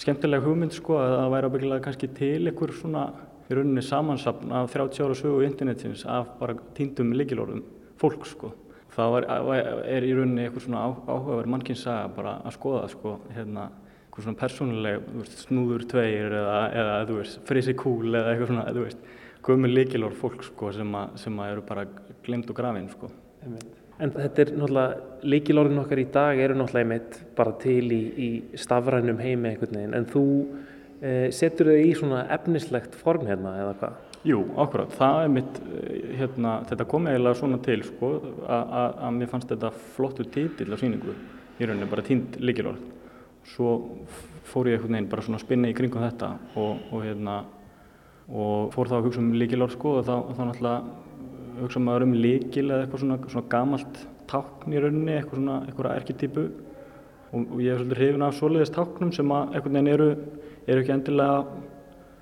skemmtileg 0.00 0.46
hugmynd 0.46 0.76
sko 0.76 0.96
að 1.00 1.16
það 1.16 1.34
væri 1.34 1.50
ábyggilega 1.50 1.84
kannski 1.84 2.08
til 2.16 2.38
eitthvað 2.46 2.76
svona 2.78 3.04
í 3.50 3.56
rauninni 3.58 3.82
samansapn 3.82 4.52
af 4.54 4.70
30 4.70 5.04
ára 5.04 5.16
sögu 5.18 5.42
internetins 5.42 6.04
af 6.06 6.36
bara 6.38 6.54
týndum 6.76 7.10
leikilorðum 7.18 7.64
fólk 7.98 8.26
sko. 8.30 8.52
Þá 8.94 9.02
er, 9.18 9.26
er 9.96 10.06
í 10.06 10.14
rauninni 10.14 10.46
eitthvað 10.46 10.68
svona 10.68 10.84
áhugaverð 10.86 11.50
mannkynsaga 11.50 12.12
bara 12.14 12.36
að 12.46 12.54
skoða 12.54 12.86
sko 12.94 13.16
hérna 13.34 13.66
eitthvað 14.10 14.26
svona 14.26 14.40
persónuleg, 14.40 15.02
veist, 15.20 15.42
snúður 15.46 15.84
tveir 15.86 16.32
eða, 16.34 16.54
eða 16.74 16.94
þú 17.06 17.18
veist, 17.20 17.36
frisi 17.46 17.74
kúl 17.78 18.08
eða 18.10 18.32
eitthvað 18.32 18.50
svona, 18.50 18.64
þú 18.74 18.86
veist, 18.88 19.04
komið 19.46 19.76
líkilor 19.76 20.16
fólk 20.18 20.42
sko 20.48 20.72
sem, 20.74 20.96
a, 20.98 21.04
sem 21.20 21.38
að 21.38 21.52
eru 21.54 21.62
bara 21.68 21.86
glemt 22.26 22.50
og 22.50 22.58
grafin 22.58 22.90
sko. 22.90 23.12
En 24.00 24.12
þetta 24.16 24.42
er 24.42 24.52
náttúrulega, 24.56 24.98
líkilorðin 25.30 25.82
okkar 25.84 26.02
í 26.02 26.08
dag 26.10 26.42
eru 26.42 26.58
náttúrulega 26.58 26.88
einmitt 26.88 27.22
bara 27.38 27.54
til 27.62 27.86
í, 27.94 28.02
í 28.10 28.58
stafrænum 28.58 29.22
heimi 29.22 29.52
einhvern 29.52 29.78
veginn, 29.78 29.96
en 29.96 30.10
þú 30.10 30.26
eh, 30.98 31.26
setur 31.36 31.70
þau 31.70 31.78
í 31.78 31.96
svona 32.02 32.26
efnislegt 32.34 32.98
form 32.98 33.30
hérna 33.30 33.56
eða 33.62 33.74
hvað? 33.78 34.06
Jú, 34.26 34.42
ákvæmt, 34.58 34.96
það 34.98 35.22
er 35.22 35.34
mitt, 35.38 35.60
hérna, 36.18 36.60
þetta 36.68 36.90
kom 36.90 37.06
eiginlega 37.08 37.38
svona 37.38 37.60
til 37.64 37.84
sko, 37.86 38.16
að 38.50 39.12
mér 39.16 39.30
fannst 39.30 39.54
þetta 39.54 39.70
flottu 39.94 40.26
títill 40.26 40.74
af 40.74 40.82
síningu, 40.82 41.14
í 41.60 41.68
rauninni 41.68 41.88
bara 41.88 42.04
tínd 42.04 42.36
líkilorð 42.42 42.98
svo 43.54 43.74
fór 44.50 44.70
ég 44.70 44.78
einhvern 44.78 44.96
veginn 44.96 45.10
bara 45.10 45.24
svona 45.24 45.40
að 45.40 45.44
spinna 45.46 45.70
í 45.70 45.76
kringum 45.76 46.04
þetta 46.04 46.30
og, 46.58 46.80
og 46.90 47.04
hérna 47.04 47.36
og 48.30 48.72
fór 48.74 48.90
þá 48.90 48.96
að 48.98 49.06
hugsa 49.08 49.22
um 49.22 49.30
líkilorð 49.34 49.76
sko 49.76 49.94
og 50.00 50.06
þá, 50.06 50.14
þá 50.36 50.42
náttúrulega 50.48 51.60
hugsa 51.60 51.82
maður 51.82 52.06
um 52.06 52.16
líkil 52.16 52.66
eða 52.68 52.84
eitthvað 52.84 53.04
svona, 53.04 53.18
svona 53.26 53.50
gamalt 53.52 54.02
tákn 54.30 54.74
í 54.74 54.82
rauninni, 54.82 55.16
eitthvað 55.16 55.40
svona 55.40 55.56
eitthvað 55.66 55.96
erketýpu 55.96 56.44
og, 56.46 57.40
og 57.40 57.58
ég 57.62 57.74
er 57.74 57.80
svolítið 57.80 58.00
hrifin 58.00 58.26
af 58.26 58.36
svoleiðist 58.38 58.76
táknum 58.76 59.10
sem 59.14 59.34
að 59.34 59.56
einhvern 59.56 59.78
veginn 59.78 59.92
eru, 59.94 60.10
eru 60.66 60.84
ekki 60.84 60.94
endilega 60.94 61.40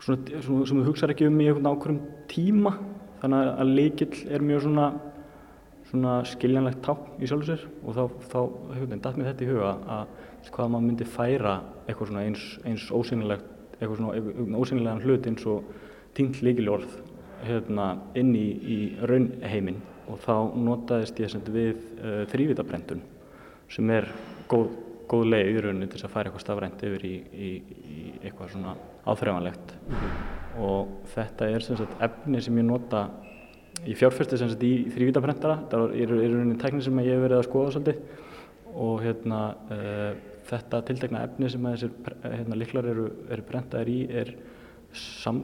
svona, 0.04 0.40
svona 0.46 0.70
sem 0.70 0.80
þú 0.80 0.86
hugsaður 0.88 1.14
ekki 1.14 1.28
um 1.28 1.38
í 1.38 1.50
einhvern 1.50 1.70
ákveðum 1.72 2.00
tíma. 2.30 2.74
Þannig 3.18 3.48
að 3.50 3.70
líkil 3.74 4.10
er 4.30 4.44
mjög 4.46 4.66
svona 4.68 4.88
svona 5.88 6.18
skiljanlegt 6.28 6.82
tákn 6.84 7.22
í 7.22 7.28
sjálfsveir 7.28 7.62
og 7.80 7.94
þá, 7.96 8.02
þá 8.28 8.40
hefur 8.74 8.90
þetta 8.90 9.12
mér 9.16 9.30
þetta 9.30 9.44
í 9.44 9.48
huga 9.48 9.70
að 9.94 10.10
hvað 10.52 10.72
maður 10.72 10.86
myndi 10.86 11.06
færa 11.08 11.58
eitthvað 11.86 12.10
svona 12.10 12.24
eins, 12.26 12.46
eins 12.64 12.88
ósynilegt 12.94 13.54
eitthvað 13.78 14.00
svona 14.00 14.58
ósynilegan 14.58 15.04
hlut 15.04 15.28
eins 15.30 15.46
og 15.46 15.70
tínt 16.16 16.40
líkilorð 16.42 16.88
hérna, 17.46 17.92
inn 18.18 18.34
í, 18.34 18.46
í 18.58 18.78
raunheimin 19.06 19.78
og 20.08 20.18
þá 20.24 20.34
notaðist 20.58 21.20
ég 21.22 21.34
við 21.54 21.76
uh, 22.00 22.22
þrývitabrendun 22.32 23.02
sem 23.70 23.90
er 23.92 24.08
góð, 24.50 24.72
góð 25.10 25.28
leið 25.34 25.50
í 25.52 25.62
rauninni 25.64 25.90
til 25.92 26.00
að 26.02 26.14
færa 26.14 26.30
eitthvað 26.30 26.44
stafrænt 26.46 26.84
yfir 26.88 27.06
í, 27.06 27.14
í, 27.30 27.50
í 27.92 28.04
eitthvað 28.22 28.54
svona 28.54 28.74
áþreifanlegt. 29.08 29.74
Mm 29.76 29.94
-hmm. 29.94 30.62
og 30.64 30.88
þetta 31.14 31.50
er 31.52 31.62
sem 31.62 31.76
sagt 31.76 32.02
efni 32.02 32.40
sem 32.42 32.58
ég 32.58 32.64
nota 32.66 33.08
sem 33.84 34.48
sagt 34.48 34.62
í 34.62 34.88
þrývitabrendara 34.90 35.60
það 35.70 35.94
er 35.94 36.10
í 36.10 36.32
rauninni 36.32 36.58
tekni 36.58 36.82
sem 36.82 36.98
ég 36.98 37.14
hef 37.14 37.22
verið 37.22 37.38
að 37.38 37.46
skoða 37.46 37.70
svolítið 37.76 38.27
og 38.78 39.02
hérna 39.02 39.40
uh, 39.74 40.12
þetta 40.48 40.80
tiltekna 40.88 41.24
efni 41.26 41.50
sem 41.52 41.66
þessir 41.72 41.92
hérna, 42.22 42.58
liklar 42.58 42.88
eru, 42.88 43.08
eru 43.28 43.44
brentaðir 43.48 43.90
í 43.92 43.98
er 44.22 44.32
sam, 44.96 45.42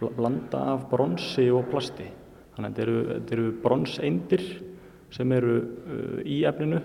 blanda 0.00 0.64
af 0.74 0.88
bronsi 0.90 1.46
og 1.54 1.68
plasti. 1.70 2.08
Þannig 2.54 2.66
að 2.66 2.74
þetta 2.74 2.84
eru, 2.86 3.18
eru 3.36 3.46
bronseindir 3.62 4.44
sem 5.14 5.32
eru 5.36 5.56
uh, 5.60 6.20
í 6.26 6.42
efninu 6.48 6.80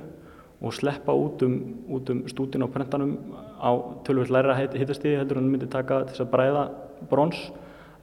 og 0.59 0.75
sleppa 0.75 1.15
út 1.15 1.41
um, 1.47 1.55
um 1.87 2.21
stútin 2.27 2.65
á 2.65 2.67
prentanum 2.67 3.15
á 3.63 3.71
tölvöld 4.03 4.33
læra 4.33 4.57
hittastíði 4.59 5.21
heldur 5.21 5.39
hann 5.39 5.47
myndi 5.47 5.69
taka 5.71 6.03
þess 6.09 6.25
að 6.25 6.31
bræða 6.33 6.63
brons 7.09 7.39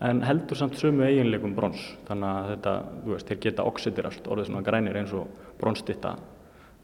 en 0.06 0.22
heldur 0.24 0.56
samt 0.56 0.78
sömu 0.80 1.04
eiginleikum 1.04 1.54
brons. 1.56 1.82
Þannig 2.08 2.30
að 2.30 2.48
þetta, 2.54 2.72
þú 3.04 3.12
veist, 3.12 3.28
þeir 3.28 3.42
geta 3.44 3.68
oxidirast 3.68 4.26
orðið 4.28 4.48
svona 4.50 4.64
grænir 4.64 4.98
eins 5.00 5.12
og 5.16 5.28
bronsstitta 5.60 6.16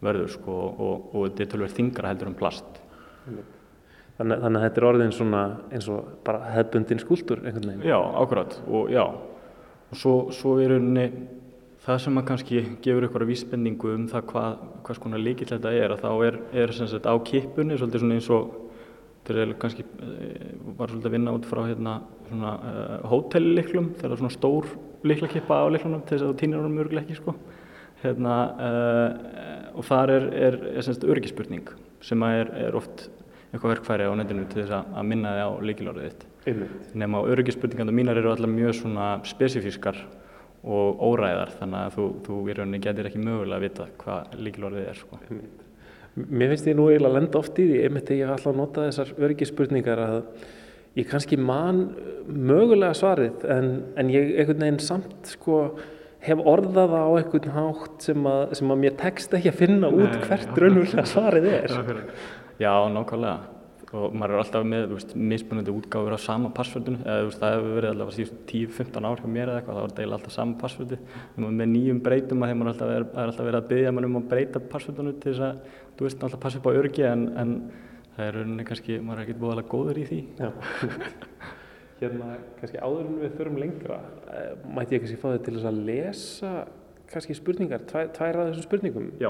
verður 0.02 0.30
sko 0.34 0.54
og, 0.70 1.10
og 1.12 1.26
þetta 1.28 1.44
er 1.44 1.50
tölverð 1.54 1.76
þingra 1.78 2.12
heldur 2.12 2.32
um 2.32 2.38
plast. 2.38 2.80
Þannig, 4.18 4.40
þannig 4.44 4.58
að 4.58 4.64
þetta 4.66 4.80
er 4.80 4.88
orðin 4.88 5.14
svona 5.16 5.42
eins 5.72 5.86
og 5.90 6.16
bara 6.26 6.50
hefbundin 6.52 7.00
skúldur 7.02 7.44
einhvern 7.44 7.70
veginn? 7.70 7.86
Já, 7.88 7.98
ákvæmt 7.98 8.58
og 8.68 8.90
já 8.92 9.04
og 9.92 10.00
svo, 10.00 10.14
svo 10.32 10.56
er 10.62 10.76
unni 10.78 11.06
það 11.82 12.02
sem 12.04 12.18
að 12.18 12.26
kannski 12.30 12.60
gefur 12.84 13.06
ykkur 13.08 13.24
að 13.24 13.32
vísbendingu 13.32 13.94
um 13.96 14.04
það 14.10 14.26
hvað, 14.30 14.60
hvað 14.86 14.98
skona 14.98 15.20
líkill 15.20 15.48
þetta 15.50 15.72
er 15.76 15.94
að 15.94 16.04
þá 16.04 16.10
er, 16.28 16.38
er 16.62 16.74
sem 16.76 16.90
sagt 16.90 17.08
á 17.08 17.14
kipunni 17.26 17.78
svolítið 17.78 18.04
svona 18.04 18.18
eins 18.18 18.28
og 18.32 18.52
þetta 19.26 19.42
er 19.42 19.54
kannski 19.62 19.84
eh, 19.86 20.52
var 20.78 20.92
svolítið 20.92 21.10
að 21.10 21.16
vinna 21.16 21.34
út 21.36 21.48
frá 21.48 21.62
hérna 21.66 21.96
svona 22.28 22.52
uh, 22.58 22.94
hótelliklum 23.10 23.92
þegar 23.98 24.20
svona 24.20 24.36
stór 24.36 24.70
liklakippa 25.06 25.60
á 25.62 25.66
liklunum 25.74 26.04
til 26.06 26.16
þess 26.16 26.26
að 26.26 26.32
það 26.32 26.40
týnir 26.42 26.62
honum 26.62 26.78
mjög 26.78 26.96
ekki 27.02 27.18
sko 27.18 27.36
hérna 28.02 28.38
uh, 28.68 29.10
og 29.74 29.86
þar 29.88 30.14
er, 30.16 30.28
er, 30.48 30.58
er 30.76 30.86
semst 30.86 31.04
öryggisspurning 31.04 31.70
sem 32.02 32.22
er, 32.26 32.50
er 32.66 32.76
oft 32.78 33.08
eitthvað 33.52 33.74
verkfæri 33.74 34.08
á 34.08 34.12
netinu 34.16 34.46
til 34.48 34.62
þess 34.62 34.78
að 34.80 35.08
minna 35.08 35.34
þig 35.36 35.44
á 35.44 35.50
líkilorðið 35.68 36.12
þitt. 36.12 36.26
Nema 36.98 37.20
á 37.20 37.28
öryggisspurningarna 37.34 37.94
mínar 37.94 38.20
eru 38.20 38.32
allar 38.32 38.50
mjög 38.50 38.78
svona 38.80 39.08
spesifískar 39.28 39.98
og 40.62 41.02
óræðar 41.02 41.52
þannig 41.58 41.84
að 41.84 41.96
þú, 41.96 42.06
þú 42.26 42.38
í 42.46 42.56
rauninni 42.56 42.80
getur 42.82 43.08
ekki 43.10 43.20
mögulega 43.22 43.58
að 43.58 43.66
vita 43.66 43.86
hvað 44.00 44.40
líkilorðið 44.46 44.88
er 44.88 44.98
sko. 45.00 45.20
Mér 46.22 46.52
finnst 46.52 46.68
ég 46.68 46.76
nú 46.78 46.88
eiginlega 46.88 47.10
að 47.10 47.18
lenda 47.18 47.40
oft 47.40 47.58
í 47.58 47.68
því 47.68 47.78
einmitt 47.86 48.08
þegar 48.08 48.20
ég 48.22 48.34
ætla 48.36 48.52
að 48.52 48.60
nota 48.60 48.86
þessar 48.88 49.12
öryggisspurningar 49.18 50.02
að 50.06 50.18
ég 50.98 51.08
kannski 51.08 51.38
man 51.40 51.82
mögulega 52.28 52.94
svarið 52.96 53.46
en, 53.50 53.70
en 53.96 54.12
ég 54.12 54.34
einhvern 54.36 54.64
veginn 54.64 54.82
samt 54.84 55.32
sko 55.34 55.62
hef 56.22 56.42
orðað 56.52 56.92
á 56.94 57.06
einhvern 57.18 57.56
hátt 57.56 58.04
sem 58.06 58.28
að, 58.30 58.42
sem 58.58 58.70
að 58.70 58.84
mér 58.84 58.94
tekst 59.00 59.34
ekki 59.34 59.50
að 59.50 59.58
finna 59.58 59.90
út 59.90 60.12
Nei, 60.12 60.20
hvert 60.28 60.60
raunverulega 60.62 61.04
svarið 61.10 61.48
er. 61.50 61.74
Já, 62.62 62.72
nákvæmlega. 62.94 63.40
og 63.92 64.14
maður 64.16 64.32
er 64.32 64.40
alltaf 64.40 64.62
með 64.64 64.84
veist, 64.94 65.10
mismunandi 65.18 65.72
útgáfur 65.74 66.14
á 66.16 66.20
sama 66.22 66.48
passvöldinu 66.56 67.02
eða 67.02 67.26
veist, 67.26 67.40
það 67.42 67.56
hefur 67.56 67.74
verið 67.76 67.90
allavega 67.90 68.16
síðust 68.16 68.38
10-15 68.48 69.08
ár 69.08 69.20
hjá 69.20 69.26
mér 69.34 69.50
eða 69.50 69.58
eitthvað, 69.60 69.76
það 69.76 69.84
var 69.84 69.96
deila 69.98 70.16
alltaf 70.16 70.32
sama 70.32 70.56
passvöldu 70.62 70.98
með 71.36 71.68
nýjum 71.74 72.00
breytum 72.06 72.44
að 72.46 72.52
þeim 72.52 72.62
er 72.62 72.70
alltaf, 72.72 72.92
er, 72.94 73.04
er 73.12 73.26
alltaf 73.26 73.48
verið 73.50 73.58
að 73.60 73.68
byggja 73.74 73.92
mann 73.92 74.08
um 74.08 74.16
að 74.22 74.30
breyta 74.30 74.62
passvöldinu 74.72 75.12
til 75.20 75.34
þess 75.34 75.44
að, 75.44 75.74
þú 75.98 76.08
veist, 76.08 76.24
alltaf 76.24 76.42
passa 76.46 76.62
upp 76.62 76.70
á 76.72 76.78
örgi 76.80 77.04
en, 77.10 77.26
en 77.42 77.52
það 78.16 78.30
er 78.30 78.38
rauninni 78.38 78.68
kannski, 78.70 78.96
maður 79.02 79.20
er 79.20 79.26
ekkert 79.26 79.42
búið 79.44 79.62
góður 79.74 80.00
í 80.00 80.06
því 80.08 80.22
Hérna, 82.02 82.36
kannski 82.60 82.80
áður 82.82 83.08
en 83.08 83.18
við 83.22 83.34
förum 83.38 83.58
lengra 83.62 83.98
eh, 84.28 84.54
mætti 84.66 84.96
ég 84.96 85.04
kannski 85.04 85.20
fá 85.22 85.28
þig 85.32 85.44
til 85.46 85.56
þess 85.58 85.68
að 85.70 85.82
lesa 85.88 86.54
kannski 87.12 87.36
spurningar, 87.36 87.84
tvær, 87.90 88.08
tvær 88.16 88.38
að 88.40 88.50
þessum 88.50 88.66
spurningum 88.66 89.10
Já. 89.20 89.28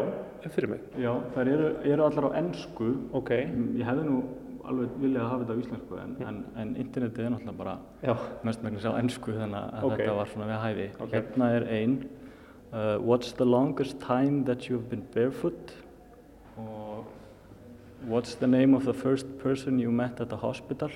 fyrir 0.55 0.71
mig 0.71 0.83
Já, 1.03 1.13
þær 1.35 1.51
eru, 1.51 1.69
eru 1.91 2.07
allar 2.07 2.29
á 2.31 2.39
ennsku 2.39 2.91
okay. 3.19 3.49
Ég 3.79 3.87
hefði 3.89 4.07
nú 4.07 4.19
alveg 4.69 4.99
viljað 5.03 5.25
að 5.25 5.31
hafa 5.33 5.45
þetta 5.45 5.55
á 5.55 5.63
íslensku 5.63 5.99
en, 5.99 6.13
en, 6.29 6.43
en 6.63 6.75
internetið 6.79 7.27
er 7.27 7.33
náttúrulega 7.35 7.59
bara 7.59 8.17
mest 8.47 8.63
megnis 8.63 8.87
á 8.87 8.95
ennsku 8.95 9.35
þannig 9.35 9.59
að 9.59 9.87
okay. 9.89 9.97
þetta 10.05 10.19
var 10.21 10.31
svona 10.33 10.51
við 10.51 10.61
hæfi 10.67 10.87
okay. 10.93 11.15
Hérna 11.17 11.49
er 11.57 11.67
ein 11.79 11.97
uh, 12.73 12.99
What's 13.03 13.35
the 13.41 13.49
longest 13.49 13.99
time 14.05 14.45
that 14.47 14.69
you've 14.71 14.89
been 14.93 15.03
barefoot? 15.15 15.75
og 16.57 17.11
What's 18.07 18.35
the 18.39 18.47
name 18.51 18.75
of 18.75 18.85
the 18.85 18.95
first 18.95 19.27
person 19.39 19.79
you 19.79 19.91
met 19.91 20.21
at 20.21 20.29
the 20.29 20.37
hospital? 20.37 20.91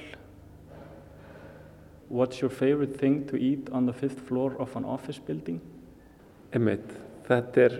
What's 2.08 2.40
your 2.40 2.50
favorite 2.50 2.96
thing 2.96 3.26
to 3.26 3.36
eat 3.36 3.68
on 3.72 3.86
the 3.86 3.92
fifth 3.92 4.20
floor 4.28 4.54
of 4.58 4.76
an 4.76 4.84
office 4.84 5.18
building? 5.18 5.60
Einmitt, 6.54 6.92
þetta 7.26 7.64
er 7.64 7.78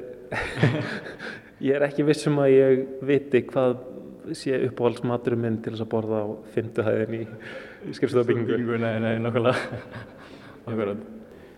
ég 1.68 1.77
er 1.77 1.85
ekki 1.87 2.07
vissum 2.07 2.41
að 2.43 2.51
ég 2.53 2.83
viti 3.07 3.45
hvað 3.47 3.77
sé 4.35 4.59
uppáhaldsmaturum 4.66 5.45
minn 5.47 5.61
til 5.62 5.74
þess 5.74 5.85
að 5.85 5.93
borða 5.93 6.22
á 6.27 6.29
fymtuhæðin 6.57 7.14
í, 7.14 7.22
í 7.87 7.95
skrifstofabyggingu 7.95 8.81
Nei, 8.83 8.97
nei, 9.05 9.12
nokkulega 9.22 10.97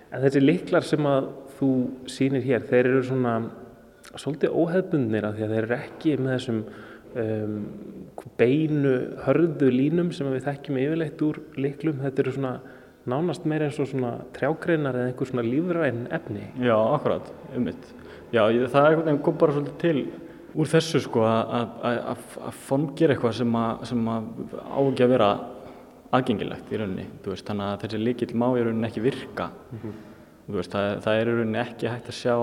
En 0.08 0.24
þessi 0.24 0.42
liklar 0.42 0.84
sem 0.84 1.08
að 1.08 1.30
þú 1.58 1.70
sýnir 2.08 2.44
hér, 2.44 2.64
þeir 2.68 2.90
eru 2.92 3.00
svona 3.04 3.34
svolítið 4.16 4.54
óhefbundnir 4.56 5.26
af 5.28 5.36
því 5.36 5.44
að 5.44 5.54
þeir 5.54 5.64
eru 5.64 5.76
ekki 5.78 6.14
með 6.20 6.34
þessum 6.36 6.60
um, 7.22 7.58
beinu 8.38 8.94
hörðu 9.26 9.70
línum 9.72 10.12
sem 10.14 10.28
við 10.32 10.46
þekkjum 10.48 10.80
yfirleitt 10.82 11.24
úr 11.26 11.40
liklum, 11.58 12.00
þetta 12.04 12.24
eru 12.24 12.34
svona 12.36 12.54
nánast 13.08 13.46
meira 13.48 13.68
eins 13.68 13.78
og 13.80 13.88
svona 13.90 14.14
trjágreinar 14.36 14.96
eða 14.96 15.10
einhver 15.10 15.30
svona 15.30 15.44
lífræn 15.46 16.06
efni. 16.14 16.46
Já, 16.60 16.76
akkurat, 16.76 17.30
ummitt. 17.56 17.92
Já, 18.32 18.42
það 18.44 18.80
er 18.80 18.88
einhvern 18.88 19.06
veginn 19.06 19.22
kom 19.24 19.38
bara 19.40 19.54
svolítið 19.56 19.78
til 19.82 20.02
úr 20.58 20.68
þessu 20.68 21.00
sko 21.04 21.22
að 21.28 22.24
fomgera 22.66 23.14
eitthvað 23.14 23.38
sem 23.40 23.54
að, 23.60 23.86
sem 23.90 24.10
að 24.12 24.28
á 24.64 24.78
ekki 24.80 25.06
að 25.06 25.14
vera 25.14 25.30
aðgengilegt 26.16 26.72
í 26.72 26.80
rauninni, 26.80 27.06
þú 27.22 27.34
veist, 27.34 27.46
þannig 27.48 27.68
að 27.68 27.84
þessi 27.84 28.00
líkil 28.00 28.30
má 28.40 28.46
í 28.56 28.64
rauninni 28.64 28.88
ekki 28.88 29.04
virka, 29.04 29.50
mm 29.52 29.78
-hmm. 29.82 29.96
þú 30.46 30.56
veist, 30.56 30.72
það, 30.72 30.88
það 31.04 31.20
er 31.20 31.28
í 31.28 31.36
rauninni 31.36 31.60
ekki 31.62 31.92
hægt 31.92 32.08
að 32.08 32.20
sjá 32.22 32.36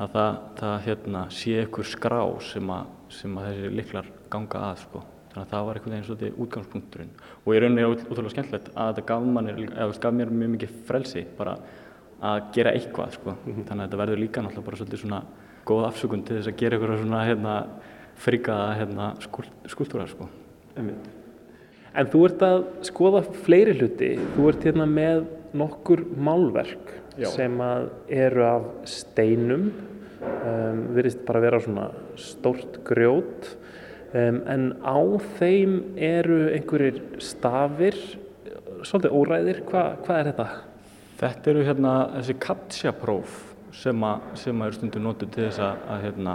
að 0.00 0.10
það, 0.14 0.40
það 0.60 0.76
hérna, 0.86 1.22
sé 1.30 1.54
einhver 1.60 1.88
skrá 1.88 2.22
sem 2.40 2.70
að, 2.70 2.86
sem 3.10 3.38
að 3.38 3.48
þessi 3.50 3.72
liklar 3.76 4.12
ganga 4.30 4.62
að 4.70 4.84
sko 4.84 5.02
þannig 5.30 5.44
að 5.44 5.52
það 5.52 5.66
var 5.66 5.78
einhvern 5.78 5.94
veginn 5.94 6.06
svolítið 6.08 6.40
útgangspunkturinn 6.44 7.12
og 7.44 7.52
ég 7.54 7.66
er 7.66 7.86
útrúlega 7.90 8.32
skemmtilegt 8.34 8.72
að 8.74 8.88
þetta 8.90 9.06
gaf, 9.10 9.28
manir, 9.36 9.60
eða, 9.68 10.00
gaf 10.02 10.16
mér 10.16 10.32
mjög 10.34 10.50
mikið 10.56 10.72
frelsi 10.88 11.22
bara 11.38 11.54
að 12.20 12.40
gera 12.56 12.74
eitthvað 12.74 13.14
sko. 13.14 13.30
mm 13.30 13.52
-hmm. 13.52 13.64
þannig 13.68 13.82
að 13.82 13.88
þetta 13.88 14.02
verður 14.02 14.20
líka 14.20 14.42
náttúrulega 14.42 14.66
bara 14.66 14.76
svolítið 14.76 15.00
svona 15.00 15.22
góð 15.64 15.86
afsökun 15.86 16.24
til 16.24 16.36
þess 16.36 16.50
að 16.50 16.56
gera 16.56 16.76
eitthvað 16.76 17.02
svona 17.02 17.24
hérna, 17.24 17.54
fríkaða 18.16 18.74
hérna, 18.74 19.14
skúltúrar 19.66 20.08
sko. 20.08 20.28
En 21.94 22.06
þú 22.06 22.24
ert 22.24 22.42
að 22.42 22.64
skoða 22.86 23.22
fleiri 23.44 23.74
hluti 23.78 24.10
þú 24.36 24.48
ert 24.48 24.64
hérna 24.64 24.86
með 24.86 25.24
nokkur 25.54 26.04
málverk 26.16 26.92
Já. 27.18 27.26
sem 27.26 27.58
að 27.60 27.88
eru 28.08 28.44
af 28.44 28.62
steinum 28.84 29.72
um, 30.20 30.84
verist 30.96 31.24
bara 31.26 31.40
að 31.40 31.48
vera 31.48 31.62
svona 31.64 31.90
stórt 32.20 32.80
grjót 32.86 33.54
Um, 34.10 34.40
en 34.50 34.62
á 34.82 34.98
þeim 35.38 35.74
eru 35.94 36.48
einhverjir 36.50 36.96
stafir, 37.22 37.94
svolítið 38.82 39.12
óræðir, 39.14 39.60
Hva, 39.68 39.82
hvað 40.02 40.16
er 40.16 40.30
þetta? 40.32 40.46
Þetta 41.20 41.50
eru 41.52 41.60
hérna 41.68 41.92
þessi 42.16 42.34
kapsjapróf 42.42 43.36
sem, 43.76 44.06
sem 44.40 44.64
eru 44.66 44.74
stundu 44.74 45.02
nótið 45.04 45.30
til 45.36 45.44
þess 45.44 45.62
að, 45.62 45.84
að 45.94 46.02
hérna, 46.08 46.34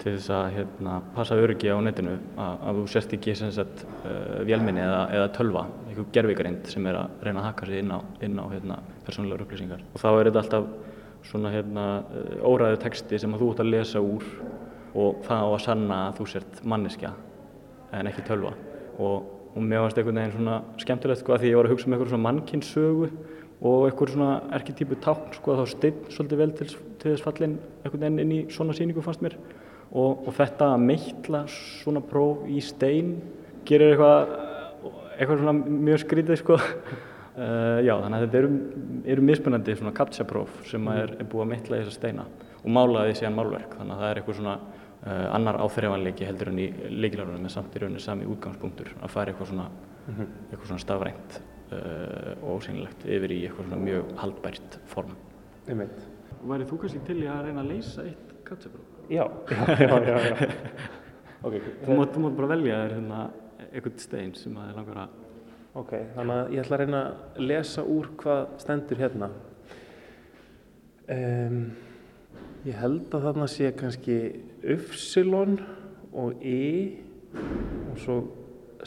til 0.00 0.16
þess 0.16 0.32
að 0.34 0.48
hérna, 0.56 0.96
passa 1.14 1.38
öryggi 1.38 1.70
á 1.70 1.78
netinu, 1.86 2.16
að, 2.42 2.56
að 2.58 2.80
þú 2.80 2.86
sérst 2.96 3.14
ekki 3.20 3.36
sagt, 3.38 3.86
uh, 4.00 4.42
vélminni 4.48 4.82
eða, 4.82 5.00
eða 5.14 5.30
tölva, 5.38 5.68
einhver 5.86 6.10
gerfikarind 6.16 6.74
sem 6.74 6.90
er 6.90 6.98
að 7.04 7.22
reyna 7.28 7.44
að 7.44 7.48
hakka 7.52 7.70
sig 7.70 7.84
inn 7.84 7.94
á, 7.94 8.02
á 8.02 8.46
hérna, 8.50 8.80
persónulegar 9.06 9.46
upplýsingar. 9.46 9.86
Og 9.94 10.02
þá 10.02 10.08
er 10.10 10.32
þetta 10.32 10.42
alltaf 10.42 10.93
svona 11.24 11.52
hérna, 11.54 11.84
óræðu 12.44 12.80
texti 12.82 13.18
sem 13.20 13.34
þú 13.38 13.52
ert 13.52 13.62
að 13.64 13.70
lesa 13.72 14.02
úr 14.02 14.24
og 14.94 15.22
það 15.26 15.46
á 15.46 15.48
að 15.48 15.62
sanna 15.64 16.00
að 16.08 16.18
þú 16.18 16.26
sért 16.32 16.60
manneskja 16.70 17.12
en 17.94 18.10
ekki 18.10 18.24
tölva. 18.26 18.52
Og, 18.98 19.30
og 19.54 19.62
mér 19.62 19.84
varst 19.84 19.98
einhvern 19.98 20.20
veginn 20.20 20.36
svona 20.36 20.60
skemmtilegt 20.82 21.22
sko 21.22 21.34
að 21.34 21.44
því 21.44 21.52
ég 21.52 21.58
var 21.58 21.68
að 21.68 21.74
hugsa 21.74 21.88
um 21.88 21.96
eitthvað 21.96 22.12
svona 22.12 22.26
mannkynnsögu 22.28 23.08
og 23.64 23.86
eitthvað 23.88 24.14
svona 24.14 24.32
erketypu 24.58 24.98
tákn 25.04 25.36
sko 25.38 25.54
að 25.54 25.62
þá 25.62 25.72
steinn 25.74 26.00
svolítið 26.14 26.42
vel 26.42 26.50
til, 26.58 26.68
til 27.00 27.12
þess 27.12 27.26
fallin 27.26 27.56
einhvern 27.82 28.04
veginn 28.04 28.22
inn 28.24 28.34
í 28.34 28.40
svona 28.54 28.76
síningu 28.76 29.04
fannst 29.04 29.24
mér. 29.24 29.38
Og, 29.94 30.26
og 30.26 30.32
þetta 30.34 30.72
að 30.74 30.84
meitla 30.88 31.44
svona 31.50 32.02
próf 32.04 32.44
í 32.50 32.60
stein 32.64 33.16
gerir 33.68 33.94
eitthvað 33.94 34.34
eitthvað 35.14 35.42
svona 35.42 35.54
mjög 35.54 36.00
skrítið 36.02 36.40
sko 36.40 36.58
uh, 37.36 37.80
já 37.84 37.94
þannig 37.94 38.16
að 38.16 38.24
þetta 38.24 38.40
eru, 38.40 38.50
eru 39.14 39.26
mismunandi 39.30 39.76
svona 39.78 39.94
kaptsjapróf 39.96 40.62
sem 40.70 40.88
er, 40.94 41.16
er 41.18 41.28
búið 41.28 41.44
að 41.44 41.50
meitla 41.52 41.78
í 41.78 41.84
þessa 41.84 41.98
steina 41.98 42.26
og 42.62 42.70
málaði 42.72 43.18
síðan 43.18 43.38
málverk 43.38 43.76
þannig 43.78 43.96
að 43.96 44.02
það 44.04 44.10
er 44.10 44.20
eitthvað 44.20 44.38
svona 44.40 44.56
uh, 45.04 45.26
annar 45.36 45.60
áþreifanleiki 45.64 46.28
heldur 46.28 46.52
en 46.52 46.62
í 46.62 46.68
leikilárunum 46.90 47.44
en 47.48 47.52
samt 47.52 47.76
í 47.76 47.82
rauninni 47.82 48.02
sami 48.02 48.28
útgangspunktur 48.28 48.94
að 49.00 49.12
fara 49.12 49.32
eitthvað 49.32 49.52
svona, 49.52 49.68
mm 49.68 50.14
-hmm. 50.14 50.32
eitthvað 50.50 50.70
svona 50.72 50.84
stafrænt 50.86 51.40
uh, 51.72 52.32
og 52.42 52.58
ósynlegt 52.58 53.06
yfir 53.06 53.36
í 53.36 53.40
eitthvað 53.44 53.68
svona 53.68 53.82
mjög 53.84 54.12
haldbært 54.22 54.78
form. 54.90 55.16
Ég 55.68 55.78
veit. 55.80 56.04
Værið 56.44 56.70
þú 56.70 56.80
kannski 56.80 57.00
til 57.06 57.22
í 57.22 57.28
að 57.28 57.46
reyna 57.46 57.64
að 57.64 57.70
leysa 57.72 58.04
eitt 58.04 58.34
katsepróf? 58.44 58.86
Já, 59.08 59.24
já, 59.88 59.98
já, 60.08 60.16
já, 60.18 60.36
okay, 61.42 61.60
þú 61.84 61.96
mátt 61.98 62.16
mát 62.16 62.36
bara 62.36 62.52
velja 62.54 62.80
þér 62.84 62.94
hérna 62.98 63.20
eitthvað 63.72 64.00
stein 64.00 64.34
sem 64.38 64.56
að 64.56 64.70
þið 64.70 64.80
langar 64.80 65.00
að... 65.04 65.20
Ok, 65.74 65.96
þannig 66.14 66.36
að 66.36 66.52
ég 66.54 66.62
ætla 66.62 66.76
að 66.76 66.84
reyna 66.84 67.00
að 67.08 67.42
lesa 67.48 67.82
úr 67.82 68.12
hvað 68.20 68.44
stendur 68.62 69.00
hérna. 69.02 69.30
Um, 71.10 71.58
Ég 72.64 72.78
held 72.80 73.12
að 73.12 73.26
þarna 73.26 73.46
sé 73.52 73.66
kannski 73.76 74.14
Upsilon 74.72 75.58
og 76.16 76.40
I 76.40 76.96
og 77.90 77.98
svo 78.00 78.14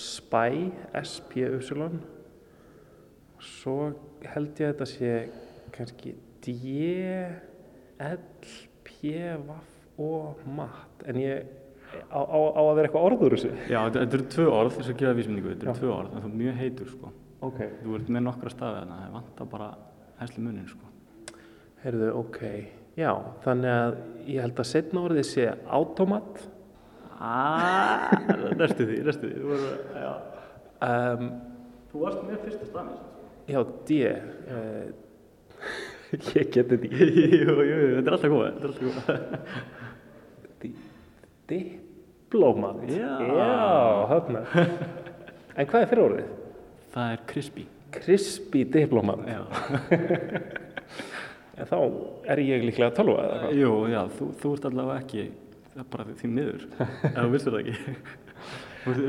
Spy, 0.02 0.72
S-P-Upsilon. 0.98 2.00
Svo 3.38 3.76
held 4.26 4.58
ég 4.58 4.72
að 4.72 4.74
þetta 4.74 4.88
sé 4.90 5.12
kannski 5.76 6.16
D, 6.42 6.56
L, 8.02 8.26
P, 8.82 9.14
Vaff 9.46 10.02
og 10.02 10.42
Matt. 10.58 11.06
En 11.06 11.22
ég 11.22 11.46
á, 12.12 12.20
á, 12.20 12.40
á 12.58 12.62
að 12.62 12.74
vera 12.78 12.90
eitthvað 12.90 13.08
orður 13.10 13.36
þessu. 13.36 13.54
Já, 13.70 13.80
þetta 13.88 14.18
eru 14.18 14.28
tvö 14.34 14.48
orð 14.54 14.76
þess 14.78 14.92
að 14.92 15.00
gefa 15.02 15.16
vísmyndingu. 15.18 15.54
Þetta 15.54 15.68
eru 15.68 15.78
tvö 15.82 15.94
orð, 15.94 16.12
en 16.14 16.24
þú 16.26 16.30
er 16.30 16.38
mjög 16.42 16.60
heitur 16.62 16.92
sko. 16.92 17.14
Ok. 17.48 17.62
Þú 17.84 17.96
ert 18.00 18.12
með 18.16 18.26
nokkra 18.28 18.54
staði 18.54 18.82
þarna, 18.82 19.00
það 19.04 19.16
vantar 19.18 19.50
bara 19.52 19.70
hæsli 20.22 20.44
munin 20.44 20.70
sko. 20.72 20.92
Herðu, 21.84 22.12
ok. 22.18 22.40
Já, 22.98 23.12
þannig 23.44 23.74
að 23.78 23.98
ég 24.26 24.46
held 24.46 24.62
að 24.64 24.70
setna 24.72 25.04
orðið 25.06 25.28
sé 25.30 25.50
automat. 25.78 26.40
Ah, 27.18 28.10
næstu 28.58 28.88
því, 28.90 29.02
næstu 29.06 29.30
því. 29.30 29.42
Þú, 29.42 29.52
voru, 29.52 29.74
um, 30.88 31.30
Þú 31.92 32.02
varst 32.04 32.24
með 32.28 32.42
fyrsta 32.46 32.70
stafn. 32.72 32.96
Já, 33.48 33.60
D. 33.88 34.00
Uh, 34.52 34.88
ég 36.38 36.50
geti 36.54 36.80
því. 36.84 36.90
jú, 36.98 37.56
jú, 37.64 37.78
þetta 37.98 38.12
er 38.12 38.18
alltaf 38.18 38.34
góð. 38.34 38.48
Þetta 38.48 38.66
er 38.66 38.74
alltaf 38.74 38.88
góð. 38.88 39.77
Diplomat. 41.50 42.84
Já. 42.92 43.14
Já, 43.24 44.08
höfna. 44.14 44.46
En 45.58 45.66
hvað 45.66 45.82
er 45.82 45.88
fyrir 45.90 46.04
orðið? 46.04 46.26
Það 46.94 47.12
er 47.16 47.22
crispy. 47.32 47.64
Crispy 47.96 48.60
diplomat. 48.70 49.24
Já. 49.26 49.42
En 51.58 51.66
þá 51.66 51.78
er 52.30 52.42
ég 52.46 52.66
líklega 52.68 52.92
að 52.92 52.98
tala 53.00 53.14
eða 53.18 53.38
hvað? 53.42 53.54
Jú, 53.58 53.70
já, 53.90 54.00
þú, 54.14 54.26
þú 54.38 54.50
ert 54.54 54.66
allavega 54.70 55.02
ekki, 55.02 55.24
það 55.72 55.80
er 55.82 55.88
bara 55.96 56.04
því 56.20 56.30
miður, 56.36 56.66
ef 56.78 57.16
þú 57.18 57.30
vilst 57.34 57.48
þetta 57.48 57.62
ekki. 57.64 57.96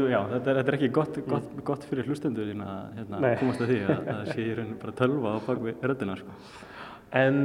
já, 0.09 0.21
þetta 0.31 0.39
er, 0.39 0.61
þetta 0.61 0.63
er 0.63 0.77
ekki 0.79 0.89
gott, 0.97 1.19
gott, 1.29 1.51
gott 1.69 1.85
fyrir 1.91 2.09
hlustendur 2.09 2.49
að 2.55 2.97
hérna, 2.97 3.21
komast 3.43 3.65
að 3.65 3.75
því 3.75 3.79
að 3.85 4.01
það 4.09 4.31
sé 4.31 4.47
í 4.47 4.55
rauninu 4.57 4.79
bara 4.81 4.97
tölva 5.03 5.35
á 5.37 5.39
bakvið 5.45 5.85
röddina. 5.93 6.17
Sko. 6.23 6.39
En 7.21 7.43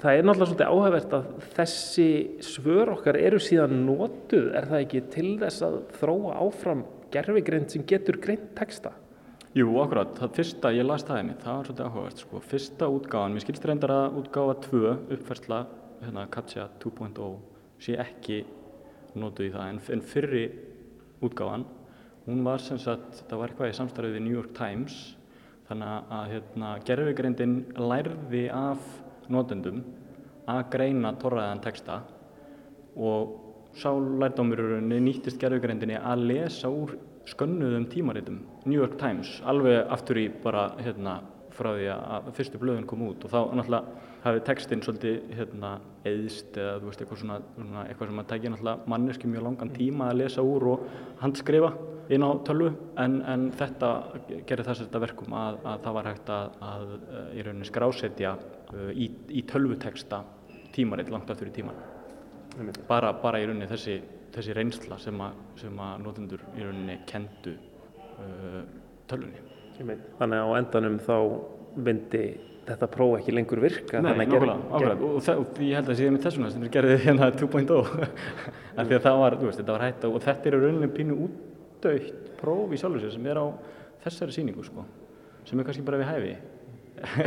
það 0.00 0.16
er 0.16 0.24
náttúrulega 0.24 0.48
svolítið 0.48 0.72
áhægvert 0.72 1.14
að 1.16 1.28
þessi 1.56 2.08
svör 2.44 2.94
okkar 2.94 3.18
eru 3.20 3.40
síðan 3.42 3.82
notuð, 3.84 4.48
er 4.56 4.68
það 4.70 4.84
ekki 4.86 5.02
til 5.12 5.30
þess 5.42 5.64
að 5.66 5.76
þróa 6.00 6.38
áfram 6.46 6.84
gerfigreind 7.12 7.72
sem 7.72 7.84
getur 7.88 8.20
greint 8.22 8.52
texta? 8.58 8.94
Jú, 9.56 9.66
akkurat. 9.82 10.12
Það 10.14 10.34
fyrsta, 10.36 10.70
ég 10.76 10.86
las 10.86 11.02
það 11.02 11.20
einmitt, 11.20 11.40
það 11.42 11.56
var 11.56 11.66
svolítið 11.66 11.88
áhugavert 11.88 12.22
sko. 12.22 12.40
Fyrsta 12.52 12.88
útgáðan, 12.94 13.34
mér 13.34 13.44
skilst 13.44 13.64
reyndar 13.66 13.92
að 13.96 14.18
útgáða 14.20 14.56
2, 14.68 14.82
uppfærsla, 15.16 15.58
hérna, 16.04 16.26
Katja 16.30 16.68
2.0, 16.84 17.30
sé 17.82 17.96
ekki 17.98 18.38
notuð 19.18 19.48
í 19.48 19.52
það, 19.56 19.72
en, 19.72 19.80
en 19.96 20.04
fyrri 20.06 20.44
útgáðan, 21.26 21.66
hún 22.28 22.44
var 22.46 22.62
sem 22.62 22.78
sagt, 22.78 23.24
það 23.26 23.42
var 23.42 23.52
eitthvað 23.52 23.72
í 23.72 23.76
samstarfið 23.80 24.16
við 24.16 24.24
New 24.28 24.38
York 24.38 24.54
Times, 24.54 25.00
þannig 25.66 26.14
að 26.20 26.32
hérna, 26.36 26.72
gerfigreindin 26.86 27.56
lærði 27.90 28.46
af 28.54 28.86
notendum 29.32 29.82
að 30.50 30.64
greina 30.72 31.12
torraðan 31.20 31.62
texta 31.64 32.00
og 32.96 33.36
sá 33.78 33.90
lærdómururunni 33.94 34.98
nýttist 35.04 35.38
gerfugreindinni 35.40 35.98
að 36.00 36.24
lesa 36.32 36.70
úr 36.72 36.96
skönnuðum 37.30 37.86
tímaritum 37.92 38.40
New 38.64 38.78
York 38.78 38.96
Times 38.98 39.38
alveg 39.46 39.84
aftur 39.94 40.18
í 40.18 40.26
bara 40.42 40.70
hérna 40.80 41.20
frá 41.54 41.74
því 41.76 41.90
að 41.94 42.30
fyrstu 42.36 42.60
blöðun 42.60 42.86
kom 42.88 43.04
út. 43.06 43.24
Og 43.24 43.32
þá 43.32 43.40
náttúrulega 43.54 44.08
hafi 44.24 44.42
textin 44.44 44.82
svolítið 44.84 45.30
hérna 45.38 45.76
eðst 46.08 46.58
eða 46.60 46.80
veist 46.84 47.02
eitthvað 47.02 47.22
svona, 47.22 47.38
svona 47.54 47.84
eitthvað 47.86 48.10
sem 48.10 48.22
að 48.22 48.28
tækja 48.32 48.52
náttúrulega 48.54 48.92
manneski 48.92 49.30
mjög 49.30 49.46
langan 49.46 49.72
tíma 49.76 50.10
að 50.10 50.20
lesa 50.20 50.44
úr 50.44 50.66
og 50.74 50.84
handskrifa 51.22 51.70
inn 52.10 52.26
á 52.26 52.30
tölvu. 52.46 52.72
En, 53.00 53.20
en 53.22 53.46
þetta 53.56 53.92
gerir 54.48 54.66
þess 54.66 54.80
að 54.82 54.88
þetta 54.88 55.04
verkum 55.06 55.38
að, 55.38 55.60
að 55.62 55.86
það 55.86 55.96
var 55.98 56.10
hægt 56.10 56.34
að, 56.34 56.58
að 56.72 56.92
í 57.38 57.46
rauninni 57.46 57.70
skrásetja 57.70 58.34
uh, 58.36 58.90
í, 58.92 59.08
í 59.30 59.44
tölvuteksta 59.48 60.24
tímaritt 60.74 61.10
langt 61.12 61.30
aftur 61.32 61.50
í 61.50 61.54
tíman 61.54 61.78
bara, 62.88 63.12
bara 63.22 63.40
í 63.40 63.46
rauninni 63.46 63.68
þessi, 63.70 64.00
þessi 64.34 64.54
reynsla 64.56 64.98
sem 65.00 65.20
að, 65.22 65.38
sem 65.60 65.80
að 65.80 66.04
notendur 66.04 66.44
í 66.56 66.66
rauninni 66.66 66.98
kendu 67.08 67.56
uh, 68.18 68.62
tölvunni. 69.10 69.46
Þannig 69.80 70.36
að 70.36 70.50
á 70.52 70.58
endanum 70.58 70.98
þá 71.00 71.16
myndi 71.80 72.24
þetta 72.70 72.88
próf 72.94 73.16
ekki 73.18 73.34
lengur 73.34 73.60
virka. 73.62 74.00
Nei, 74.04 74.12
nákvæmlega, 74.20 74.56
ákveðlega 74.70 75.08
og, 75.08 75.18
það, 75.26 75.42
og 75.42 75.60
ég 75.66 75.78
held 75.78 75.90
að 75.90 75.98
séði 75.98 76.14
með 76.14 76.24
þessuna 76.26 76.50
sem 76.54 76.64
er 76.66 76.72
gerðið 76.76 77.02
hérna 77.06 77.30
2.0 77.40 77.80
af 78.78 78.86
því 78.86 78.96
að 78.96 79.04
það 79.06 79.20
var, 79.24 79.36
þú 79.40 79.48
veist, 79.48 79.60
þetta 79.60 79.76
var 79.76 79.86
hægt 79.86 80.08
og 80.08 80.16
þetta 80.26 80.50
er 80.50 80.56
í 80.56 80.62
rauninni 80.64 80.90
pínu 80.94 81.18
útdautt 81.26 82.32
próf 82.40 82.72
í 82.72 82.80
sjálfur 82.80 83.04
sér 83.04 83.14
sem 83.16 83.28
er 83.30 83.42
á 83.42 83.46
þessari 84.06 84.36
síningu 84.36 84.64
sko, 84.64 84.86
sem 85.48 85.60
er 85.60 85.68
kannski 85.68 85.84
bara 85.86 86.00
við 86.00 86.10
hæfi. 86.10 86.34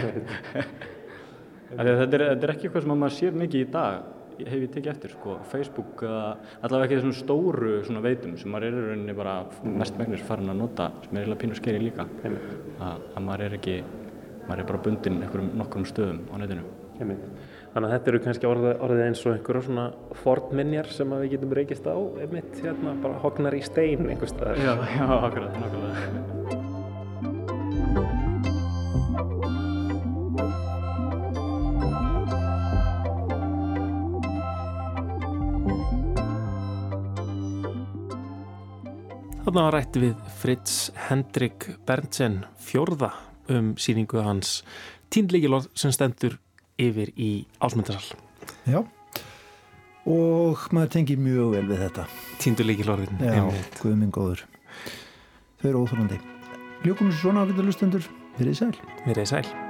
þetta, 1.77 1.93
er, 1.93 2.27
þetta 2.33 2.45
er 2.47 2.53
ekki 2.55 2.69
eitthvað 2.69 2.85
sem 2.85 2.93
maður 2.93 3.17
sér 3.19 3.39
mikið 3.43 3.65
í 3.65 3.71
dag 3.73 4.11
hef 4.33 4.55
ég 4.57 4.71
tekið 4.73 4.91
eftir 4.93 5.11
sko, 5.13 5.35
Facebook 5.49 6.01
allavega 6.03 6.87
ekki 6.87 6.97
þessum 6.97 7.15
stóru 7.17 7.73
svona 7.85 8.01
veitum 8.03 8.33
sem 8.39 8.49
maður 8.53 8.69
er 8.69 8.77
í 8.77 8.85
rauninni 8.87 9.17
bara 9.17 9.35
mest 9.77 9.97
megnir 9.99 10.23
farin 10.25 10.49
að 10.53 10.61
nota 10.63 10.89
sem 11.03 11.13
er 11.13 11.21
eiginlega 11.21 11.41
pínu 11.43 11.59
skeri 11.59 11.83
líka 11.83 12.07
að, 12.23 12.39
að 13.13 13.21
maður 13.27 13.45
er 13.45 13.57
ekki 13.59 13.75
maður 14.47 14.63
er 14.63 14.69
bara 14.69 14.79
einhverjum 14.93 15.51
nokkrum 15.59 15.85
stöðum 15.89 16.23
á 16.31 16.35
netinu. 16.41 16.63
Þannig 17.73 17.87
að 17.87 17.93
þetta 17.95 18.11
eru 18.11 18.19
kannski 18.21 18.45
orðið, 18.45 18.73
orðið 18.85 19.03
eins 19.07 19.23
og 19.25 19.31
einhverjum 19.33 19.65
svona 19.65 19.85
fornminjar 20.21 20.91
sem 20.93 21.15
við 21.15 21.31
getum 21.33 21.55
reykist 21.57 21.87
á 21.89 21.97
einmitt 21.97 22.59
hérna 22.61 22.93
bara 23.01 23.17
hognar 23.23 23.57
í 23.57 23.63
stein 23.65 24.05
einhver 24.05 24.29
staðar. 24.29 24.61
Já, 24.61 24.73
já, 24.93 25.07
akkurat, 25.17 25.57
nákvæmlega. 25.57 26.61
Þarna 39.43 39.65
var 39.67 39.75
rætt 39.75 39.97
við 39.99 40.13
Fritz 40.39 40.75
Hendrik 41.09 41.65
Berntsen 41.89 42.43
fjórða 42.63 43.11
um 43.51 43.73
síningu 43.79 44.23
hans 44.23 44.61
tíndleikilorð 45.13 45.69
sem 45.77 45.93
stendur 45.93 46.37
yfir 46.81 47.11
í 47.19 47.45
ásmöndarsal. 47.63 48.17
Já, 48.67 48.81
og 50.09 50.67
maður 50.75 50.93
tengir 50.97 51.21
mjög 51.21 51.53
vel 51.57 51.65
við 51.69 51.83
þetta. 51.87 52.07
Tíndleikilorðin. 52.43 53.21
Já, 53.23 53.43
guðminn 53.81 54.13
góður. 54.13 54.45
Þau 55.61 55.69
eru 55.69 55.83
óþólandi. 55.85 56.21
Ljókum 56.83 57.11
þessu 57.11 57.21
svona 57.27 57.45
áfittar 57.45 57.69
lustendur. 57.69 58.09
Við 58.37 58.47
erum 58.47 58.57
í 58.57 58.59
sæl. 58.59 58.73
Við 59.05 59.13
erum 59.15 59.23
í 59.23 59.31
sæl. 59.35 59.62